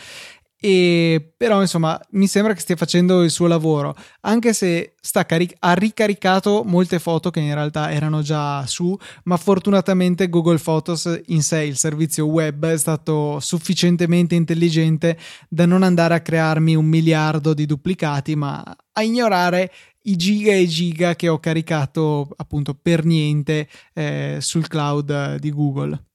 e 0.61 1.35
però 1.37 1.61
insomma 1.61 2.01
mi 2.11 2.27
sembra 2.27 2.53
che 2.53 2.59
stia 2.59 2.75
facendo 2.75 3.23
il 3.23 3.31
suo 3.31 3.47
lavoro 3.47 3.95
anche 4.23 4.53
se 4.53 4.95
caric- 5.25 5.55
ha 5.61 5.73
ricaricato 5.75 6.65
molte 6.65 6.99
foto 6.99 7.31
che 7.31 7.39
in 7.39 7.55
realtà 7.55 7.93
erano 7.93 8.23
già 8.23 8.67
su 8.67 8.97
ma 9.25 9.37
fortunatamente 9.37 10.29
Google 10.29 10.59
Photos 10.59 11.21
in 11.27 11.43
sé 11.43 11.63
il 11.63 11.77
servizio 11.77 12.27
web 12.27 12.67
è 12.67 12.77
stato 12.77 13.39
sufficientemente 13.39 14.35
intelligente 14.35 15.17
da 15.49 15.65
non 15.65 15.85
andare 15.85 16.15
a 16.15 16.21
crearmi 16.21 16.75
un 16.75 16.87
miliardo 16.87 17.55
di 17.55 17.65
duplicati 17.65 18.35
ma 18.35 18.65
a 18.93 19.03
ignorare 19.05 19.71
i 20.03 20.17
giga 20.17 20.53
e 20.53 20.67
giga 20.67 21.15
che 21.15 21.29
ho 21.29 21.39
caricato 21.39 22.31
appunto 22.37 22.75
per 22.75 23.05
niente 23.05 23.69
eh, 23.93 24.39
sul 24.41 24.67
cloud 24.67 25.37
di 25.37 25.51
Google. 25.51 26.07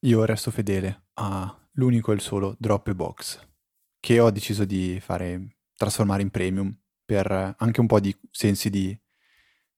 Io 0.00 0.24
resto 0.24 0.50
fedele 0.50 1.08
all'unico 1.14 2.12
e 2.12 2.14
il 2.14 2.20
solo 2.20 2.54
Dropbox 2.58 3.50
che 4.02 4.18
ho 4.18 4.32
deciso 4.32 4.64
di 4.64 4.98
fare, 5.00 5.58
trasformare 5.76 6.22
in 6.22 6.30
premium 6.30 6.76
per 7.04 7.54
anche 7.56 7.80
un 7.80 7.86
po' 7.86 8.00
di 8.00 8.12
sensi 8.32 8.68
di, 8.68 8.98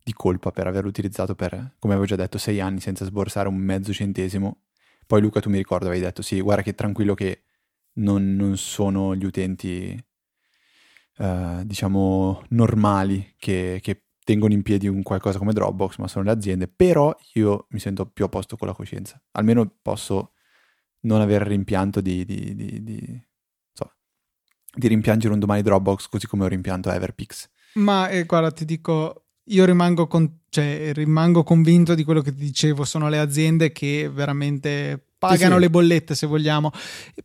di 0.03 0.13
colpa 0.15 0.51
per 0.51 0.67
averlo 0.67 0.89
utilizzato 0.89 1.35
per, 1.35 1.75
come 1.79 1.93
avevo 1.93 2.07
già 2.07 2.17
detto, 2.17 2.39
sei 2.39 2.59
anni 2.59 2.81
senza 2.81 3.05
sborsare 3.05 3.49
un 3.49 3.57
mezzo 3.57 3.93
centesimo. 3.93 4.63
Poi 5.07 5.21
Luca 5.21 5.41
tu 5.41 5.51
mi 5.51 5.59
ricordo 5.59 5.89
avevi 5.89 6.01
detto 6.03 6.23
sì, 6.23 6.41
guarda 6.41 6.63
che 6.63 6.75
tranquillo 6.75 7.13
che 7.13 7.43
non, 7.97 8.35
non 8.35 8.57
sono 8.57 9.15
gli 9.15 9.25
utenti 9.25 10.03
Uh, 11.17 11.63
diciamo 11.65 12.43
normali 12.49 13.35
che, 13.39 13.79
che, 13.81 14.03
tengono 14.25 14.53
in 14.53 14.63
piedi 14.63 14.89
un 14.89 15.05
qualcosa 15.05 15.39
come 15.39 15.53
Dropbox, 15.53 15.99
ma 15.99 16.09
sono 16.09 16.25
le 16.25 16.33
aziende, 16.33 16.67
però 16.67 17.17
io 17.35 17.67
mi 17.71 17.79
sento 17.79 18.05
più 18.07 18.25
a 18.25 18.29
posto 18.29 18.57
con 18.57 18.67
la 18.67 18.75
coscienza. 18.75 19.23
Almeno 19.33 19.71
posso 19.81 20.33
non 21.03 21.21
avere 21.21 21.45
rimpianto 21.45 22.01
di, 22.01 22.25
di, 22.25 22.57
di, 22.57 22.83
di 22.83 23.25
rimpiangere 24.77 25.33
un 25.33 25.41
domani 25.41 25.63
Dropbox 25.63 26.09
così 26.09 26.27
come 26.27 26.45
ho 26.45 26.49
rimpianto 26.49 26.91
Everpix. 26.91 27.49
Ma 27.75 28.09
eh, 28.09 28.25
guarda, 28.25 28.51
ti 28.51 28.65
dico, 28.65 29.27
io 29.45 29.65
rimango, 29.65 30.07
con, 30.07 30.41
cioè, 30.49 30.93
rimango 30.93 31.43
convinto 31.43 31.95
di 31.95 32.05
quello 32.05 32.21
che 32.21 32.33
ti 32.33 32.45
dicevo, 32.45 32.85
sono 32.85 33.09
le 33.09 33.19
aziende 33.19 33.73
che 33.73 34.11
veramente 34.13 35.09
pagano 35.25 35.53
sì, 35.53 35.55
sì. 35.55 35.61
le 35.61 35.71
bollette 35.71 36.15
se 36.15 36.27
vogliamo 36.27 36.71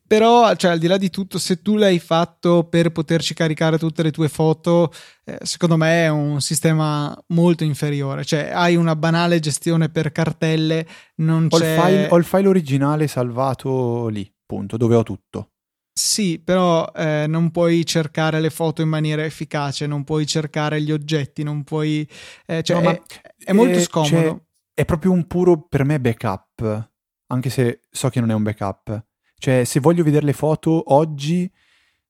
però 0.05 0.55
cioè, 0.55 0.71
al 0.71 0.79
di 0.79 0.87
là 0.87 0.97
di 0.97 1.09
tutto 1.09 1.37
se 1.37 1.61
tu 1.61 1.75
l'hai 1.75 1.99
fatto 1.99 2.63
per 2.63 2.91
poterci 2.91 3.33
caricare 3.33 3.77
tutte 3.77 4.03
le 4.03 4.11
tue 4.11 4.29
foto 4.29 4.91
eh, 5.25 5.37
secondo 5.41 5.75
me 5.75 6.05
è 6.05 6.07
un 6.07 6.39
sistema 6.39 7.15
molto 7.27 7.63
inferiore 7.63 8.23
cioè 8.23 8.51
hai 8.53 8.75
una 8.75 8.95
banale 8.95 9.39
gestione 9.39 9.89
per 9.89 10.11
cartelle 10.11 10.87
non 11.15 11.47
ho 11.49 11.57
c'è 11.57 11.75
il 11.75 11.81
file, 11.81 12.07
ho 12.09 12.17
il 12.17 12.23
file 12.23 12.47
originale 12.47 13.07
salvato 13.07 14.07
lì 14.07 14.31
punto 14.45 14.77
dove 14.77 14.95
ho 14.95 15.03
tutto 15.03 15.51
sì, 15.99 16.39
però 16.39 16.89
eh, 16.95 17.25
non 17.27 17.51
puoi 17.51 17.85
cercare 17.85 18.39
le 18.39 18.49
foto 18.49 18.81
in 18.81 18.87
maniera 18.87 19.25
efficace, 19.25 19.85
non 19.85 20.05
puoi 20.05 20.25
cercare 20.25 20.81
gli 20.81 20.93
oggetti, 20.93 21.43
non 21.43 21.65
puoi... 21.65 22.07
Eh, 22.45 22.63
cioè 22.63 22.81
no, 22.81 22.89
è, 22.89 23.01
è, 23.43 23.51
molto 23.51 23.77
eh, 23.77 23.81
scomodo. 23.81 24.09
Cioè, 24.09 24.41
è 24.73 24.85
proprio 24.85 25.11
un 25.11 25.27
puro, 25.27 25.61
per 25.67 25.83
me, 25.83 25.99
backup, 25.99 26.89
anche 27.27 27.49
se 27.49 27.81
so 27.91 28.07
che 28.07 28.21
non 28.21 28.31
è 28.31 28.33
un 28.33 28.43
backup. 28.43 29.07
Cioè, 29.37 29.65
se 29.65 29.81
voglio 29.81 30.03
vedere 30.05 30.25
le 30.25 30.31
foto 30.31 30.93
oggi, 30.93 31.51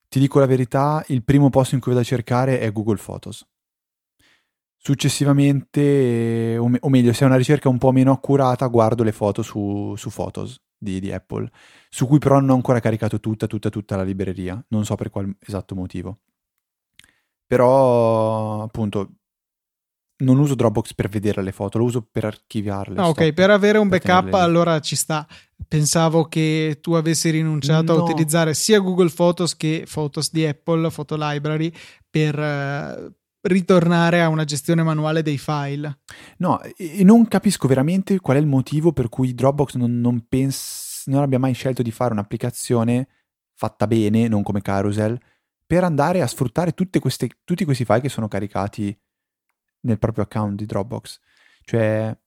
ti 0.08 0.20
dico 0.20 0.38
la 0.38 0.46
verità, 0.46 1.04
il 1.08 1.24
primo 1.24 1.50
posto 1.50 1.74
in 1.74 1.82
cui 1.82 1.92
vado 1.92 2.04
a 2.04 2.08
cercare 2.08 2.60
è 2.60 2.72
Google 2.72 3.02
Photos. 3.04 3.44
Successivamente, 4.78 6.58
o, 6.60 6.68
me- 6.68 6.80
o 6.80 6.90
meglio, 6.90 7.12
se 7.12 7.24
è 7.24 7.28
una 7.28 7.38
ricerca 7.38 7.70
un 7.70 7.80
po' 7.80 7.92
meno 7.92 8.12
accurata, 8.12 8.68
guardo 8.68 9.02
le 9.02 9.12
foto 9.14 9.42
su, 9.42 9.96
su 9.98 10.12
Photos 10.12 10.62
di, 10.80 11.00
di, 11.00 11.12
Apple, 11.12 11.50
su 11.90 12.08
cui 12.08 12.18
però 12.18 12.40
non 12.40 12.50
ho 12.52 12.56
ancora 12.56 12.80
caricato 12.80 13.20
tutta, 13.20 13.46
tutta, 13.46 13.70
tutta 13.70 13.96
la 13.96 14.04
libreria, 14.04 14.64
non 14.70 14.86
so 14.86 14.96
per 14.96 15.10
quale 15.10 15.36
esatto 15.40 15.76
motivo. 15.76 16.20
Però, 17.46 18.64
appunto, 18.64 19.20
non 20.20 20.38
uso 20.40 20.56
Dropbox 20.56 20.94
per 20.94 21.10
vedere 21.10 21.42
le 21.42 21.52
foto, 21.52 21.78
lo 21.78 21.86
uso 21.86 22.08
per 22.10 22.26
archiviarle. 22.26 23.00
Ah, 23.00 23.10
ok, 23.10 23.34
per 23.34 23.50
avere 23.50 23.78
un 23.78 23.90
per 23.90 24.02
backup 24.02 24.34
allora 24.34 24.80
ci 24.80 24.96
sta. 24.96 25.28
Pensavo 25.68 26.26
che 26.26 26.80
tu 26.82 26.94
avessi 26.94 27.30
rinunciato 27.30 27.96
no. 27.96 28.00
a 28.00 28.04
utilizzare 28.04 28.54
sia 28.54 28.80
Google 28.80 29.10
Photos 29.10 29.56
che 29.56 29.86
Photos 29.92 30.32
di 30.32 30.46
Apple, 30.46 30.90
Photo 30.90 31.16
Library, 31.18 31.72
per, 32.10 32.38
uh, 32.38 33.14
ritornare 33.42 34.22
a 34.22 34.28
una 34.28 34.44
gestione 34.44 34.84
manuale 34.84 35.22
dei 35.22 35.38
file. 35.38 36.00
No, 36.38 36.62
e 36.62 37.04
non 37.04 37.28
capisco 37.28 37.68
veramente 37.68 38.20
qual 38.20 38.38
è 38.38 38.40
il 38.40 38.48
motivo 38.48 38.92
per 38.92 39.10
cui 39.10 39.34
Dropbox 39.34 39.76
non, 39.76 40.00
non, 40.00 40.26
pens- 40.28 41.04
non 41.06 41.22
abbia 41.22 41.40
mai 41.40 41.54
scelto 41.54 41.82
di 41.82 41.92
fare 41.92 42.14
un'applicazione 42.14 43.08
fatta 43.54 43.88
bene, 43.88 44.28
non 44.28 44.42
come 44.44 44.62
Carousel, 44.62 45.20
per 45.66 45.84
andare 45.84 46.22
a 46.22 46.28
sfruttare 46.28 46.74
queste, 47.00 47.30
tutti 47.44 47.66
questi 47.66 47.86
file 47.86 48.02
che 48.02 48.10
sono 48.10 48.28
caricati 48.28 48.98
nel 49.82 50.00
proprio 50.00 50.24
account 50.24 50.58
di 50.58 50.66
Dropbox. 50.66 51.20
Cioè, 51.64 52.18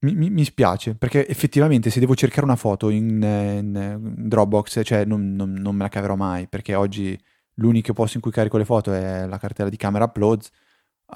mi, 0.00 0.14
mi, 0.14 0.30
mi 0.30 0.44
spiace, 0.44 0.94
perché 0.94 1.26
effettivamente 1.26 1.90
se 1.90 1.98
devo 1.98 2.14
cercare 2.14 2.44
una 2.44 2.56
foto 2.56 2.88
in, 2.88 3.20
in 3.20 4.14
Dropbox, 4.28 4.80
cioè 4.84 5.04
non, 5.04 5.34
non, 5.34 5.52
non 5.52 5.74
me 5.74 5.82
la 5.82 5.88
caverò 5.88 6.14
mai, 6.14 6.46
perché 6.46 6.74
oggi 6.74 7.18
l'unico 7.58 7.92
posto 7.92 8.16
in 8.16 8.22
cui 8.22 8.30
carico 8.30 8.56
le 8.56 8.64
foto 8.64 8.92
è 8.92 9.26
la 9.26 9.38
cartella 9.38 9.68
di 9.68 9.76
camera 9.76 10.04
uploads, 10.04 10.50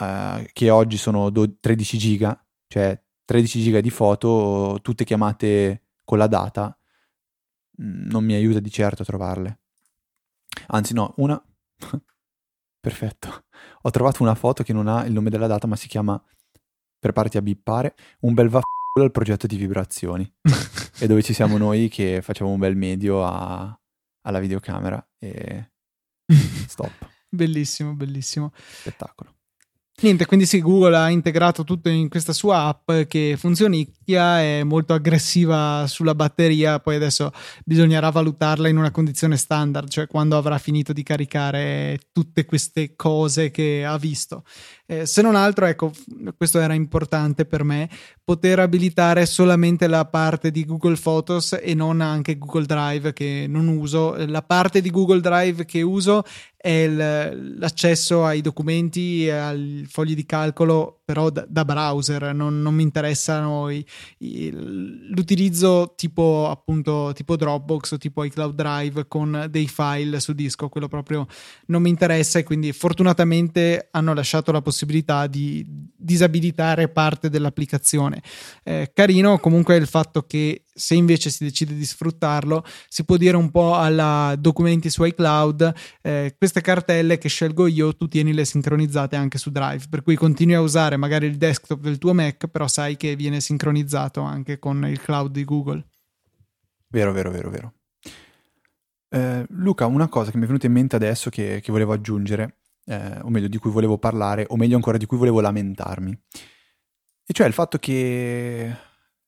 uh, 0.01 0.45
che 0.53 0.71
oggi 0.71 0.97
sono 0.97 1.31
do- 1.31 1.59
13 1.59 1.99
giga, 1.99 2.45
cioè 2.69 3.01
13 3.25 3.62
giga 3.62 3.81
di 3.81 3.91
foto, 3.91 4.79
tutte 4.83 5.05
chiamate 5.05 5.83
con 6.05 6.19
la 6.19 6.27
data, 6.27 6.77
mm, 7.83 8.09
non 8.11 8.25
mi 8.25 8.35
aiuta 8.35 8.61
di 8.61 8.71
certo 8.71 9.03
a 9.03 9.05
trovarle. 9.05 9.61
Anzi 10.69 10.95
no, 10.95 11.14
una... 11.16 11.43
Perfetto. 12.81 13.45
Ho 13.83 13.91
trovato 13.91 14.23
una 14.23 14.35
foto 14.35 14.62
che 14.64 14.73
non 14.73 14.89
ha 14.89 15.05
il 15.07 15.12
nome 15.12 15.31
della 15.31 15.47
data, 15.47 15.66
ma 15.66 15.77
si 15.77 15.87
chiama, 15.89 16.21
preparati 16.99 17.37
a 17.37 17.43
bippare, 17.43 17.95
un 18.21 18.35
bel 18.35 18.49
vaffanculo 18.49 19.05
al 19.05 19.12
progetto 19.12 19.47
di 19.47 19.57
vibrazioni. 19.57 20.31
e 20.99 21.07
dove 21.07 21.23
ci 21.23 21.33
siamo 21.33 21.57
noi 21.59 21.89
che 21.89 22.21
facciamo 22.23 22.51
un 22.51 22.59
bel 22.59 22.77
medio 22.77 23.25
a 23.25 23.77
alla 24.23 24.39
videocamera 24.39 25.05
e 25.19 25.72
stop. 26.66 27.09
bellissimo, 27.29 27.95
bellissimo. 27.95 28.53
Spettacolo. 28.55 29.35
Niente, 30.01 30.27
quindi 30.27 30.47
sì, 30.47 30.61
Google 30.61 30.97
ha 30.97 31.11
integrato 31.11 31.64
tutto 31.64 31.89
in 31.89 32.09
questa 32.09 32.33
sua 32.33 32.64
app 32.64 32.91
che 33.07 33.37
funzionicchia, 34.03 34.41
è 34.41 34.63
molto 34.65 34.93
aggressiva 34.93 35.85
sulla 35.87 36.15
batteria, 36.15 36.81
poi 36.81 36.97
adesso 36.97 37.33
bisognerà 37.65 38.11
valutarla 38.11 38.69
in 38.69 38.77
una 38.77 38.91
condizione 38.91 39.37
standard, 39.37 39.89
cioè 39.89 40.07
quando 40.07 40.37
avrà 40.37 40.59
finito 40.59 40.93
di 40.93 41.03
caricare 41.03 41.99
tutte 42.13 42.45
queste 42.45 42.95
cose 42.97 43.51
che 43.51 43.85
ha 43.85 43.97
visto. 43.97 44.45
Eh, 44.87 45.07
se 45.07 45.23
non 45.23 45.37
altro, 45.37 45.67
ecco, 45.67 45.93
questo 46.37 46.61
era 46.61 46.75
importante 46.75 47.47
per 47.47 47.65
me, 47.65 47.89
poter 48.23 48.59
abilitare 48.59 49.25
solamente 49.27 49.87
la 49.87 50.05
parte 50.05 50.51
di 50.51 50.65
Google 50.65 50.97
Photos 50.97 51.59
e 51.61 51.75
non 51.75 52.01
anche 52.01 52.37
Google 52.37 52.67
Drive 52.67 53.13
che 53.13 53.47
non 53.49 53.69
uso. 53.69 54.15
La 54.27 54.43
parte 54.43 54.81
di 54.81 54.91
Google 54.91 55.21
Drive 55.21 55.65
che 55.65 55.83
uso 55.83 56.25
è 56.57 56.87
l'accesso 56.87 58.25
ai 58.25 58.41
documenti 58.41 59.27
e 59.27 59.31
ai 59.31 59.87
fogli 59.89 60.15
di 60.15 60.25
calcolo 60.25 61.02
però 61.13 61.29
da, 61.29 61.45
da 61.47 61.67
browser, 61.67 62.35
non, 62.35 62.63
non, 62.63 62.75
mi 62.75 62.83
interessano 62.83 63.69
i, 63.69 63.85
i, 64.21 64.51
l'utilizzo 64.51 65.93
tipo 65.95 66.49
appunto 66.49 67.13
tipo 67.15 67.37
Dropbox 67.37 67.91
o 67.93 67.99
tipo 67.99 68.25
iCloud 68.25 68.55
Drive 68.55 69.09
con 69.09 69.47
dei 69.51 69.69
file 69.69 70.21
su 70.21 70.33
disco, 70.33 70.71
quello 70.71 70.89
proprio 70.89 71.27
non 71.67 71.83
mi 71.83 71.91
interessa 71.91 72.39
e 72.39 72.45
quindi 72.45 72.73
fortunatamente 72.73 73.89
hanno 73.91 74.15
lasciato 74.15 74.53
la 74.53 74.63
possibilità 74.63 75.27
di 75.27 75.63
disabilitare 75.69 76.89
parte 76.89 77.29
dell'applicazione. 77.29 78.23
Eh, 78.63 78.91
carino 78.95 79.39
comunque 79.39 79.77
il 79.77 79.87
fatto 79.87 80.23
che 80.23 80.65
se 80.75 80.95
invece 80.95 81.31
si 81.31 81.45
decide 81.45 81.75
di 81.75 81.85
sfruttarlo, 81.85 82.64
si 82.89 83.05
può 83.05 83.16
dire 83.16 83.37
un 83.37 83.51
po' 83.51 83.77
alla 83.77 84.35
documenti 84.39 84.91
su 84.91 85.05
iCloud, 85.05 85.73
eh, 86.01 86.35
queste 86.39 86.61
cartelle 86.61 87.18
che 87.18 87.29
scelgo 87.29 87.66
io, 87.66 87.95
tu 87.95 88.09
tienile 88.09 88.45
sincronizzate 88.45 89.16
anche 89.16 89.39
su 89.39 89.51
Drive, 89.51 89.87
per 89.91 90.03
cui 90.03 90.16
continui 90.16 90.55
a 90.55 90.61
usare 90.61 90.97
magari 90.97 91.27
il 91.27 91.37
desktop 91.37 91.81
del 91.81 91.99
tuo 91.99 92.14
Mac, 92.14 92.47
però 92.47 92.68
sai 92.68 92.97
che 92.97 93.16
viene 93.16 93.41
sincronizzato 93.41 94.20
anche 94.23 94.59
con 94.59 94.87
il 94.87 95.01
cloud 95.01 95.33
di 95.33 95.45
Google. 95.45 95.87
Vero, 96.89 97.12
vero, 97.12 97.31
vero, 97.31 97.51
vero. 97.51 97.73
Eh, 99.09 99.45
Luca, 99.51 99.87
una 99.87 100.09
cosa 100.09 100.31
che 100.31 100.39
mi 100.39 100.45
è 100.45 100.47
venuta 100.47 100.66
in 100.66 100.73
mente 100.73 100.97
adesso 100.97 101.29
che, 101.29 101.61
che 101.62 101.70
volevo 101.70 101.93
aggiungere, 101.93 102.61
eh, 102.87 103.18
o 103.20 103.29
meglio 103.29 103.49
di 103.49 103.59
cui 103.59 103.70
volevo 103.70 103.99
parlare, 103.99 104.47
o 104.49 104.57
meglio 104.57 104.77
ancora 104.77 104.97
di 104.97 105.07
cui 105.07 105.18
volevo 105.18 105.41
lamentarmi, 105.41 106.18
e 107.25 107.33
cioè 107.33 107.47
il 107.47 107.53
fatto 107.53 107.79
che 107.79 108.75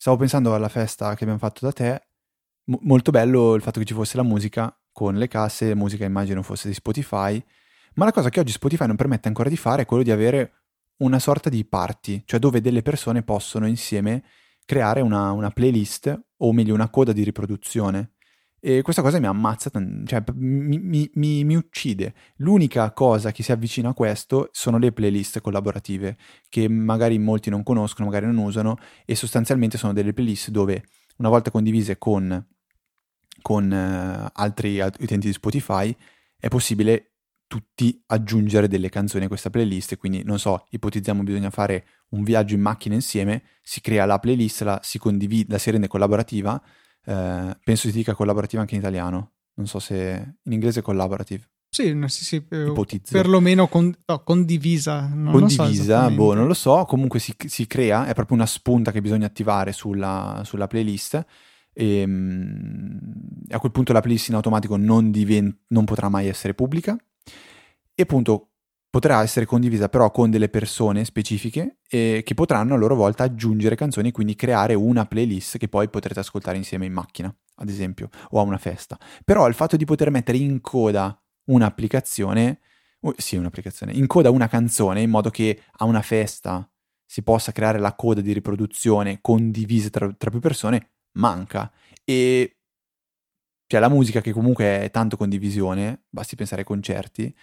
stavo 0.04 0.18
pensando 0.18 0.54
alla 0.54 0.68
festa 0.68 1.14
che 1.14 1.22
abbiamo 1.22 1.38
fatto 1.38 1.64
da 1.64 1.72
te, 1.72 2.08
m- 2.64 2.76
molto 2.82 3.10
bello 3.10 3.54
il 3.54 3.62
fatto 3.62 3.78
che 3.78 3.86
ci 3.86 3.94
fosse 3.94 4.18
la 4.18 4.22
musica 4.22 4.78
con 4.92 5.14
le 5.14 5.28
casse, 5.28 5.74
musica 5.74 6.04
immagino 6.04 6.42
fosse 6.42 6.68
di 6.68 6.74
Spotify, 6.74 7.42
ma 7.94 8.04
la 8.04 8.12
cosa 8.12 8.28
che 8.28 8.38
oggi 8.38 8.52
Spotify 8.52 8.86
non 8.86 8.96
permette 8.96 9.28
ancora 9.28 9.48
di 9.48 9.56
fare 9.56 9.80
è 9.80 9.86
quello 9.86 10.02
di 10.02 10.10
avere 10.10 10.64
una 10.98 11.18
sorta 11.18 11.48
di 11.48 11.64
party, 11.64 12.22
cioè 12.26 12.38
dove 12.38 12.60
delle 12.60 12.82
persone 12.82 13.22
possono 13.22 13.66
insieme 13.66 14.24
creare 14.66 15.00
una, 15.00 15.32
una 15.32 15.48
playlist 15.48 16.22
o 16.36 16.52
meglio 16.52 16.74
una 16.74 16.90
coda 16.90 17.14
di 17.14 17.24
riproduzione. 17.24 18.13
E 18.66 18.80
questa 18.80 19.02
cosa 19.02 19.20
mi 19.20 19.26
ammazza, 19.26 19.70
cioè 20.06 20.22
mi, 20.36 20.78
mi, 20.78 21.10
mi, 21.12 21.44
mi, 21.44 21.54
uccide. 21.54 22.14
L'unica 22.36 22.90
cosa 22.92 23.30
che 23.30 23.42
si 23.42 23.52
avvicina 23.52 23.90
a 23.90 23.92
questo 23.92 24.48
sono 24.52 24.78
le 24.78 24.90
playlist 24.90 25.42
collaborative, 25.42 26.16
che 26.48 26.66
magari 26.66 27.18
molti 27.18 27.50
non 27.50 27.62
conoscono, 27.62 28.06
magari 28.06 28.24
non 28.24 28.38
usano, 28.38 28.78
e 29.04 29.14
sostanzialmente 29.16 29.76
sono 29.76 29.92
delle 29.92 30.14
playlist 30.14 30.48
dove 30.48 30.82
una 31.18 31.28
volta 31.28 31.50
condivise 31.50 31.98
con, 31.98 32.42
con 33.42 33.70
uh, 33.70 34.30
altri 34.32 34.80
utenti 34.80 35.26
di 35.26 35.34
Spotify 35.34 35.94
è 36.38 36.48
possibile 36.48 37.16
tutti 37.46 38.02
aggiungere 38.06 38.66
delle 38.66 38.88
canzoni 38.88 39.26
a 39.26 39.28
questa 39.28 39.50
playlist. 39.50 39.98
Quindi, 39.98 40.22
non 40.24 40.38
so, 40.38 40.64
ipotizziamo 40.70 41.22
bisogna 41.22 41.50
fare 41.50 41.86
un 42.12 42.22
viaggio 42.22 42.54
in 42.54 42.62
macchina 42.62 42.94
insieme, 42.94 43.42
si 43.60 43.82
crea 43.82 44.06
la 44.06 44.18
playlist, 44.18 44.62
la 44.62 44.80
si 44.82 44.98
condivide, 44.98 45.52
la 45.52 45.58
si 45.58 45.70
rende 45.70 45.86
collaborativa. 45.86 46.62
Eh, 47.04 47.56
penso 47.62 47.88
si 47.88 47.92
dica 47.92 48.14
collaborativa 48.14 48.60
anche 48.60 48.74
in 48.74 48.80
italiano. 48.80 49.32
Non 49.54 49.66
so 49.66 49.78
se 49.78 50.36
in 50.42 50.52
inglese 50.52 50.80
è 50.80 50.82
collaborative. 50.82 51.48
Sì, 51.68 51.96
sì, 52.06 52.24
sì, 52.24 52.46
eh, 52.50 52.66
Ipotizzo. 52.66 53.12
perlomeno 53.12 53.66
con, 53.66 53.92
no, 54.06 54.22
condivisa. 54.22 55.10
Non 55.12 55.32
condivisa, 55.32 56.08
so 56.08 56.14
boh, 56.14 56.34
non 56.34 56.46
lo 56.46 56.54
so. 56.54 56.84
Comunque 56.84 57.18
si, 57.18 57.34
si, 57.46 57.66
crea, 57.66 58.06
è 58.06 58.14
proprio 58.14 58.36
una 58.36 58.46
spunta 58.46 58.92
che 58.92 59.00
bisogna 59.00 59.26
attivare 59.26 59.72
sulla, 59.72 60.42
sulla 60.44 60.68
playlist. 60.68 61.24
E 61.72 62.04
um, 62.04 63.00
a 63.48 63.58
quel 63.58 63.72
punto 63.72 63.92
la 63.92 64.00
playlist 64.00 64.28
in 64.28 64.36
automatico 64.36 64.76
non, 64.76 65.10
divent- 65.10 65.62
non 65.68 65.84
potrà 65.84 66.08
mai 66.08 66.28
essere 66.28 66.54
pubblica 66.54 66.96
e 67.94 68.02
appunto 68.02 68.50
potrà 68.94 69.22
essere 69.22 69.44
condivisa 69.44 69.88
però 69.88 70.12
con 70.12 70.30
delle 70.30 70.48
persone 70.48 71.04
specifiche 71.04 71.78
eh, 71.88 72.22
che 72.24 72.34
potranno 72.34 72.74
a 72.74 72.76
loro 72.76 72.94
volta 72.94 73.24
aggiungere 73.24 73.74
canzoni 73.74 74.10
e 74.10 74.12
quindi 74.12 74.36
creare 74.36 74.74
una 74.74 75.04
playlist 75.04 75.58
che 75.58 75.66
poi 75.66 75.88
potrete 75.88 76.20
ascoltare 76.20 76.58
insieme 76.58 76.86
in 76.86 76.92
macchina, 76.92 77.34
ad 77.56 77.68
esempio, 77.68 78.08
o 78.30 78.38
a 78.38 78.42
una 78.42 78.56
festa. 78.56 78.96
Però 79.24 79.48
il 79.48 79.54
fatto 79.54 79.76
di 79.76 79.84
poter 79.84 80.10
mettere 80.10 80.38
in 80.38 80.60
coda 80.60 81.20
un'applicazione, 81.46 82.60
oh, 83.00 83.14
sì, 83.16 83.34
un'applicazione, 83.34 83.90
in 83.90 84.06
coda 84.06 84.30
una 84.30 84.46
canzone 84.46 85.00
in 85.00 85.10
modo 85.10 85.28
che 85.28 85.62
a 85.78 85.84
una 85.86 86.02
festa 86.02 86.70
si 87.04 87.24
possa 87.24 87.50
creare 87.50 87.80
la 87.80 87.96
coda 87.96 88.20
di 88.20 88.32
riproduzione 88.32 89.18
condivisa 89.20 89.90
tra, 89.90 90.08
tra 90.16 90.30
più 90.30 90.38
persone, 90.38 90.90
manca. 91.14 91.68
E 92.04 92.58
cioè 93.66 93.80
la 93.80 93.88
musica 93.88 94.20
che 94.20 94.30
comunque 94.30 94.82
è 94.82 94.90
tanto 94.92 95.16
condivisione, 95.16 96.04
basti 96.08 96.36
pensare 96.36 96.60
ai 96.60 96.66
concerti, 96.68 97.34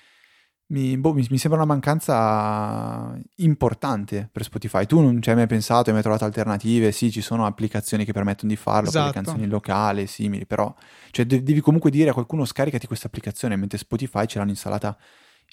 mi, 0.72 0.98
boh, 0.98 1.14
mi, 1.14 1.26
mi, 1.30 1.38
sembra 1.38 1.62
una 1.62 1.72
mancanza 1.72 3.14
importante 3.38 4.30
per 4.32 4.44
Spotify. 4.44 4.86
Tu 4.86 5.00
non 5.00 5.22
ci 5.22 5.30
hai 5.30 5.36
mai 5.36 5.48
pensato, 5.48 5.90
hai 5.90 5.94
mai 5.94 6.02
trovato 6.02 6.26
alternative? 6.26 6.92
Sì, 6.92 7.12
ci 7.12 7.22
sono 7.22 7.46
applicazioni 7.46 8.06
che 8.06 8.14
permettono 8.14 8.50
di 8.50 8.58
farlo 8.58 8.90
esatto. 8.90 9.06
per 9.06 9.16
le 9.16 9.20
esatto. 9.20 9.32
canzoni 9.32 9.52
locali, 9.52 10.08
simili, 10.08 10.46
però 10.46 10.74
cioè, 11.12 11.26
de- 11.26 11.44
devi 11.44 11.60
comunque 11.60 11.92
dire 11.92 12.10
a 12.10 12.14
qualcuno 12.14 12.46
scaricati 12.46 12.88
questa 12.88 13.08
applicazione, 13.08 13.56
mentre 13.58 13.78
Spotify 13.78 14.26
ce 14.26 14.40
l'hanno 14.40 14.52
installata 14.52 14.98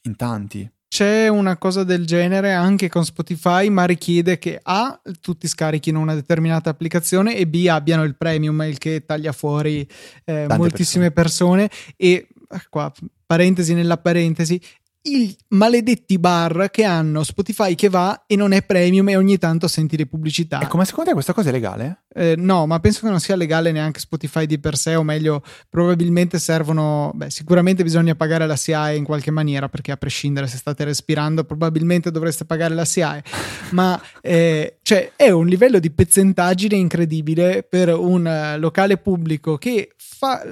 in 0.02 0.16
tanti. 0.16 0.70
C'è 0.88 1.28
una 1.28 1.58
cosa 1.58 1.84
del 1.84 2.06
genere 2.06 2.54
anche 2.54 2.88
con 2.88 3.04
Spotify, 3.04 3.68
ma 3.68 3.84
richiede 3.84 4.38
che 4.38 4.58
A, 4.62 4.98
tutti 5.20 5.46
scarichino 5.46 6.00
una 6.00 6.14
determinata 6.14 6.70
applicazione 6.70 7.36
e 7.36 7.46
B, 7.46 7.66
abbiano 7.68 8.04
il 8.04 8.16
premium, 8.16 8.62
il 8.62 8.78
che 8.78 9.04
taglia 9.04 9.32
fuori 9.32 9.86
eh, 10.24 10.46
moltissime 10.56 11.10
persone. 11.10 11.68
persone. 11.68 11.94
E 11.96 12.28
eh, 12.50 12.66
qua, 12.70 12.90
parentesi 13.26 13.74
nella 13.74 13.98
parentesi, 13.98 14.58
i 15.16 15.36
maledetti 15.48 16.18
bar 16.18 16.68
che 16.70 16.84
hanno 16.84 17.22
Spotify 17.22 17.74
che 17.74 17.88
va 17.88 18.24
e 18.26 18.36
non 18.36 18.52
è 18.52 18.62
premium 18.62 19.09
e 19.09 19.16
ogni 19.16 19.38
tanto 19.38 19.68
senti 19.68 19.96
le 19.96 20.06
pubblicità. 20.06 20.61
E 20.61 20.66
come 20.66 20.84
secondo 20.84 21.09
te 21.11 21.14
questa 21.14 21.32
cosa 21.32 21.48
è 21.48 21.52
legale? 21.52 22.02
Eh, 22.14 22.34
no, 22.36 22.66
ma 22.66 22.80
penso 22.80 23.00
che 23.02 23.09
non 23.09 23.20
sia 23.20 23.36
legale 23.36 23.70
neanche 23.70 24.00
Spotify 24.00 24.46
di 24.46 24.59
per 24.59 24.76
sé, 24.76 24.94
o 24.94 25.02
meglio, 25.02 25.42
probabilmente 25.68 26.38
servono. 26.38 27.12
Beh, 27.14 27.30
sicuramente 27.30 27.82
bisogna 27.82 28.14
pagare 28.14 28.46
la 28.46 28.56
SIAE 28.56 28.96
in 28.96 29.04
qualche 29.04 29.30
maniera, 29.30 29.68
perché 29.68 29.92
a 29.92 29.96
prescindere 29.96 30.46
se 30.46 30.56
state 30.56 30.84
respirando, 30.84 31.44
probabilmente 31.44 32.11
dovreste 32.11 32.44
pagare 32.44 32.74
la 32.74 32.84
SIAE. 32.84 33.22
ma 33.70 34.00
eh, 34.20 34.78
cioè, 34.82 35.12
è 35.16 35.30
un 35.30 35.46
livello 35.46 35.78
di 35.78 35.90
pezzentaggine 35.90 36.74
incredibile 36.74 37.62
per 37.62 37.90
un 37.94 38.24
uh, 38.24 38.59
locale 38.59 38.96
pubblico 38.96 39.56
che 39.56 39.92
fa 39.96 40.42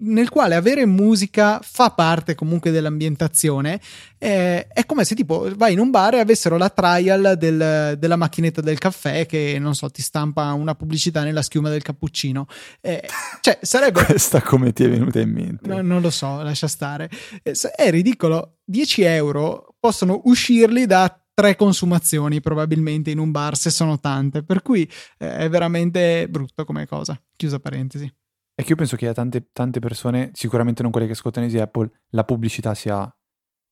nel 0.00 0.28
quale 0.28 0.54
avere 0.54 0.86
musica 0.86 1.60
fa 1.62 1.90
parte 1.90 2.34
comunque 2.34 2.70
dell'ambientazione. 2.70 3.80
Eh, 4.18 4.66
è 4.68 4.86
come 4.86 5.04
se 5.04 5.14
tipo 5.14 5.48
vai 5.56 5.72
in 5.74 5.78
un 5.78 5.90
bar 5.90 6.14
e 6.14 6.20
avessero 6.20 6.56
la 6.56 6.70
trial 6.70 7.34
del, 7.36 7.96
della 7.98 8.16
macchinetta 8.16 8.60
del 8.60 8.78
caffè 8.78 9.26
che 9.26 9.58
non 9.58 9.74
so 9.74 9.90
ti 9.90 10.02
stampa 10.02 10.52
una 10.52 10.74
pubblicità 10.74 11.22
nella 11.22 11.42
schiuma 11.42 11.68
del 11.68 11.82
cappuccino. 11.82 12.46
Eh, 12.80 13.06
cioè 13.40 13.58
sarebbe... 13.62 14.04
Questa 14.06 14.40
come 14.42 14.72
ti 14.72 14.84
è 14.84 14.88
venuta 14.88 15.20
in 15.20 15.30
mente? 15.30 15.68
No, 15.68 15.82
non 15.82 16.00
lo 16.00 16.10
so, 16.10 16.42
lascia 16.42 16.68
stare. 16.68 17.10
Eh, 17.42 17.54
è 17.76 17.90
ridicolo. 17.90 18.58
10 18.64 19.02
euro 19.02 19.74
possono 19.78 20.22
uscirli 20.24 20.86
da 20.86 21.18
tre 21.34 21.56
consumazioni 21.56 22.40
probabilmente 22.40 23.10
in 23.10 23.18
un 23.18 23.30
bar 23.30 23.56
se 23.56 23.70
sono 23.70 23.98
tante, 23.98 24.42
per 24.42 24.62
cui 24.62 24.88
eh, 25.18 25.36
è 25.36 25.48
veramente 25.50 26.28
brutto 26.28 26.64
come 26.64 26.86
cosa. 26.86 27.20
Chiusa 27.36 27.58
parentesi. 27.58 28.10
È 28.54 28.62
che 28.62 28.70
io 28.70 28.76
penso 28.76 28.96
che 28.96 29.08
a 29.08 29.12
tante, 29.12 29.48
tante 29.52 29.80
persone, 29.80 30.30
sicuramente 30.32 30.82
non 30.82 30.92
quelle 30.92 31.06
che 31.06 31.12
ascoltano 31.12 31.46
Easy 31.46 31.58
Apple, 31.58 31.90
la 32.10 32.24
pubblicità 32.24 32.74
sia 32.74 33.12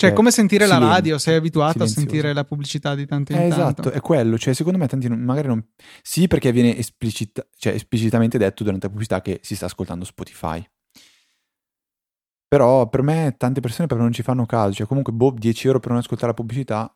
cioè, 0.02 0.10
è 0.10 0.14
come 0.14 0.32
sentire 0.32 0.64
silenzio, 0.64 0.88
la 0.88 0.94
radio, 0.94 1.18
sei 1.18 1.36
abituato 1.36 1.72
silenzioso. 1.72 2.00
a 2.00 2.02
sentire 2.02 2.32
la 2.32 2.44
pubblicità 2.44 2.94
di 2.96 3.06
tanto 3.06 3.32
in 3.32 3.38
eh. 3.38 3.46
Esatto, 3.46 3.92
è 3.92 4.00
quello. 4.00 4.36
Cioè, 4.36 4.52
secondo 4.52 4.76
me 4.76 4.88
tanti 4.88 5.08
magari 5.08 5.46
non... 5.46 5.64
Sì, 6.02 6.26
perché 6.26 6.50
viene 6.50 6.76
esplicita... 6.76 7.46
cioè, 7.56 7.74
esplicitamente 7.74 8.36
detto 8.36 8.64
durante 8.64 8.86
la 8.86 8.92
pubblicità 8.92 9.20
che 9.20 9.38
si 9.44 9.54
sta 9.54 9.66
ascoltando 9.66 10.04
Spotify. 10.04 10.64
Però 12.48 12.88
per 12.88 13.02
me 13.02 13.34
tante 13.38 13.60
persone 13.60 13.86
proprio 13.86 14.08
non 14.08 14.12
ci 14.12 14.22
fanno 14.22 14.44
caso. 14.44 14.74
Cioè, 14.74 14.86
comunque, 14.88 15.12
boh, 15.12 15.34
10 15.38 15.66
euro 15.68 15.78
per 15.78 15.90
non 15.90 16.00
ascoltare 16.00 16.28
la 16.28 16.34
pubblicità. 16.34 16.92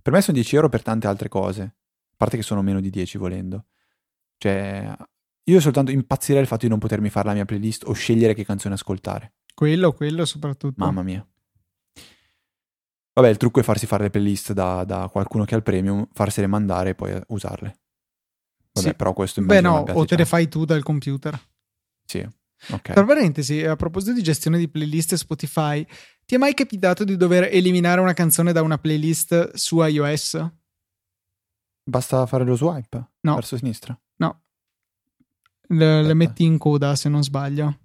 Per 0.00 0.12
me 0.12 0.20
sono 0.20 0.36
10 0.36 0.54
euro 0.54 0.68
per 0.68 0.82
tante 0.82 1.08
altre 1.08 1.28
cose. 1.28 1.62
A 1.62 2.14
parte 2.16 2.36
che 2.36 2.44
sono 2.44 2.62
meno 2.62 2.80
di 2.80 2.90
10 2.90 3.18
volendo. 3.18 3.64
Cioè, 4.38 4.94
io 5.48 5.60
soltanto 5.60 5.90
impazzirei 5.90 6.40
il 6.42 6.46
fatto 6.48 6.64
di 6.64 6.68
non 6.70 6.78
potermi 6.78 7.08
fare 7.10 7.28
la 7.28 7.34
mia 7.34 7.44
playlist 7.44 7.84
o 7.86 7.92
scegliere 7.92 8.34
che 8.34 8.44
canzone 8.44 8.74
ascoltare. 8.74 9.34
Quello, 9.54 9.92
quello 9.92 10.24
soprattutto. 10.24 10.84
Mamma 10.84 11.02
mia. 11.02 11.26
Vabbè, 13.14 13.28
il 13.28 13.36
trucco 13.38 13.60
è 13.60 13.62
farsi 13.62 13.86
fare 13.86 14.04
le 14.04 14.10
playlist 14.10 14.52
da, 14.52 14.84
da 14.84 15.08
qualcuno 15.10 15.44
che 15.44 15.54
ha 15.54 15.56
il 15.56 15.62
premium, 15.62 16.06
farsele 16.12 16.46
mandare 16.46 16.90
e 16.90 16.94
poi 16.94 17.18
usarle. 17.28 17.78
Vabbè, 18.72 18.88
Sì. 18.88 18.94
però 18.94 19.12
questo 19.14 19.40
Beh 19.42 19.60
no, 19.62 19.78
o 19.88 20.00
te 20.04 20.08
già. 20.10 20.16
le 20.16 20.24
fai 20.26 20.48
tu 20.48 20.66
dal 20.66 20.82
computer. 20.82 21.40
Sì, 22.04 22.18
ok. 22.70 22.92
Tra 22.92 23.04
parentesi, 23.04 23.64
a 23.64 23.74
proposito 23.76 24.12
di 24.12 24.22
gestione 24.22 24.58
di 24.58 24.68
playlist 24.68 25.14
Spotify, 25.14 25.86
ti 26.26 26.34
è 26.34 26.38
mai 26.38 26.52
capitato 26.52 27.04
di 27.04 27.16
dover 27.16 27.44
eliminare 27.50 28.00
una 28.02 28.12
canzone 28.12 28.52
da 28.52 28.60
una 28.60 28.76
playlist 28.76 29.54
su 29.54 29.80
iOS? 29.80 30.46
Basta 31.88 32.26
fare 32.26 32.44
lo 32.44 32.54
swipe 32.56 33.12
No. 33.20 33.34
verso 33.36 33.56
sinistra. 33.56 33.98
Le, 35.68 36.02
le 36.02 36.14
metti 36.14 36.44
in 36.44 36.58
coda 36.58 36.94
se 36.94 37.08
non 37.08 37.22
sbaglio. 37.22 37.78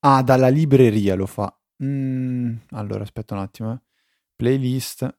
Ah, 0.00 0.22
dalla 0.22 0.48
libreria 0.48 1.14
lo 1.14 1.26
fa. 1.26 1.54
Mm, 1.82 2.56
allora, 2.70 3.02
aspetta 3.02 3.34
un 3.34 3.40
attimo. 3.40 3.72
eh. 3.72 3.80
Playlist. 4.36 5.18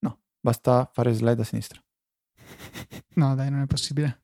No, 0.00 0.20
basta 0.40 0.88
fare 0.92 1.12
slide 1.12 1.40
a 1.40 1.44
sinistra. 1.44 1.80
No, 3.16 3.34
dai, 3.36 3.48
non 3.50 3.62
è 3.62 3.66
possibile. 3.66 4.22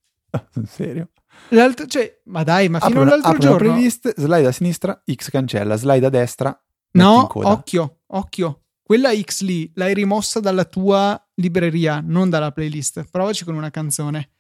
In 0.56 0.66
serio? 0.66 1.10
L'altro, 1.50 1.86
cioè, 1.86 2.20
ma 2.24 2.42
dai, 2.42 2.68
ma 2.68 2.80
fino 2.80 3.00
Apro 3.00 3.02
all'altro 3.02 3.30
apro 3.30 3.40
giorno. 3.40 3.72
playlist, 3.72 4.14
slide 4.16 4.46
a 4.46 4.52
sinistra, 4.52 5.02
X 5.10 5.30
cancella, 5.30 5.76
slide 5.76 6.06
a 6.06 6.08
destra, 6.10 6.64
No, 6.92 7.28
occhio, 7.32 8.00
occhio. 8.08 8.64
Quella 8.82 9.14
X 9.16 9.42
lì 9.42 9.70
l'hai 9.76 9.94
rimossa 9.94 10.40
dalla 10.40 10.64
tua 10.64 11.20
libreria, 11.36 12.00
non 12.04 12.28
dalla 12.28 12.50
playlist. 12.50 13.08
Provaci 13.08 13.44
con 13.44 13.54
una 13.54 13.70
canzone. 13.70 14.30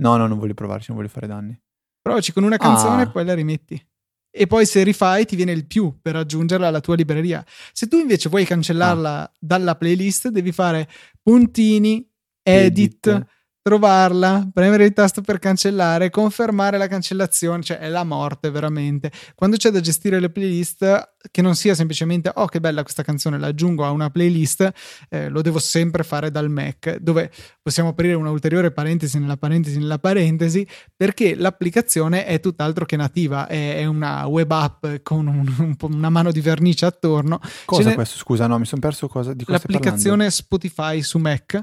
No, 0.00 0.16
no, 0.16 0.26
non 0.26 0.38
voglio 0.38 0.54
provarci, 0.54 0.86
non 0.88 0.96
voglio 0.98 1.10
fare 1.10 1.26
danni. 1.26 1.58
Provaci 2.00 2.32
con 2.32 2.44
una 2.44 2.56
canzone 2.56 3.02
Ah. 3.02 3.04
e 3.06 3.10
poi 3.10 3.24
la 3.24 3.34
rimetti. 3.34 3.82
E 4.30 4.46
poi 4.46 4.66
se 4.66 4.82
rifai 4.82 5.24
ti 5.24 5.36
viene 5.36 5.52
il 5.52 5.66
più 5.66 5.98
per 6.00 6.14
aggiungerla 6.16 6.68
alla 6.68 6.80
tua 6.80 6.94
libreria. 6.94 7.44
Se 7.72 7.88
tu 7.88 7.98
invece 7.98 8.28
vuoi 8.28 8.44
cancellarla 8.44 9.20
Ah. 9.22 9.32
dalla 9.38 9.74
playlist, 9.76 10.28
devi 10.28 10.52
fare 10.52 10.88
puntini, 11.22 12.08
edit, 12.42 13.06
Edit. 13.06 13.26
Trovarla, 13.68 14.48
premere 14.50 14.86
il 14.86 14.94
tasto 14.94 15.20
per 15.20 15.38
cancellare, 15.38 16.08
confermare 16.08 16.78
la 16.78 16.86
cancellazione, 16.86 17.62
cioè 17.62 17.76
è 17.76 17.88
la 17.88 18.02
morte 18.02 18.50
veramente. 18.50 19.12
Quando 19.34 19.56
c'è 19.56 19.68
da 19.68 19.80
gestire 19.80 20.18
le 20.20 20.30
playlist, 20.30 21.16
che 21.30 21.42
non 21.42 21.54
sia 21.54 21.74
semplicemente 21.74 22.32
oh 22.34 22.46
che 22.46 22.60
bella 22.60 22.80
questa 22.80 23.02
canzone, 23.02 23.38
la 23.38 23.48
aggiungo 23.48 23.84
a 23.84 23.90
una 23.90 24.08
playlist, 24.08 24.72
eh, 25.10 25.28
lo 25.28 25.42
devo 25.42 25.58
sempre 25.58 26.02
fare 26.02 26.30
dal 26.30 26.48
Mac, 26.48 26.96
dove 26.96 27.30
possiamo 27.60 27.90
aprire 27.90 28.14
una 28.14 28.30
ulteriore 28.30 28.70
parentesi 28.70 29.18
nella 29.18 29.36
parentesi 29.36 29.78
nella 29.78 29.98
parentesi, 29.98 30.66
perché 30.96 31.34
l'applicazione 31.34 32.24
è 32.24 32.40
tutt'altro 32.40 32.86
che 32.86 32.96
nativa, 32.96 33.46
è, 33.48 33.76
è 33.76 33.84
una 33.84 34.24
web 34.26 34.50
app 34.50 34.86
con 35.02 35.26
un- 35.26 35.54
un 35.58 35.76
una 35.80 36.08
mano 36.08 36.32
di 36.32 36.40
vernice 36.40 36.86
attorno. 36.86 37.38
Cosa 37.66 37.90
n'è- 37.90 37.94
questo? 37.94 38.16
Scusa, 38.16 38.46
no, 38.46 38.58
mi 38.58 38.64
sono 38.64 38.80
perso 38.80 39.08
cosa 39.08 39.34
di 39.34 39.44
cosa 39.44 39.58
L'applicazione 39.58 40.30
Spotify 40.30 41.02
su 41.02 41.18
Mac. 41.18 41.62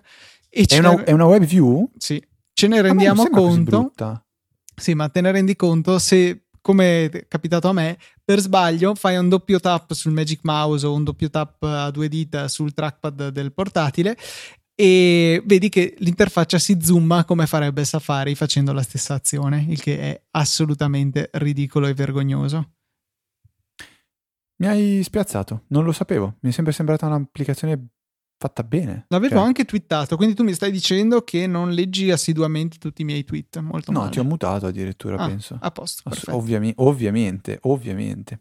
È 0.63 0.77
una, 0.79 0.93
ne- 0.93 1.03
è 1.03 1.11
una 1.11 1.25
web 1.25 1.43
view? 1.43 1.91
sì, 1.97 2.23
ce 2.53 2.67
ne 2.67 2.81
rendiamo 2.81 3.27
conto. 3.29 3.91
Sì, 4.75 4.93
ma 4.93 5.09
te 5.09 5.21
ne 5.21 5.31
rendi 5.31 5.55
conto 5.55 5.99
se, 5.99 6.47
come 6.61 7.05
è 7.05 7.27
capitato 7.27 7.67
a 7.67 7.73
me, 7.73 7.97
per 8.23 8.39
sbaglio 8.39 8.95
fai 8.95 9.17
un 9.17 9.29
doppio 9.29 9.59
tap 9.59 9.93
sul 9.93 10.11
Magic 10.11 10.39
Mouse 10.43 10.85
o 10.85 10.93
un 10.93 11.03
doppio 11.03 11.29
tap 11.29 11.61
a 11.63 11.91
due 11.91 12.07
dita 12.07 12.47
sul 12.47 12.73
trackpad 12.73 13.29
del 13.29 13.53
portatile 13.53 14.17
e 14.77 15.41
vedi 15.45 15.69
che 15.69 15.95
l'interfaccia 15.99 16.59
si 16.59 16.77
zooma 16.81 17.23
come 17.23 17.47
farebbe 17.47 17.85
Safari 17.85 18.35
facendo 18.35 18.73
la 18.73 18.81
stessa 18.81 19.13
azione, 19.13 19.65
il 19.69 19.81
che 19.81 19.97
è 19.99 20.21
assolutamente 20.31 21.29
ridicolo 21.33 21.87
e 21.87 21.93
vergognoso. 21.93 22.71
Mi 24.57 24.67
hai 24.67 25.01
spiazzato, 25.03 25.63
non 25.67 25.83
lo 25.83 25.91
sapevo. 25.91 26.37
Mi 26.41 26.49
è 26.49 26.53
sempre 26.53 26.73
sembrata 26.73 27.05
un'applicazione 27.05 27.87
fatta 28.45 28.63
bene. 28.63 29.05
L'avevo 29.09 29.35
Cioè, 29.35 29.43
anche 29.43 29.65
twittato, 29.65 30.15
quindi 30.17 30.35
tu 30.35 30.43
mi 30.43 30.53
stai 30.53 30.71
dicendo 30.71 31.21
che 31.23 31.47
non 31.47 31.71
leggi 31.71 32.11
assiduamente 32.11 32.77
tutti 32.77 33.01
i 33.01 33.05
miei 33.05 33.23
tweet. 33.23 33.59
Molto 33.59 33.91
No, 33.91 33.99
male. 33.99 34.11
ti 34.11 34.19
ho 34.19 34.23
mutato 34.23 34.67
addirittura, 34.67 35.17
Ah, 35.17 35.27
penso. 35.27 35.57
A 35.59 35.71
posto. 35.71 36.09
Ass- 36.09 36.27
ovviami- 36.27 36.73
ovviamente, 36.77 37.57
ovviamente. 37.63 38.39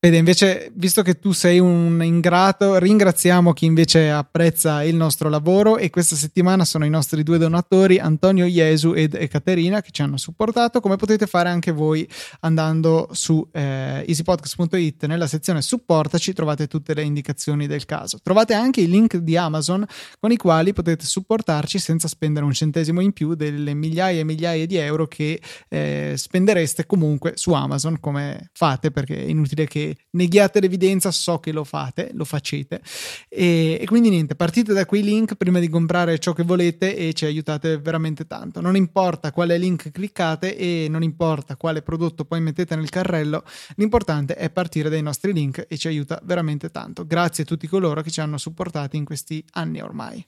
Vede, 0.00 0.16
invece, 0.16 0.70
visto 0.74 1.02
che 1.02 1.18
tu 1.18 1.32
sei 1.32 1.58
un 1.58 2.00
ingrato, 2.04 2.78
ringraziamo 2.78 3.52
chi 3.52 3.64
invece 3.64 4.12
apprezza 4.12 4.84
il 4.84 4.94
nostro 4.94 5.28
lavoro 5.28 5.76
e 5.76 5.90
questa 5.90 6.14
settimana 6.14 6.64
sono 6.64 6.84
i 6.84 6.88
nostri 6.88 7.24
due 7.24 7.36
donatori, 7.36 7.98
Antonio 7.98 8.44
Iesu 8.44 8.92
ed 8.92 9.14
Ekaterina, 9.14 9.80
che 9.80 9.90
ci 9.90 10.02
hanno 10.02 10.16
supportato, 10.16 10.78
come 10.78 10.94
potete 10.94 11.26
fare 11.26 11.48
anche 11.48 11.72
voi 11.72 12.08
andando 12.42 13.08
su 13.10 13.44
eh, 13.50 14.04
easypodcast.it 14.06 15.06
nella 15.06 15.26
sezione 15.26 15.62
supportaci, 15.62 16.32
trovate 16.32 16.68
tutte 16.68 16.94
le 16.94 17.02
indicazioni 17.02 17.66
del 17.66 17.84
caso. 17.84 18.20
Trovate 18.22 18.54
anche 18.54 18.82
i 18.82 18.86
link 18.86 19.16
di 19.16 19.36
Amazon 19.36 19.84
con 20.20 20.30
i 20.30 20.36
quali 20.36 20.72
potete 20.72 21.04
supportarci 21.06 21.80
senza 21.80 22.06
spendere 22.06 22.44
un 22.44 22.52
centesimo 22.52 23.00
in 23.00 23.12
più 23.12 23.34
delle 23.34 23.74
migliaia 23.74 24.20
e 24.20 24.24
migliaia 24.24 24.64
di 24.64 24.76
euro 24.76 25.08
che 25.08 25.40
eh, 25.68 26.14
spendereste 26.16 26.86
comunque 26.86 27.32
su 27.34 27.52
Amazon 27.52 27.98
come 27.98 28.50
fate 28.52 28.92
perché 28.92 29.24
è 29.24 29.28
inutile 29.28 29.66
che 29.66 29.86
neghiate 30.10 30.60
l'evidenza 30.60 31.10
so 31.10 31.38
che 31.38 31.52
lo 31.52 31.64
fate 31.64 32.10
lo 32.12 32.24
facete. 32.24 32.80
E, 33.28 33.78
e 33.80 33.86
quindi 33.86 34.10
niente 34.10 34.34
partite 34.34 34.72
da 34.72 34.86
quei 34.86 35.02
link 35.02 35.34
prima 35.34 35.58
di 35.58 35.68
comprare 35.68 36.18
ciò 36.18 36.32
che 36.32 36.42
volete 36.42 36.96
e 36.96 37.12
ci 37.12 37.24
aiutate 37.24 37.78
veramente 37.78 38.26
tanto. 38.26 38.60
Non 38.60 38.76
importa 38.76 39.32
quale 39.32 39.58
link 39.58 39.90
cliccate 39.90 40.56
e 40.56 40.86
non 40.88 41.02
importa 41.02 41.56
quale 41.56 41.82
prodotto 41.82 42.24
poi 42.24 42.40
mettete 42.40 42.76
nel 42.76 42.88
carrello 42.88 43.44
l'importante 43.76 44.34
è 44.34 44.50
partire 44.50 44.88
dai 44.88 45.02
nostri 45.02 45.32
link 45.32 45.66
e 45.68 45.76
ci 45.76 45.88
aiuta 45.88 46.20
veramente 46.24 46.70
tanto. 46.70 47.06
Grazie 47.06 47.44
a 47.44 47.46
tutti 47.46 47.66
coloro 47.66 48.02
che 48.02 48.10
ci 48.10 48.20
hanno 48.20 48.38
supportati 48.38 48.96
in 48.96 49.04
questi 49.04 49.44
anni 49.52 49.80
ormai 49.80 50.26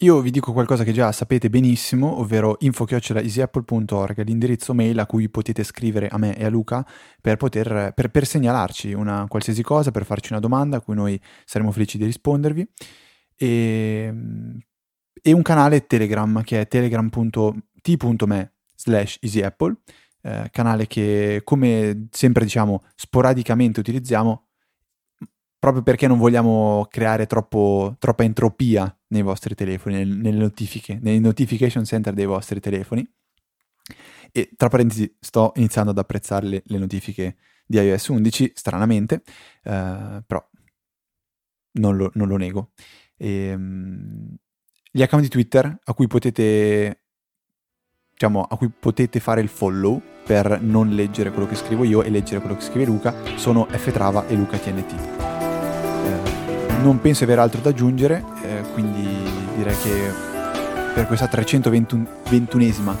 Io 0.00 0.20
vi 0.20 0.30
dico 0.30 0.52
qualcosa 0.52 0.84
che 0.84 0.92
già 0.92 1.10
sapete 1.10 1.48
benissimo, 1.48 2.18
ovvero 2.18 2.56
info-easyapple.org, 2.58 4.24
l'indirizzo 4.24 4.74
mail 4.74 4.98
a 4.98 5.06
cui 5.06 5.30
potete 5.30 5.64
scrivere 5.64 6.08
a 6.08 6.18
me 6.18 6.36
e 6.36 6.44
a 6.44 6.50
Luca 6.50 6.86
per, 7.18 7.38
poter, 7.38 7.94
per, 7.94 8.10
per 8.10 8.26
segnalarci 8.26 8.92
una 8.92 9.24
qualsiasi 9.26 9.62
cosa, 9.62 9.90
per 9.92 10.04
farci 10.04 10.32
una 10.32 10.40
domanda 10.40 10.76
a 10.76 10.80
cui 10.82 10.94
noi 10.94 11.18
saremo 11.46 11.72
felici 11.72 11.96
di 11.96 12.04
rispondervi. 12.04 12.68
E, 13.36 14.14
e 15.22 15.32
un 15.32 15.42
canale 15.42 15.86
Telegram 15.86 16.42
che 16.42 16.60
è 16.60 16.68
telegram.t.me 16.68 18.52
slash 18.76 19.18
easyapple, 19.22 19.76
eh, 20.20 20.48
canale 20.52 20.86
che 20.86 21.40
come 21.42 22.08
sempre 22.10 22.44
diciamo 22.44 22.84
sporadicamente 22.94 23.80
utilizziamo 23.80 24.45
proprio 25.66 25.82
perché 25.82 26.06
non 26.06 26.18
vogliamo 26.18 26.86
creare 26.88 27.26
troppo, 27.26 27.96
troppa 27.98 28.22
entropia 28.22 28.96
nei 29.08 29.22
vostri 29.22 29.56
telefoni, 29.56 29.96
nel- 29.96 30.16
nelle 30.16 30.38
notifiche, 30.38 30.96
nei 31.02 31.18
notification 31.18 31.84
center 31.84 32.14
dei 32.14 32.24
vostri 32.24 32.60
telefoni. 32.60 33.04
E 34.30 34.50
tra 34.56 34.68
parentesi, 34.68 35.12
sto 35.18 35.52
iniziando 35.56 35.90
ad 35.90 35.98
apprezzare 35.98 36.46
le, 36.46 36.62
le 36.66 36.78
notifiche 36.78 37.36
di 37.66 37.78
iOS 37.78 38.06
11, 38.06 38.52
stranamente, 38.54 39.22
eh, 39.64 40.22
però 40.24 40.48
non 41.72 41.96
lo, 41.96 42.12
non 42.14 42.28
lo 42.28 42.36
nego. 42.36 42.70
Ehm, 43.16 44.36
gli 44.92 45.02
account 45.02 45.24
di 45.24 45.30
Twitter 45.30 45.80
a 45.82 45.94
cui 45.94 46.06
potete 46.06 47.00
diciamo 48.12 48.42
a 48.42 48.56
cui 48.56 48.70
potete 48.70 49.18
fare 49.20 49.40
il 49.40 49.48
follow 49.48 50.00
per 50.24 50.60
non 50.62 50.90
leggere 50.90 51.30
quello 51.32 51.48
che 51.48 51.56
scrivo 51.56 51.84
io 51.84 52.02
e 52.02 52.08
leggere 52.08 52.40
quello 52.40 52.56
che 52.56 52.62
scrive 52.62 52.86
Luca 52.86 53.12
sono 53.36 53.66
ftrava 53.66 54.26
e 54.26 54.34
lucatnt 54.34 55.35
non 56.86 57.00
penso 57.00 57.24
avere 57.24 57.40
altro 57.40 57.60
da 57.60 57.70
aggiungere 57.70 58.22
eh, 58.42 58.62
quindi 58.72 59.04
direi 59.56 59.76
che 59.82 60.12
per 60.94 61.08
questa 61.08 61.26
321esima 61.26 62.94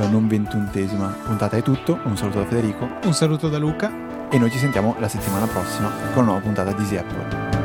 eh, 0.00 0.08
non 0.08 0.26
21esima 0.26 1.12
puntata 1.24 1.56
è 1.56 1.62
tutto. 1.62 1.98
Un 2.04 2.16
saluto 2.16 2.38
da 2.38 2.46
Federico. 2.46 2.88
Un 3.04 3.12
saluto 3.12 3.48
da 3.48 3.58
Luca. 3.58 4.28
E 4.30 4.38
noi 4.38 4.50
ci 4.50 4.58
sentiamo 4.58 4.96
la 4.98 5.08
settimana 5.08 5.46
prossima 5.46 5.90
con 6.12 6.22
una 6.22 6.32
nuova 6.32 6.40
puntata 6.40 6.72
di 6.72 6.82
Easy 6.82 6.96
Apple 6.96 7.63